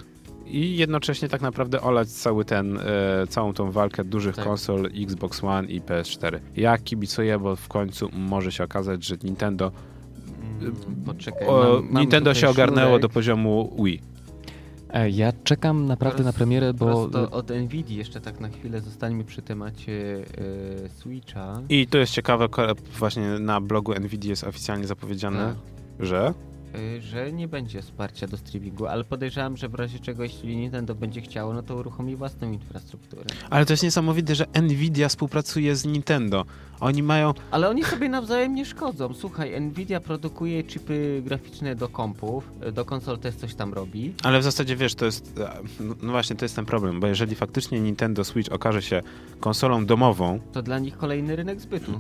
[0.45, 2.83] i jednocześnie tak naprawdę olać cały ten, e,
[3.29, 4.45] całą tą walkę dużych Tak.
[4.45, 6.39] konsol Xbox One i PS4.
[6.55, 9.71] Ja kibicuję, bo w końcu może się okazać, że Nintendo,
[10.61, 10.75] Mm,
[11.05, 13.01] Poczekaj, o, mam, mam Nintendo się ogarnęło sznurek.
[13.01, 14.01] do poziomu Wii.
[14.89, 16.85] E, ja czekam naprawdę na premierę, bo...
[16.85, 20.23] Prosto od Nvidia jeszcze tak na chwilę zostańmy przy temacie
[20.85, 21.61] e, Switcha.
[21.69, 22.47] I to jest ciekawe,
[22.99, 25.55] właśnie na blogu Nvidia jest oficjalnie zapowiedziane,
[25.97, 26.05] Tak.
[26.07, 26.33] że
[26.99, 31.21] że nie będzie wsparcia do streamingu, ale podejrzewam, że w razie czego, jeśli Nintendo będzie
[31.21, 33.23] chciało, no to uruchomi własną infrastrukturę.
[33.49, 36.45] Ale to jest niesamowite, że Nvidia współpracuje z Nintendo.
[36.79, 37.33] Oni mają.
[37.51, 39.13] Ale oni sobie nawzajem nie szkodzą.
[39.13, 44.13] Słuchaj, Nvidia produkuje chipy graficzne do kompów, y, do konsol też coś tam robi.
[44.23, 45.39] Ale w zasadzie wiesz, to jest.
[45.39, 45.49] e,
[46.01, 49.01] No właśnie, to jest ten problem, bo jeżeli faktycznie Nintendo Switch okaże się
[49.39, 51.91] konsolą domową, To dla nich kolejny rynek zbytu.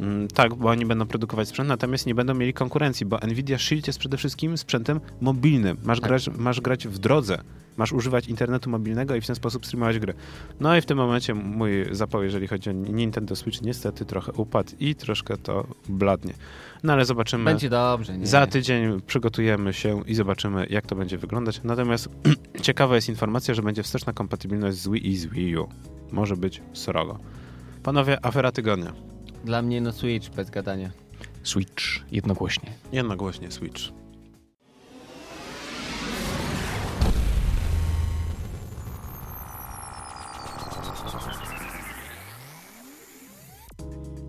[0.00, 3.86] Mm, tak, bo oni będą produkować sprzęt, natomiast nie będą mieli konkurencji, bo Nvidia Shield
[3.86, 5.76] jest przede wszystkim sprzętem mobilnym.
[5.84, 6.08] Masz, Tak.
[6.08, 7.38] grać, masz grać w drodze.
[7.76, 10.14] masz używać internetu mobilnego i w ten sposób streamować gry.
[10.60, 14.72] No i w tym momencie mój zapał, jeżeli chodzi o Nintendo Switch, niestety trochę upadł
[14.80, 16.34] i troszkę to bladnie.
[16.82, 17.44] No ale zobaczymy.
[17.44, 18.26] Będzie dobrze, nie?
[18.26, 21.60] Za tydzień przygotujemy się i zobaczymy, jak to będzie wyglądać.
[21.64, 22.08] Natomiast
[22.62, 25.68] ciekawa jest informacja, że będzie wsteczna kompatybilność z Wii i z Wii U.
[26.12, 27.18] Może być srogo.
[27.82, 29.09] Panowie, afera tygodnia.
[29.44, 30.90] Dla mnie no Switch bez gadania.
[31.42, 32.72] Switch jednogłośnie.
[32.92, 33.80] Jednogłośnie Switch.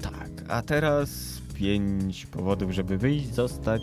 [0.01, 3.81] Tak, a teraz pięć powodów, żeby wyjść, zostać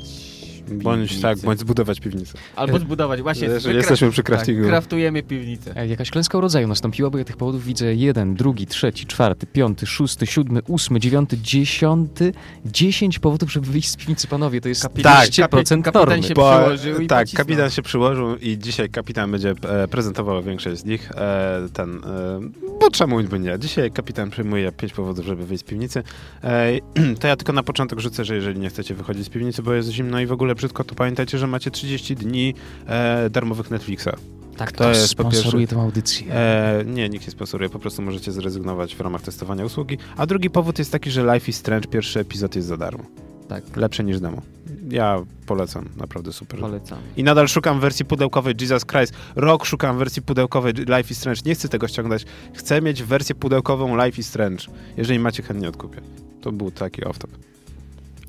[0.70, 1.22] Bądź piwnicy.
[1.22, 2.38] tak, bądź zbudować piwnicę.
[2.56, 3.48] Albo zbudować, właśnie.
[3.74, 4.60] Jesteśmy przy craftingu.
[4.62, 5.76] Tak, kraftujemy piwnicę.
[5.76, 9.86] E, Jakaś klęska rodzaju nastąpiła, bo ja tych powodów widzę jeden, drugi, trzeci, czwarty, piąty,
[9.86, 12.32] szósty, siódmy, ósmy, dziewiąty, dziesiąty.
[12.66, 14.60] Dziesięć powodów, żeby wyjść z piwnicy, panowie.
[14.60, 16.22] To jest Kapitan- 200% kapi- kapitan normy.
[16.22, 17.46] się Bo, przyłożył i tak, pocisnął.
[17.46, 21.10] kapitan się przyłożył i dzisiaj kapitan będzie e, prezentował większość z nich.
[21.14, 22.40] E, ten, e,
[22.80, 23.58] bo czemu by nie?
[23.58, 26.02] Dzisiaj kapitan przyjmuje pięć powodów, żeby wyjść z piwnicy.
[26.44, 26.70] E,
[27.20, 29.88] to ja tylko na początek rzucę, że jeżeli nie chcecie wychodzić z piwnicy, bo jest
[29.88, 32.54] zimno i w ogóle brzydko, to pamiętajcie, że macie 30 dni
[32.86, 34.08] e, darmowych Netflixa.
[34.56, 36.32] Tak, to jest po sponsoruje pierwsze- tę audycję.
[36.34, 39.98] E, nie, nikt nie sponsoruje, po prostu możecie zrezygnować w ramach testowania usługi.
[40.16, 43.04] A drugi powód jest taki, że Life is Strange, pierwszy epizod jest za darmo.
[43.48, 44.42] Tak, Lepsze niż demo.
[44.90, 46.60] Ja polecam, naprawdę super.
[46.60, 46.98] polecam.
[47.16, 49.12] I nadal szukam wersji pudełkowej Jesus Christ.
[49.36, 51.40] Rok szukam wersji pudełkowej Life is Strange.
[51.46, 52.24] Nie chcę tego ściągnąć.
[52.54, 54.64] Chcę mieć wersję pudełkową Life is Strange.
[54.96, 56.00] Jeżeli macie, chętnie odkupię.
[56.40, 57.28] To był taki off-top.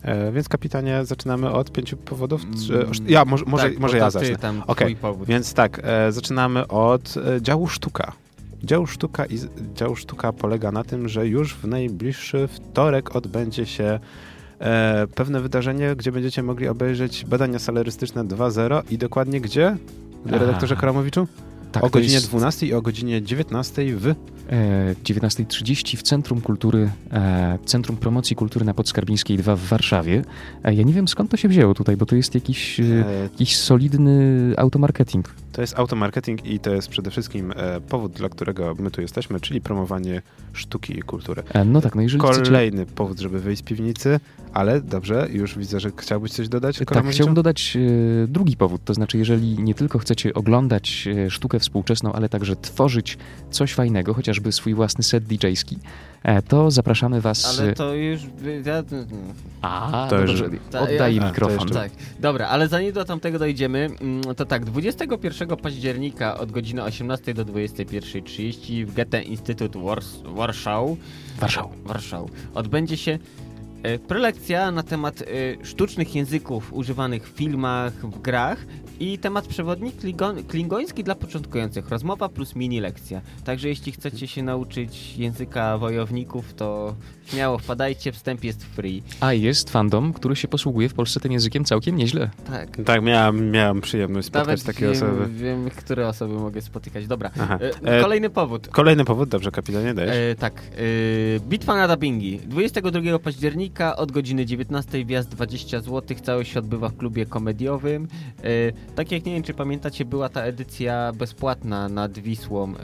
[0.04, 2.42] E, więc kapitanie, zaczynamy od pięciu powodów.
[2.68, 4.36] Czy, Mm, ja, może, może, tak, może ja zacznę.
[4.36, 4.64] Tam
[4.96, 5.28] powód.
[5.28, 8.12] Więc tak, e, zaczynamy od e, działu sztuka.
[8.64, 9.40] Dział sztuka, i,
[9.76, 14.00] dział sztuka polega na tym, że już w najbliższy wtorek odbędzie się
[14.60, 19.78] e, pewne wydarzenie, gdzie będziecie mogli obejrzeć badania salarystyczne 2.0 i dokładnie gdzie?
[20.26, 20.82] Redaktorze Aha.
[20.82, 21.28] Kramowiczu?
[21.72, 24.08] Tak, o godzinie jest, 12 i o godzinie 19 w...
[24.50, 30.22] E, 19.30 w Centrum Kultury, e, Centrum Promocji Kultury na Podskarbińskiej 2 w Warszawie.
[30.64, 33.24] E, ja nie wiem skąd to się wzięło tutaj, bo to jest jakiś, e, E,
[33.24, 35.30] jakiś solidny automarketing.
[35.52, 39.40] To jest automarketing i to jest przede wszystkim e, powód, dla którego my tu jesteśmy,
[39.40, 40.22] czyli promowanie
[40.54, 41.44] sztuki i kultury.
[41.54, 42.42] E, no tak, no jeżeli chcecie...
[42.42, 44.20] Kolejny powód, żeby wyjść z piwnicy,
[44.54, 46.78] ale dobrze, już widzę, że chciałbyś coś dodać?
[46.78, 47.16] Tak, Kramowiczu?
[47.16, 52.14] chciałbym dodać e, drugi powód, to znaczy jeżeli nie tylko chcecie oglądać e, sztukę współczesną,
[52.14, 53.18] ale także tworzyć
[53.52, 56.09] coś fajnego, chociażby swój własny set DJ-ski, e,
[56.48, 57.60] to zapraszamy was...
[57.60, 58.22] Ale e, to już...
[58.66, 58.84] Ja,
[59.62, 60.60] A, To no już- dobrze,
[60.94, 61.58] oddaję ja- mikrofon.
[61.60, 66.84] jeszcze- tak, dobra, ale zanim do tamtego dojdziemy, mm, to tak, 21 października od godziny
[66.84, 70.98] 18 do 21.30 w Goethe Instytut Wars- Warszał
[71.40, 71.70] Warszawa.
[71.86, 72.30] Warszał.
[72.54, 73.20] Odbędzie się
[73.84, 75.26] e, prelekcja na temat e,
[75.66, 78.66] sztucznych języków używanych w filmach, w grach
[79.00, 79.96] i temat przewodnik
[80.48, 81.90] klingoński dla początkujących.
[81.90, 83.22] Rozmowa plus mini lekcja.
[83.44, 86.96] Także jeśli chcecie się nauczyć języka wojowników, to
[87.30, 89.04] śmiało wpadajcie, wstęp jest free.
[89.20, 92.30] A jest fandom, który się posługuje w Polsce tym językiem całkiem nieźle.
[92.48, 92.78] Tak.
[92.86, 95.28] Tak, miałem, miałem przyjemność spotkać Nawet takie wiem, osoby.
[95.34, 97.08] wiem, które osoby mogę spotykać.
[97.08, 97.32] Dobra.
[97.40, 97.60] Aha.
[97.62, 98.68] E, E, Kolejny powód.
[98.68, 100.16] Kolejny powód, dobrze, kapitanie, dajesz?
[100.32, 100.54] E, tak.
[101.36, 102.40] E, bitwa na dubbingi.
[102.40, 106.18] 22 października od godziny 19 wjazd 20 zł.
[106.24, 108.08] Całość się odbywa w klubie komediowym.
[108.44, 112.82] E, tak jak nie wiem, czy pamiętacie, była ta edycja bezpłatna nad Wisłą e,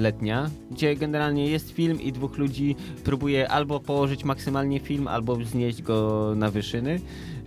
[0.00, 5.82] letnia, gdzie generalnie jest film i dwóch ludzi próbuje albo położyć maksymalnie film, albo wznieść
[5.82, 7.00] go na wyżyny.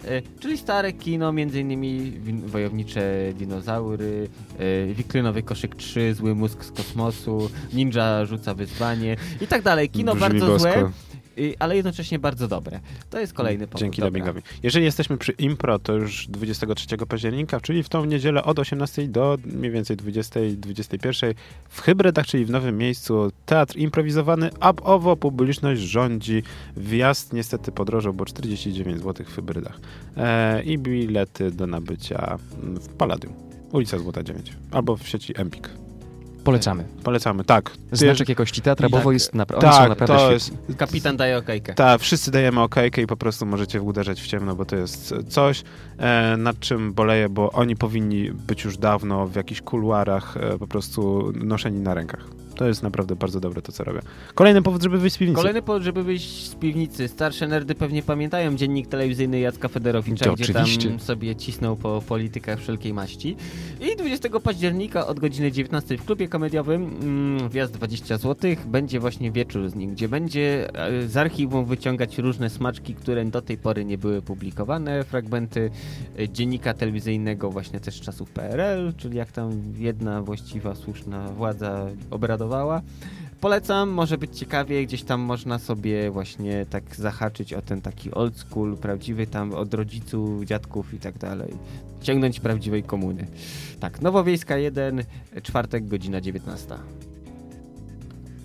[0.06, 2.12] E, czyli stare kino, między innymi
[2.46, 3.04] wojownicze
[3.38, 4.30] dinozaury,
[4.60, 9.90] e, Wikrynowy koszyk 3, Zły mózg z kosmosu, Ninja rzuca wyzwanie i tak dalej.
[9.90, 10.72] Kino Brzmi bardzo bosko.
[10.72, 10.92] złe,
[11.60, 12.80] ale jednocześnie bardzo dobre.
[13.10, 13.80] To jest kolejny powód.
[13.80, 14.10] Dzięki Dobra.
[14.10, 14.42] dubbingowi.
[14.64, 19.38] Jeżeli jesteśmy przy Impro, to już 23 października, czyli w tą niedzielę od 18 do
[19.46, 21.34] mniej więcej 20-21
[21.70, 26.44] w hybrydach, czyli w nowym miejscu, teatr improwizowany, up-owo publiczność rządzi.
[26.78, 29.80] Wjazd niestety podrożał, bo 49 zł w hybrydach.
[30.18, 33.34] E, I bilety do nabycia w Palladium.
[33.72, 34.54] Ulica Złota 9.
[34.72, 35.70] Albo w sieci Empik.
[36.44, 36.84] Polecamy.
[37.04, 37.72] Polecamy, tak.
[37.92, 40.58] Znaczek jakości teatra, bo tak- jest napra- Tak, naprawdę to świetni.
[40.68, 41.74] jest, Kapitan daje okejkę.
[41.74, 45.64] Tak, wszyscy dajemy okejkę i po prostu możecie uderzać w ciemno, bo to jest coś,
[45.98, 50.68] e, nad czym boleję, bo oni powinni być już dawno w jakichś kuluarach e, po
[50.68, 52.41] prostu noszeni na rękach.
[52.56, 54.00] To jest naprawdę bardzo dobre to, co robię.
[54.36, 55.36] Kolejny powód, żeby wyjść z piwnicy.
[55.42, 57.08] Kolejny powód, żeby wyjść z piwnicy.
[57.08, 60.90] Starsze nerdy pewnie pamiętają dziennik telewizyjny Jacka Federowicza, To gdzie oczywiście.
[60.90, 63.36] tam sobie cisnął po politykach wszelkiej maści.
[63.94, 69.32] I 20 października od godziny 19 w klubie komediowym mm, wjazd 20 zł będzie właśnie
[69.32, 73.86] wieczór z nim, gdzie będzie e, z archiwum wyciągać różne smaczki, które do tej pory
[73.86, 75.72] nie były publikowane, fragmenty
[76.20, 81.88] e, dziennika telewizyjnego właśnie też z czasów PRL, czyli jak tam jedna właściwa, słuszna władza
[83.42, 88.38] Polecam, może być ciekawie, gdzieś tam można sobie właśnie tak zahaczyć o ten taki old
[88.38, 91.54] school, prawdziwy tam od rodziców, dziadków i tak dalej.
[92.02, 93.28] Ciągnąć prawdziwej komuny.
[93.80, 95.04] Tak, Nowowiejska 1,
[95.44, 96.76] czwartek, godzina 19.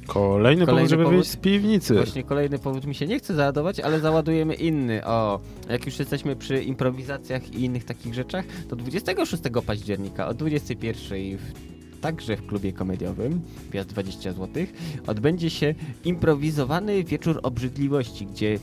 [0.06, 1.16] Kolejny, Kolejny powód, żeby powód.
[1.18, 1.94] wyjść z piwnicy.
[1.94, 5.04] Właśnie kolejny powód mi się nie chce załadować, ale załadujemy inny.
[5.06, 11.38] O, jak już jesteśmy przy improwizacjach i innych takich rzeczach, to 26 października o 21
[11.38, 13.40] w, także w klubie komediowym,
[13.72, 14.66] wjazd 20 zł,
[15.06, 15.74] odbędzie się
[16.04, 18.58] improwizowany wieczór obrzydliwości, gdzie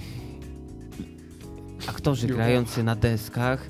[1.87, 3.69] aktorzy grający na deskach,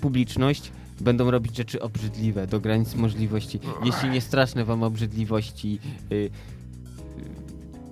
[0.00, 3.60] publiczność będą robić rzeczy obrzydliwe do granic możliwości.
[3.84, 5.78] Jeśli nie straszne wam obrzydliwości,
[6.12, 6.30] y, y,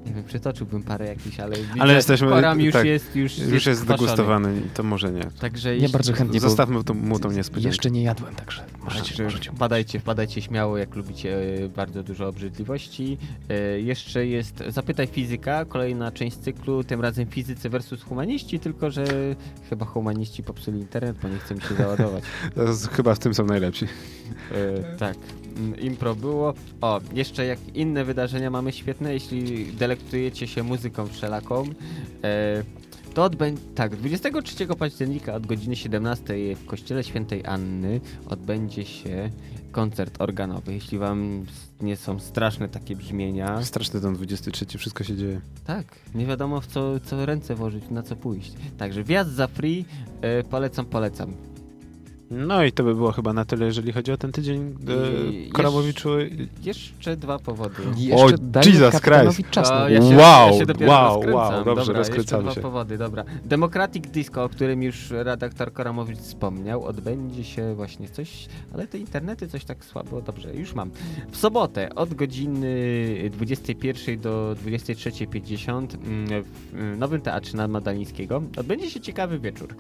[0.07, 3.83] nie wiem, przytoczyłbym parę jakichś, ale, Ale jesteśmy- Koram już tak, jest już, Już jest
[3.85, 3.87] kwaszony.
[4.07, 5.23] degustowany, to może nie.
[5.41, 7.69] Także jeśli- bardzo chętnie, Zostawmy to, mu tą niespodziankę.
[7.69, 9.51] jeszcze nie jadłem, także możecie, możecie.
[9.53, 13.19] wpadajcie, wpadajcie śmiało, jak lubicie e, bardzo dużo obrzydliwości.
[13.49, 19.05] E, jeszcze jest Zapytaj Fizyka, kolejna część cyklu, tym razem fizycy versus humaniści, tylko że
[19.71, 22.25] chyba humaniści popsuli internet, bo nie chcę mi się załadować.
[22.55, 23.85] To jest- Chyba w tym są najlepsi.
[24.53, 25.17] E, tak,
[25.81, 26.55] impro było.
[26.81, 31.65] O, jeszcze jak inne wydarzenia mamy świetne, jeśli delektujecie się muzyką wszelaką,
[32.25, 32.63] e,
[33.15, 39.31] to odbędzie, tak, 23 października od godziny 17 w Kościele Świętej Anny odbędzie się
[39.73, 40.75] koncert organowy.
[40.75, 41.45] Jeśli wam
[41.81, 45.41] nie są straszne takie brzmienia, Straszny ten 23, wszystko się dzieje.
[45.67, 48.53] tak, nie wiadomo w co, co ręce włożyć, na co pójść.
[48.79, 49.85] Także wjazd za free,
[50.21, 51.33] e, polecam, polecam.
[52.31, 54.75] No i to by było chyba na tyle, jeżeli chodzi o ten tydzień.
[55.49, 56.09] E, Koramowiczu.
[56.63, 57.83] Jeszcze dwa powody.
[57.97, 59.51] Jeszcze dajmy Jesus Christ.
[59.51, 59.71] czas.
[59.71, 61.35] Na- ja się, Wow, ja się dopiero wow, rozkręcam.
[61.55, 62.61] wow, dobrze, dobra, rozkręcamy jeszcze się.
[62.61, 63.25] dwa powody, dobra.
[63.45, 69.49] Democratic Disco, o którym już redaktor Koramowicz wspomniał, odbędzie się właśnie coś, ale te internety
[69.49, 70.91] coś tak słabo, dobrze, już mam.
[71.31, 79.39] W sobotę od godziny 21 do 23.50 mm, w Nowym Teatrze Nadmadalińskiego odbędzie się ciekawy
[79.39, 79.75] wieczór.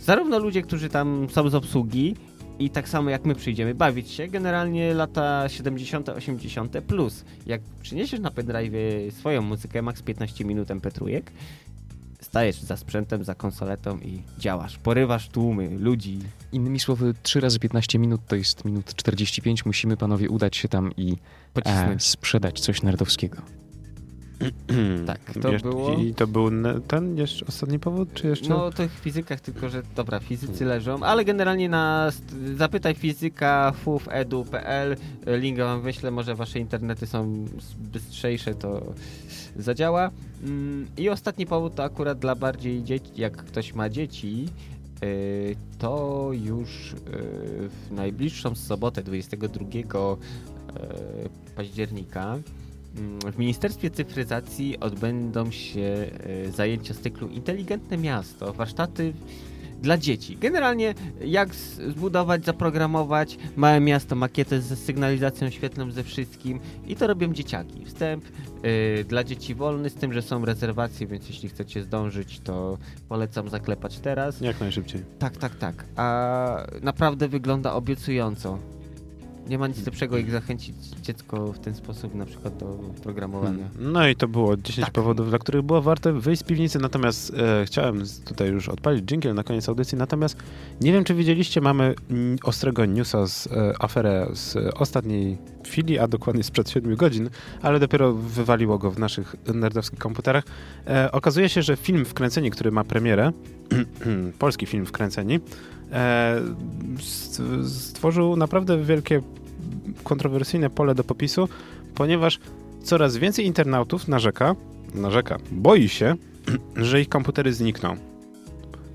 [0.00, 2.14] Zarówno ludzie, którzy tam są z obsługi,
[2.60, 6.80] i tak samo jak my przyjdziemy bawić się, generalnie lata 70., 80.
[6.86, 7.24] plus.
[7.46, 11.22] Jak przyniesiesz na pendrive swoją muzykę, max 15 minut MP3,
[12.20, 14.78] stajesz za sprzętem, za konsoletą i działasz.
[14.78, 16.18] Porywasz tłumy ludzi.
[16.52, 19.66] Innymi słowy, 3 razy 15 minut to jest minut 45.
[19.66, 21.16] Musimy panowie udać się tam i
[21.64, 23.36] e, sprzedać coś nerdowskiego.
[25.06, 26.50] Tak, to było- I to był
[26.88, 28.48] ten jeszcze ostatni powód, czy jeszcze?
[28.48, 32.10] No tych fizykach tylko, że dobra, fizycy leżą, ale generalnie na
[32.56, 34.96] zapytaj fizyka fufedu.pl
[35.26, 37.44] link wam wyślę, może wasze internety są
[37.78, 38.82] bystrzejsze, to
[39.56, 40.10] zadziała.
[40.44, 44.48] Mm, I ostatni powód to akurat dla bardziej dzieci, jak ktoś ma dzieci,
[45.02, 49.82] yy, to już yy, w najbliższą sobotę 22 yy,
[51.56, 52.38] października
[53.32, 56.10] W Ministerstwie Cyfryzacji odbędą się
[56.46, 59.12] e, zajęcia z cyklu Inteligentne Miasto, warsztaty
[59.82, 60.36] dla dzieci.
[60.36, 60.94] Generalnie
[61.24, 67.84] jak zbudować, zaprogramować małe miasto, makietę ze sygnalizacją świetlną, ze wszystkim i to robią dzieciaki.
[67.84, 68.24] Wstęp
[68.62, 73.48] e, dla dzieci wolny, z tym, że są rezerwacje, więc jeśli chcecie zdążyć, to polecam
[73.48, 74.40] zaklepać teraz.
[74.40, 75.02] Jak najszybciej.
[75.18, 75.84] Tak, tak, tak.
[75.96, 78.58] A naprawdę wygląda obiecująco.
[79.50, 82.66] Nie ma nic lepszego, jak zachęcić dziecko w ten sposób, na przykład do
[83.02, 83.68] programowania.
[83.78, 84.94] No i to było 10 Tak.
[84.94, 89.34] powodów, dla których było warte wyjść z piwnicy, natomiast e, chciałem tutaj już odpalić dżingiel
[89.34, 90.36] na koniec audycji, natomiast
[90.80, 91.94] nie wiem, czy widzieliście, mamy
[92.42, 97.30] ostrego newsa z e, aferę z ostatniej chwili, a dokładnie sprzed 7 godzin,
[97.62, 100.44] ale dopiero wywaliło go w naszych nerdowskich komputerach.
[100.86, 103.32] E, okazuje się, że film Wkręceni, który ma premierę,
[104.38, 105.40] polski film Wkręceni,
[107.68, 109.22] stworzył naprawdę wielkie
[110.04, 111.48] kontrowersyjne pole do popisu,
[111.94, 112.38] ponieważ
[112.82, 114.56] coraz więcej internautów narzeka,
[114.94, 116.14] narzeka, boi się,
[116.76, 117.96] że ich komputery znikną.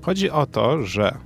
[0.02, 1.16] Chodzi o to, że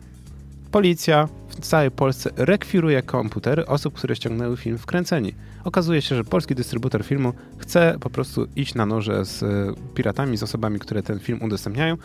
[0.70, 5.34] policja w całej Polsce rekwiruje komputery osób, które ściągnęły film wkręceni.
[5.64, 9.46] Okazuje się, że polski dystrybutor filmu chce po prostu iść na noże z e,
[9.94, 11.96] piratami, z osobami, które ten film udostępniają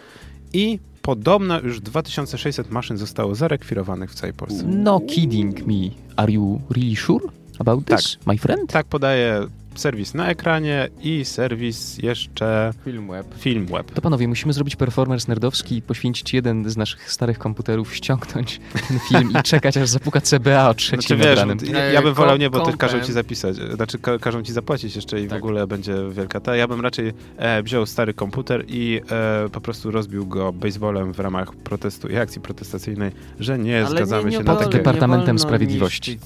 [0.53, 4.63] i podobno już 2600 maszyn zostało zarekwirowanych w całej Polsce.
[4.67, 5.89] No kidding me.
[6.15, 7.25] Are you really sure
[7.59, 8.71] about this, my friend?
[8.71, 9.47] Tak podaje
[9.79, 13.27] serwis na ekranie i serwis jeszcze Filmweb.
[13.37, 13.91] Filmweb.
[13.91, 18.99] To panowie, musimy zrobić performance nerdowski i poświęcić jeden z naszych starych komputerów, ściągnąć ten
[18.99, 21.17] film i czekać, aż zapuka CBA o trzeciej Znaczy
[21.63, 22.77] wiesz, ja, ja bym wolał nie, bo kompem.
[22.77, 25.37] każą ci zapisać, znaczy ka każą ci zapłacić jeszcze i w Tak.
[25.37, 26.55] ogóle będzie wielka ta.
[26.55, 29.01] Ja bym raczej e, wziął stary komputer i
[29.45, 33.89] e, po prostu rozbił go baseballem w ramach protestu i akcji protestacyjnej, że nie Ale
[33.89, 34.69] zgadzamy nie, nie się na takie...
[34.77, 36.19] Departamentem Sprawiedliwości.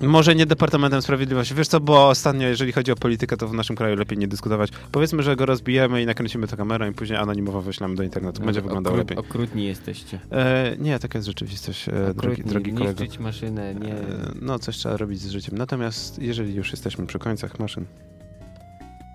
[0.00, 1.54] Może nie Departamentem Sprawiedliwości.
[1.54, 4.70] Wiesz co, bo ostatnio, jeżeli chodzi o politykę, to w naszym kraju lepiej nie dyskutować.
[4.92, 8.42] Powiedzmy, że go rozbijemy i nakręcimy to kamerą i później anonimowo wyślemy do internetu.
[8.42, 9.16] Będzie wyglądało Okrut- lepiej.
[9.18, 10.18] Okrutni jesteście.
[10.32, 13.02] E, nie, taka jest rzeczywistość, e, drogi, drogi kolego.
[13.02, 13.92] niszczyć maszynę, nie...
[13.94, 14.04] E,
[14.42, 15.58] No, coś trzeba robić z życiem.
[15.58, 17.84] Natomiast jeżeli już jesteśmy przy końcach maszyn,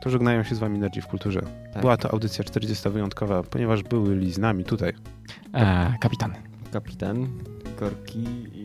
[0.03, 1.41] to żegnają się z wami Nerdzi w Kulturze.
[1.73, 1.81] Tak.
[1.81, 4.93] Była to audycja 40 wyjątkowa, ponieważ byli z nami tutaj.
[5.53, 6.33] E, kapitan.
[6.71, 7.27] Kapitan,
[7.79, 8.23] Korki
[8.53, 8.64] i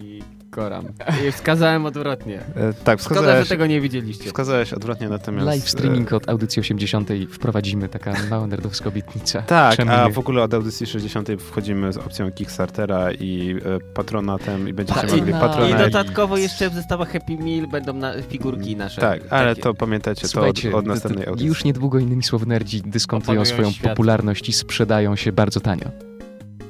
[0.50, 0.84] Koram.
[1.28, 2.40] I wskazałem odwrotnie.
[2.56, 4.24] E, tak, Szkoda, że wskazałeś, tego nie widzieliście.
[4.24, 5.46] wskazałeś odwrotnie, natomiast...
[5.46, 7.08] Live streaming e, od audycji 80.
[7.32, 9.42] wprowadzimy, taka mała nerdowska obietnica.
[9.42, 10.12] Tak, Czemu a nie?
[10.12, 15.20] w ogóle od audycji 60 wchodzimy z opcją Kickstartera i e, patronatem i będziecie Patronat.
[15.20, 15.92] mogli I patronać.
[15.92, 19.00] dodatkowo jeszcze w zestawach Happy Meal będą na figurki nasze.
[19.00, 19.62] Tak, ale Takie.
[19.62, 21.46] to pamiętajcie, to od, od następnej audycji.
[21.48, 23.90] już niedługo innymi słowy nerdzi dyskontują Opanują swoją świat.
[23.92, 26.09] popularność i sprzedają się bardzo tanio.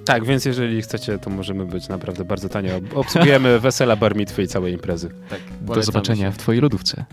[0.05, 2.81] Tak, więc jeżeli chcecie, to możemy być naprawdę bardzo tanio.
[2.94, 5.10] Obsługujemy wesela, barmitwy i całej imprezy.
[5.31, 6.32] Tak, Do zobaczenia się.
[6.32, 7.05] w twojej lodówce.